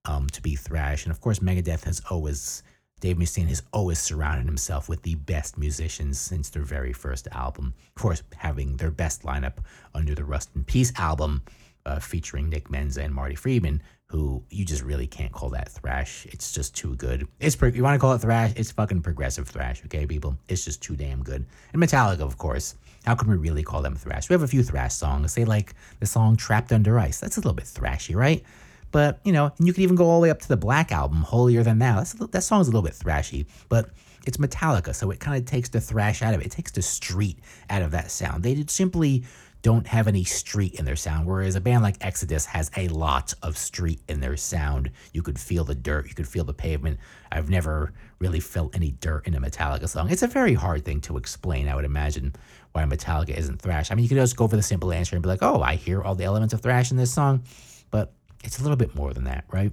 um, 0.06 0.28
to 0.28 0.42
be 0.42 0.56
thrash. 0.56 1.06
And 1.06 1.12
of 1.12 1.22
course, 1.22 1.40
Megadeth 1.40 1.84
has 1.86 2.02
always, 2.10 2.64
Dave 3.00 3.18
Mustaine 3.18 3.48
has 3.48 3.64
always 3.74 4.00
surrounded 4.00 4.46
himself 4.46 4.90
with 4.90 5.02
the 5.04 5.16
best 5.16 5.58
musicians 5.58 6.20
since 6.20 6.50
their 6.50 6.64
very 6.64 6.94
first 6.94 7.28
album. 7.32 7.74
Of 7.96 8.02
course, 8.02 8.24
having 8.36 8.78
their 8.78 8.92
best 8.92 9.24
lineup 9.24 9.58
under 9.94 10.16
the 10.16 10.24
Rust 10.24 10.50
in 10.56 10.64
Peace 10.64 10.94
album, 10.98 11.44
uh, 11.86 12.00
featuring 12.00 12.50
Nick 12.50 12.70
Menza 12.70 13.04
and 13.04 13.14
Marty 13.14 13.36
Friedman, 13.36 13.82
who 14.08 14.44
you 14.50 14.66
just 14.66 14.84
really 14.84 15.08
can't 15.08 15.32
call 15.32 15.50
that 15.50 15.70
thrash. 15.70 16.26
It's 16.32 16.52
just 16.52 16.76
too 16.76 16.96
good. 16.96 17.28
It's 17.40 17.56
pro- 17.56 17.70
you 17.70 17.84
want 17.84 17.96
to 17.96 18.00
call 18.00 18.14
it 18.14 18.20
thrash? 18.20 18.54
It's 18.56 18.72
fucking 18.72 19.02
progressive 19.02 19.48
thrash, 19.48 19.84
okay, 19.86 20.06
people? 20.06 20.38
It's 20.48 20.66
just 20.66 20.82
too 20.82 20.96
damn 20.96 21.24
good. 21.24 21.46
And 21.74 21.82
Metallica, 21.82 22.22
of 22.22 22.38
course. 22.38 22.76
How 23.06 23.16
can 23.16 23.30
we 23.30 23.38
really 23.38 23.64
call 23.64 23.82
them 23.82 23.96
thrash? 23.96 24.30
We 24.30 24.34
have 24.34 24.44
a 24.44 24.48
few 24.48 24.62
thrash 24.62 24.94
songs. 24.94 25.34
Say 25.34 25.46
like 25.46 25.74
the 26.00 26.06
song 26.06 26.36
"Trapped 26.36 26.72
Under 26.72 27.00
Ice." 27.00 27.20
That's 27.20 27.38
a 27.38 27.40
little 27.40 27.54
bit 27.54 27.66
thrashy, 27.66 28.16
right? 28.16 28.44
But 28.92 29.20
you 29.24 29.32
know, 29.32 29.52
and 29.58 29.68
you 29.68 29.74
could 29.74 29.84
even 29.84 29.96
go 29.96 30.10
all 30.10 30.20
the 30.20 30.24
way 30.24 30.30
up 30.30 30.40
to 30.40 30.48
the 30.48 30.58
Black 30.58 30.92
album, 30.92 31.24
"Holier 31.24 31.64
Than 31.64 31.80
Thou." 31.80 31.98
That's, 31.98 32.14
that 32.14 32.44
song's 32.44 32.68
a 32.68 32.72
little 32.72 32.82
bit 32.82 32.94
thrashy, 32.94 33.46
but 33.68 33.90
it's 34.26 34.38
Metallica, 34.38 34.94
so 34.94 35.12
it 35.12 35.20
kind 35.20 35.38
of 35.38 35.46
takes 35.46 35.70
the 35.70 35.82
thrash 35.82 36.22
out 36.22 36.34
of 36.34 36.42
it. 36.42 36.48
It 36.48 36.52
takes 36.52 36.72
the 36.72 36.82
street 36.82 37.40
out 37.70 37.82
of 37.82 37.92
that 37.92 38.12
sound. 38.12 38.44
They 38.44 38.64
simply 38.68 39.24
don't 39.62 39.88
have 39.88 40.08
any 40.08 40.24
street 40.24 40.76
in 40.76 40.86
their 40.86 40.96
sound, 40.96 41.28
whereas 41.28 41.56
a 41.56 41.62
band 41.62 41.84
like 41.84 41.98
Exodus 42.00 42.46
has 42.46 42.72
a 42.78 42.88
lot 42.88 43.34
of 43.44 43.58
street 43.58 44.00
in 44.08 44.22
their 44.22 44.38
sound. 44.38 44.90
You 45.14 45.22
could 45.22 45.38
feel 45.38 45.66
the 45.66 45.76
dirt, 45.76 46.08
you 46.08 46.16
could 46.16 46.28
feel 46.28 46.46
the 46.46 46.54
pavement. 46.54 46.98
I've 47.32 47.50
never 47.50 47.94
really 48.20 48.40
felt 48.40 48.76
any 48.76 48.92
dirt 48.92 49.28
in 49.28 49.36
a 49.36 49.42
Metallica 49.42 49.90
song. 49.90 50.10
It's 50.10 50.24
a 50.24 50.28
very 50.28 50.54
hard 50.54 50.86
thing 50.86 51.02
to 51.02 51.18
explain, 51.18 51.68
I 51.68 51.76
would 51.76 51.86
imagine, 51.86 52.34
why 52.72 52.84
Metallica 52.84 53.38
isn't 53.38 53.62
thrash. 53.62 53.92
I 53.92 53.96
mean, 53.96 54.04
you 54.04 54.10
could 54.10 54.18
just 54.18 54.38
go 54.38 54.48
for 54.48 54.56
the 54.56 54.64
simple 54.64 54.94
answer 54.94 55.16
and 55.16 55.24
be 55.24 55.30
like, 55.30 55.44
oh, 55.44 55.62
I 55.62 55.76
hear 55.76 56.02
all 56.02 56.16
the 56.16 56.24
elements 56.24 56.54
of 56.54 56.62
thrash 56.62 56.92
in 56.92 56.98
this 56.98 57.14
song, 57.14 57.44
but 57.92 58.14
it's 58.44 58.60
a 58.60 58.62
little 58.62 58.78
bit 58.78 58.96
more 58.96 59.14
than 59.14 59.26
that, 59.26 59.46
right? 59.52 59.72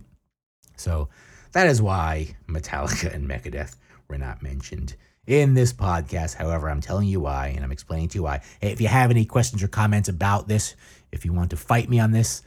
So 0.76 1.08
that 1.52 1.66
is 1.66 1.80
why 1.80 2.36
Metallica 2.48 3.12
and 3.14 3.28
Megadeth 3.28 3.76
were 4.08 4.18
not 4.18 4.42
mentioned 4.42 4.96
in 5.26 5.54
this 5.54 5.72
podcast. 5.72 6.34
However, 6.34 6.70
I'm 6.70 6.80
telling 6.80 7.08
you 7.08 7.20
why, 7.20 7.48
and 7.48 7.64
I'm 7.64 7.72
explaining 7.72 8.08
to 8.10 8.18
you 8.18 8.22
why. 8.22 8.42
Hey, 8.60 8.72
if 8.72 8.80
you 8.80 8.88
have 8.88 9.10
any 9.10 9.24
questions 9.24 9.62
or 9.62 9.68
comments 9.68 10.08
about 10.08 10.48
this, 10.48 10.76
if 11.12 11.24
you 11.24 11.32
want 11.32 11.50
to 11.50 11.56
fight 11.56 11.88
me 11.88 11.98
on 11.98 12.12
this, 12.12 12.42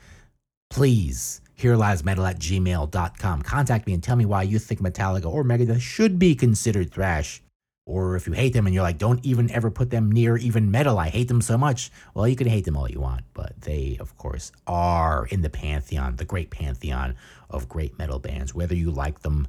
please, 0.70 1.42
here 1.56 1.76
lies 1.76 2.06
metal 2.06 2.26
at 2.26 2.40
gmail.com. 2.40 3.42
Contact 3.42 3.88
me 3.88 3.94
and 3.94 4.04
tell 4.04 4.16
me 4.16 4.26
why 4.26 4.44
you 4.44 4.60
think 4.60 4.82
Metallica 4.82 5.26
or 5.26 5.44
Megadeth 5.44 5.82
should 5.82 6.20
be 6.20 6.36
considered 6.36 6.92
thrash. 6.92 7.42
Or 7.90 8.16
if 8.16 8.28
you 8.28 8.34
hate 8.34 8.54
them 8.54 8.68
and 8.68 8.74
you're 8.76 8.84
like, 8.84 9.00
don't 9.00 9.26
even 9.26 9.50
ever 9.50 9.72
put 9.72 9.90
them 9.90 10.12
near 10.12 10.38
even 10.38 10.70
metal, 10.70 11.00
I 11.00 11.10
hate 11.10 11.28
them 11.28 11.42
so 11.42 11.58
much. 11.58 11.90
Well, 12.14 12.28
you 12.28 12.36
can 12.36 12.46
hate 12.46 12.66
them 12.66 12.78
all 12.78 12.88
you 12.88 13.00
want, 13.00 13.24
but 13.34 13.60
they, 13.62 13.98
of 14.00 14.16
course, 14.16 14.52
are 14.68 15.26
in 15.32 15.42
the 15.42 15.50
pantheon, 15.50 16.16
the 16.16 16.24
great 16.24 16.52
pantheon 16.52 17.16
of 17.50 17.68
great 17.68 17.98
metal 17.98 18.20
bands, 18.20 18.54
whether 18.54 18.76
you 18.76 18.92
like 18.92 19.22
them 19.22 19.48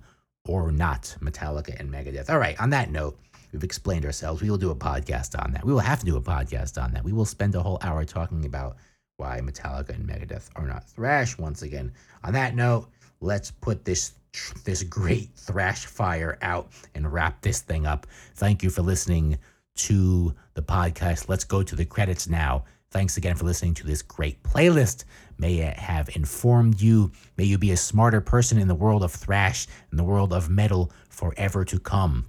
or 0.48 0.72
not 0.72 1.14
Metallica 1.20 1.78
and 1.78 1.92
Megadeth. 1.92 2.30
All 2.30 2.38
right, 2.38 2.58
on 2.58 2.70
that 2.70 2.90
note, 2.90 3.18
we've 3.52 3.62
explained 3.62 4.06
ourselves. 4.06 4.40
We 4.40 4.48
will 4.48 4.56
do 4.56 4.70
a 4.70 4.74
podcast 4.74 5.38
on 5.38 5.52
that. 5.52 5.66
We 5.66 5.74
will 5.74 5.80
have 5.80 6.00
to 6.00 6.06
do 6.06 6.16
a 6.16 6.22
podcast 6.22 6.82
on 6.82 6.94
that. 6.94 7.04
We 7.04 7.12
will 7.12 7.26
spend 7.26 7.54
a 7.54 7.62
whole 7.62 7.78
hour 7.82 8.06
talking 8.06 8.46
about 8.46 8.78
why 9.18 9.38
Metallica 9.42 9.90
and 9.90 10.08
Megadeth 10.08 10.48
are 10.56 10.66
not 10.66 10.88
thrash 10.88 11.36
once 11.36 11.60
again. 11.60 11.92
On 12.24 12.32
that 12.32 12.54
note, 12.56 12.88
let's 13.20 13.50
put 13.50 13.84
this 13.84 14.14
this 14.64 14.82
great 14.82 15.30
thrash 15.34 15.86
fire 15.86 16.38
out 16.42 16.70
and 16.94 17.12
wrap 17.12 17.40
this 17.42 17.60
thing 17.60 17.86
up. 17.86 18.06
Thank 18.34 18.62
you 18.62 18.70
for 18.70 18.82
listening 18.82 19.38
to 19.76 20.34
the 20.54 20.62
podcast. 20.62 21.28
Let's 21.28 21.44
go 21.44 21.62
to 21.62 21.76
the 21.76 21.84
credits 21.84 22.28
now. 22.28 22.64
Thanks 22.90 23.16
again 23.16 23.36
for 23.36 23.44
listening 23.44 23.74
to 23.74 23.86
this 23.86 24.02
great 24.02 24.42
playlist. 24.42 25.04
May 25.38 25.58
it 25.58 25.76
have 25.76 26.14
informed 26.16 26.80
you. 26.80 27.12
May 27.36 27.44
you 27.44 27.56
be 27.56 27.70
a 27.70 27.76
smarter 27.76 28.20
person 28.20 28.58
in 28.58 28.66
the 28.66 28.74
world 28.74 29.04
of 29.04 29.12
thrash 29.12 29.68
and 29.90 29.98
the 29.98 30.04
world 30.04 30.32
of 30.32 30.50
metal 30.50 30.92
forever 31.08 31.64
to 31.64 31.78
come. 31.78 32.26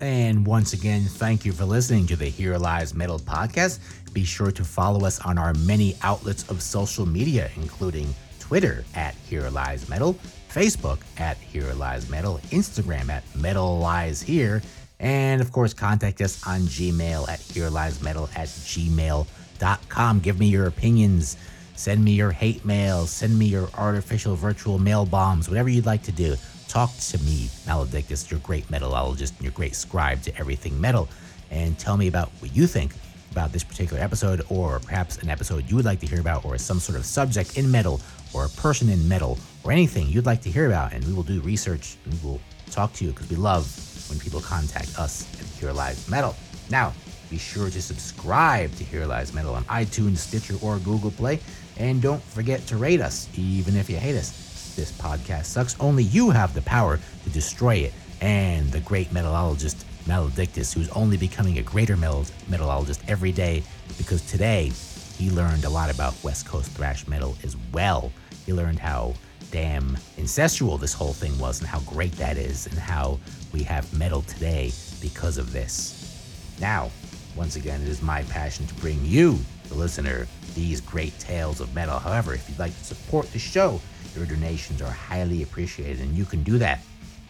And 0.00 0.46
once 0.46 0.72
again, 0.72 1.02
thank 1.02 1.44
you 1.44 1.52
for 1.52 1.64
listening 1.64 2.06
to 2.06 2.16
the 2.16 2.26
Here 2.26 2.56
Lies 2.56 2.94
Metal 2.94 3.18
podcast. 3.18 3.80
Be 4.14 4.24
sure 4.24 4.50
to 4.50 4.64
follow 4.64 5.04
us 5.04 5.20
on 5.20 5.36
our 5.36 5.52
many 5.54 5.94
outlets 6.02 6.48
of 6.48 6.62
social 6.62 7.04
media, 7.04 7.50
including 7.56 8.14
Twitter 8.38 8.84
at 8.94 9.14
Here 9.28 9.50
Lies 9.50 9.88
Metal, 9.90 10.16
Facebook 10.50 11.00
at 11.18 11.36
Here 11.36 11.72
Lies 11.74 12.10
Metal, 12.10 12.40
Instagram 12.50 13.08
at 13.08 13.22
Metal 13.36 13.78
Lies 13.78 14.20
Here, 14.20 14.62
and 14.98 15.40
of 15.40 15.52
course, 15.52 15.72
contact 15.72 16.20
us 16.20 16.46
on 16.46 16.60
Gmail 16.62 17.28
at 17.28 17.40
Here 17.40 17.70
Lies 17.70 18.02
Metal 18.02 18.28
at 18.36 18.48
gmail.com. 18.48 20.20
Give 20.20 20.38
me 20.38 20.46
your 20.48 20.66
opinions. 20.66 21.36
Send 21.76 22.04
me 22.04 22.12
your 22.12 22.30
hate 22.30 22.64
mail. 22.64 23.06
Send 23.06 23.38
me 23.38 23.46
your 23.46 23.68
artificial 23.78 24.34
virtual 24.34 24.78
mail 24.78 25.06
bombs. 25.06 25.48
Whatever 25.48 25.70
you'd 25.70 25.86
like 25.86 26.02
to 26.02 26.12
do. 26.12 26.36
Talk 26.68 26.90
to 26.98 27.18
me, 27.24 27.48
Maledictus, 27.66 28.30
your 28.30 28.40
great 28.40 28.68
metalologist 28.68 29.32
and 29.36 29.42
your 29.42 29.52
great 29.52 29.74
scribe 29.74 30.22
to 30.22 30.38
everything 30.38 30.80
metal, 30.80 31.08
and 31.50 31.76
tell 31.78 31.96
me 31.96 32.06
about 32.06 32.28
what 32.38 32.54
you 32.54 32.66
think 32.66 32.92
about 33.32 33.52
this 33.52 33.64
particular 33.64 34.00
episode, 34.02 34.42
or 34.48 34.78
perhaps 34.80 35.18
an 35.18 35.30
episode 35.30 35.68
you 35.68 35.76
would 35.76 35.84
like 35.84 36.00
to 36.00 36.06
hear 36.06 36.20
about, 36.20 36.44
or 36.44 36.58
some 36.58 36.78
sort 36.78 36.98
of 36.98 37.04
subject 37.04 37.56
in 37.58 37.70
metal, 37.70 38.00
or 38.32 38.44
a 38.44 38.48
person 38.50 38.88
in 38.88 39.08
metal, 39.08 39.38
or 39.64 39.72
anything 39.72 40.08
you'd 40.08 40.26
like 40.26 40.42
to 40.42 40.50
hear 40.50 40.66
about. 40.66 40.92
And 40.92 41.04
we 41.04 41.12
will 41.12 41.22
do 41.22 41.40
research 41.40 41.96
and 42.04 42.14
we 42.14 42.28
will 42.28 42.40
talk 42.70 42.92
to 42.94 43.04
you 43.04 43.10
because 43.10 43.28
we 43.30 43.36
love 43.36 43.66
when 44.08 44.18
people 44.18 44.40
contact 44.40 44.98
us 44.98 45.26
at 45.40 45.46
Here 45.60 45.72
Lies 45.72 46.08
Metal. 46.08 46.34
Now, 46.70 46.92
be 47.28 47.38
sure 47.38 47.70
to 47.70 47.82
subscribe 47.82 48.74
to 48.76 48.84
Here 48.84 49.06
Lies 49.06 49.32
Metal 49.32 49.54
on 49.54 49.64
iTunes, 49.64 50.18
Stitcher, 50.18 50.54
or 50.62 50.78
Google 50.78 51.10
Play. 51.10 51.40
And 51.78 52.02
don't 52.02 52.22
forget 52.22 52.66
to 52.66 52.76
rate 52.76 53.00
us, 53.00 53.28
even 53.36 53.76
if 53.76 53.88
you 53.88 53.96
hate 53.96 54.16
us. 54.16 54.74
This 54.76 54.92
podcast 54.92 55.46
sucks. 55.46 55.76
Only 55.80 56.04
you 56.04 56.30
have 56.30 56.54
the 56.54 56.62
power 56.62 56.98
to 57.24 57.30
destroy 57.30 57.76
it. 57.76 57.94
And 58.20 58.70
the 58.70 58.80
great 58.80 59.10
metalologist 59.10 59.84
Maledictus, 60.06 60.72
who's 60.72 60.88
only 60.90 61.16
becoming 61.16 61.58
a 61.58 61.62
greater 61.62 61.96
metal- 61.96 62.24
metalologist 62.48 63.00
every 63.08 63.32
day 63.32 63.62
because 63.96 64.22
today 64.22 64.72
he 65.20 65.30
learned 65.30 65.66
a 65.66 65.68
lot 65.68 65.90
about 65.90 66.14
West 66.24 66.46
Coast 66.46 66.70
thrash 66.70 67.06
metal 67.06 67.36
as 67.44 67.54
well. 67.72 68.10
He 68.46 68.54
learned 68.54 68.78
how 68.78 69.12
damn 69.50 69.98
incestual 70.16 70.80
this 70.80 70.94
whole 70.94 71.12
thing 71.12 71.38
was 71.38 71.60
and 71.60 71.68
how 71.68 71.80
great 71.80 72.12
that 72.12 72.38
is 72.38 72.66
and 72.66 72.78
how 72.78 73.20
we 73.52 73.62
have 73.64 73.92
metal 73.98 74.22
today 74.22 74.72
because 74.98 75.36
of 75.36 75.52
this. 75.52 76.56
Now, 76.58 76.90
once 77.36 77.56
again, 77.56 77.82
it 77.82 77.88
is 77.88 78.00
my 78.00 78.22
passion 78.24 78.66
to 78.66 78.74
bring 78.76 78.98
you, 79.04 79.38
the 79.68 79.74
listener, 79.74 80.26
these 80.54 80.80
great 80.80 81.16
tales 81.18 81.60
of 81.60 81.74
metal. 81.74 81.98
However, 81.98 82.32
if 82.32 82.48
you'd 82.48 82.58
like 82.58 82.76
to 82.78 82.84
support 82.84 83.30
the 83.32 83.38
show, 83.38 83.78
your 84.16 84.24
donations 84.24 84.80
are 84.80 84.90
highly 84.90 85.42
appreciated, 85.42 86.00
and 86.00 86.16
you 86.16 86.24
can 86.24 86.42
do 86.42 86.56
that 86.56 86.80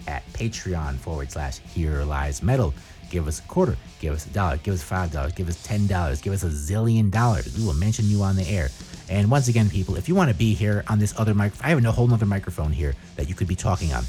at 0.07 0.25
Patreon 0.33 0.95
forward 0.95 1.33
slash 1.33 1.59
Here 1.59 2.05
Lies 2.05 2.41
Metal. 2.41 2.73
Give 3.11 3.27
us 3.27 3.41
a 3.41 3.43
quarter, 3.43 3.77
give 4.01 4.15
us 4.15 4.25
a 4.27 4.31
dollar, 4.31 4.57
give 4.59 4.73
us 4.73 4.83
five 4.83 5.13
dollars, 5.13 5.33
give 5.33 5.49
us 5.49 5.61
ten 5.63 5.89
dollars, 5.89 6.21
give 6.21 6.33
us 6.33 6.45
a 6.45 6.47
zillion 6.47 7.11
dollars. 7.11 7.59
We 7.59 7.65
will 7.67 7.75
mention 7.75 8.07
you 8.07 8.23
on 8.23 8.37
the 8.37 8.49
air. 8.49 8.71
And 9.09 9.29
once 9.29 9.49
again, 9.49 9.69
people, 9.69 9.97
if 9.97 10.09
you 10.09 10.15
want 10.15 10.31
to 10.31 10.37
be 10.37 10.55
here 10.55 10.85
on 10.89 11.01
this 11.01 11.13
other 11.19 11.35
mic, 11.35 11.53
I 11.61 11.71
have 11.71 11.85
a 11.85 11.91
whole 11.91 12.13
other 12.15 12.27
microphone 12.27 12.71
here 12.71 12.95
that 13.17 13.29
you 13.29 13.35
could 13.35 13.49
be 13.49 13.57
talking 13.57 13.93
on. 13.93 14.05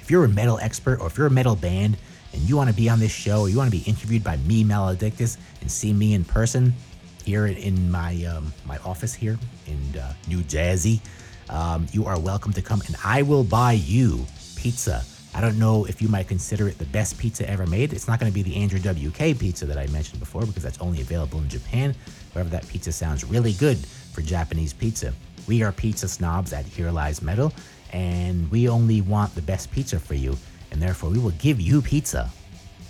If 0.00 0.06
you're 0.08 0.24
a 0.24 0.28
metal 0.28 0.60
expert 0.62 1.00
or 1.00 1.08
if 1.08 1.18
you're 1.18 1.26
a 1.26 1.30
metal 1.30 1.56
band 1.56 1.96
and 2.32 2.40
you 2.42 2.56
want 2.56 2.70
to 2.70 2.76
be 2.76 2.88
on 2.88 3.00
this 3.00 3.10
show 3.10 3.40
or 3.40 3.48
you 3.48 3.56
want 3.58 3.72
to 3.72 3.76
be 3.76 3.82
interviewed 3.82 4.22
by 4.22 4.36
me, 4.38 4.62
Maledictus, 4.62 5.36
and 5.60 5.70
see 5.70 5.92
me 5.92 6.14
in 6.14 6.24
person 6.24 6.72
here 7.24 7.46
in 7.46 7.90
my 7.90 8.24
um, 8.24 8.52
my 8.64 8.78
office 8.78 9.12
here 9.12 9.38
in 9.66 9.98
uh, 9.98 10.12
New 10.28 10.42
Jersey, 10.44 11.00
um, 11.48 11.86
you 11.92 12.06
are 12.06 12.18
welcome 12.18 12.52
to 12.52 12.62
come 12.62 12.80
and 12.86 12.96
I 13.04 13.22
will 13.22 13.44
buy 13.44 13.72
you 13.72 14.24
pizza. 14.56 15.04
I 15.32 15.40
don't 15.40 15.58
know 15.58 15.84
if 15.84 16.02
you 16.02 16.08
might 16.08 16.26
consider 16.26 16.66
it 16.68 16.78
the 16.78 16.86
best 16.86 17.16
pizza 17.16 17.48
ever 17.48 17.66
made. 17.66 17.92
It's 17.92 18.08
not 18.08 18.18
going 18.18 18.30
to 18.30 18.34
be 18.34 18.42
the 18.42 18.56
Andrew 18.56 18.80
WK 18.80 19.38
pizza 19.38 19.64
that 19.66 19.78
I 19.78 19.86
mentioned 19.88 20.18
before 20.18 20.44
because 20.44 20.62
that's 20.62 20.80
only 20.80 21.00
available 21.00 21.38
in 21.38 21.48
Japan. 21.48 21.94
However, 22.34 22.48
that 22.50 22.66
pizza 22.68 22.90
sounds 22.90 23.24
really 23.24 23.52
good 23.52 23.78
for 23.78 24.22
Japanese 24.22 24.72
pizza. 24.72 25.12
We 25.46 25.62
are 25.62 25.72
pizza 25.72 26.08
snobs 26.08 26.52
at 26.52 26.66
Here 26.66 26.90
Lies 26.90 27.22
Metal, 27.22 27.52
and 27.92 28.50
we 28.50 28.68
only 28.68 29.00
want 29.00 29.34
the 29.34 29.42
best 29.42 29.70
pizza 29.70 29.98
for 30.00 30.14
you, 30.14 30.36
and 30.72 30.82
therefore 30.82 31.10
we 31.10 31.18
will 31.18 31.30
give 31.32 31.60
you 31.60 31.80
pizza 31.80 32.28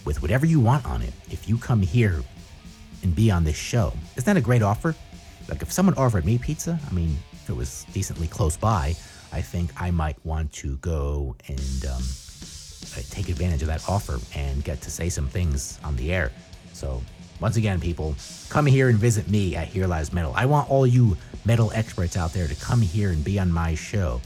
with 0.05 0.23
whatever 0.23 0.47
you 0.47 0.61
want 0.61 0.87
on 0.87 1.03
it 1.03 1.13
if 1.31 1.49
you 1.49 1.59
come 1.59 1.83
here 1.83 2.23
and 3.03 3.15
be 3.15 3.31
on 3.31 3.45
this 3.45 3.57
show. 3.57 3.93
Isn't 4.17 4.25
that 4.25 4.37
a 4.39 4.45
great 4.45 4.63
offer? 4.63 4.95
Like 5.49 5.63
if 5.63 5.71
someone 5.71 5.95
offered 5.97 6.25
me 6.25 6.39
pizza, 6.39 6.79
I 6.89 6.93
mean, 6.93 7.17
if 7.33 7.51
it 7.51 7.57
was 7.57 7.85
decently 7.93 8.29
close 8.29 8.57
by, 8.57 8.95
I 9.33 9.43
think 9.43 9.71
I 9.81 9.91
might 9.91 10.17
want 10.25 10.53
to 10.55 10.77
go 10.79 11.37
and 11.49 11.87
um, 11.87 12.03
Uh, 12.97 13.03
take 13.11 13.29
advantage 13.29 13.63
of 13.63 13.69
that 13.69 13.89
offer 13.89 14.19
and 14.35 14.65
get 14.65 14.81
to 14.83 14.91
say 14.91 15.09
some 15.09 15.29
things 15.29 15.79
on 15.85 15.97
the 15.97 16.13
air. 16.13 16.33
So, 16.73 17.03
once 17.41 17.57
again, 17.57 17.81
people, 17.81 18.15
come 18.49 18.67
here 18.67 18.89
and 18.89 18.99
visit 18.99 19.29
me 19.29 19.57
at 19.57 19.69
Here 19.69 19.87
Lies 19.87 20.13
Metal. 20.13 20.33
I 20.37 20.47
want 20.47 20.71
all 20.71 20.87
you 20.87 21.17
metal 21.45 21.71
experts 21.75 22.17
out 22.17 22.33
there 22.33 22.47
to 22.47 22.55
come 22.57 22.83
here 22.83 23.11
and 23.11 23.25
be 23.25 23.39
on 23.39 23.51
my 23.51 23.75
show. 23.75 24.21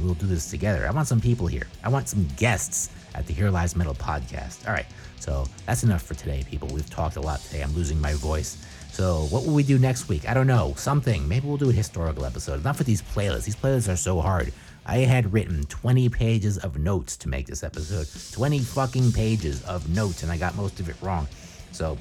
We'll 0.00 0.14
do 0.14 0.26
this 0.26 0.50
together. 0.50 0.86
I 0.86 0.90
want 0.92 1.08
some 1.08 1.20
people 1.20 1.46
here. 1.46 1.66
I 1.82 1.88
want 1.88 2.08
some 2.08 2.28
guests 2.36 2.90
at 3.14 3.26
the 3.26 3.32
Here 3.32 3.50
Lies 3.50 3.74
Metal 3.74 3.94
podcast. 3.94 4.66
All 4.68 4.72
right, 4.72 4.86
so 5.18 5.46
that's 5.66 5.82
enough 5.82 6.02
for 6.02 6.14
today, 6.14 6.44
people. 6.48 6.68
We've 6.68 6.88
talked 6.88 7.16
a 7.16 7.20
lot 7.20 7.40
today. 7.40 7.62
I'm 7.62 7.74
losing 7.74 8.00
my 8.00 8.14
voice. 8.14 8.56
So, 8.92 9.26
what 9.30 9.46
will 9.46 9.54
we 9.54 9.62
do 9.62 9.78
next 9.78 10.08
week? 10.08 10.28
I 10.28 10.34
don't 10.34 10.46
know. 10.46 10.74
Something. 10.76 11.28
Maybe 11.28 11.46
we'll 11.46 11.56
do 11.56 11.70
a 11.70 11.72
historical 11.72 12.24
episode. 12.24 12.64
Not 12.64 12.76
for 12.76 12.84
these 12.84 13.02
playlists. 13.02 13.44
These 13.44 13.56
playlists 13.56 13.92
are 13.92 13.96
so 13.96 14.20
hard. 14.20 14.52
I 14.90 14.98
had 15.04 15.32
written 15.32 15.62
20 15.66 16.08
pages 16.08 16.58
of 16.58 16.76
notes 16.76 17.16
to 17.18 17.28
make 17.28 17.46
this 17.46 17.62
episode. 17.62 18.08
20 18.34 18.58
fucking 18.58 19.12
pages 19.12 19.62
of 19.62 19.88
notes, 19.88 20.24
and 20.24 20.32
I 20.32 20.36
got 20.36 20.56
most 20.56 20.80
of 20.80 20.88
it 20.88 20.96
wrong. 21.00 21.28
So, 21.70 21.96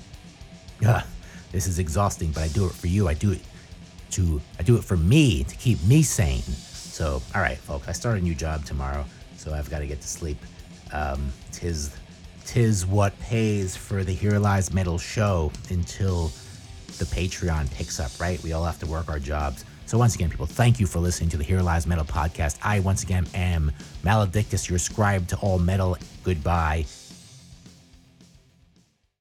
this 1.52 1.68
is 1.68 1.78
exhausting, 1.78 2.32
but 2.32 2.42
I 2.42 2.48
do 2.48 2.66
it 2.66 2.72
for 2.72 2.88
you. 2.88 3.08
I 3.08 3.14
do 3.14 3.32
it 3.32 3.42
to 4.12 4.42
I 4.58 4.64
do 4.64 4.76
it 4.76 4.84
for 4.84 4.98
me 4.98 5.44
to 5.44 5.56
keep 5.56 5.80
me 5.84 6.02
sane. 6.02 6.42
So, 6.42 7.22
all 7.36 7.42
right, 7.42 7.60
folks, 7.60 7.88
I 7.88 7.92
start 7.92 8.18
a 8.18 8.22
new 8.22 8.34
job 8.34 8.66
tomorrow, 8.66 9.06
so 9.38 9.54
I've 9.54 9.70
got 9.70 9.80
to 9.80 9.88
get 9.88 10.02
to 10.02 10.08
sleep. 10.08 10.40
Um, 10.92 11.32
tis 11.52 11.96
tis 12.44 12.88
what 12.88 13.18
pays 13.20 13.76
for 13.76 14.04
the 14.04 14.14
Here 14.14 14.40
Lies 14.40 14.74
Metal 14.74 14.98
show 14.98 15.52
until 15.70 16.32
the 16.98 17.06
Patreon 17.06 17.72
picks 17.72 18.00
up, 18.00 18.20
right? 18.20 18.42
We 18.42 18.54
all 18.54 18.66
have 18.66 18.80
to 18.80 18.88
work 18.88 19.10
our 19.10 19.20
jobs. 19.20 19.64
So 19.90 19.98
once 19.98 20.14
again, 20.14 20.30
people, 20.30 20.46
thank 20.46 20.80
you 20.80 20.86
for 20.86 21.00
listening 21.00 21.32
to 21.32 21.38
the 21.38 21.44
Here 21.44 21.62
Lies 21.62 21.88
Metal 21.88 22.06
podcast. 22.06 22.60
I 22.62 22.80
once 22.80 23.02
again 23.02 23.26
am 23.34 23.72
Maledictus, 24.04 24.70
your 24.70 24.78
scribe 24.78 25.28
to 25.30 25.38
all 25.38 25.58
metal. 25.58 25.98
Goodbye 26.24 26.86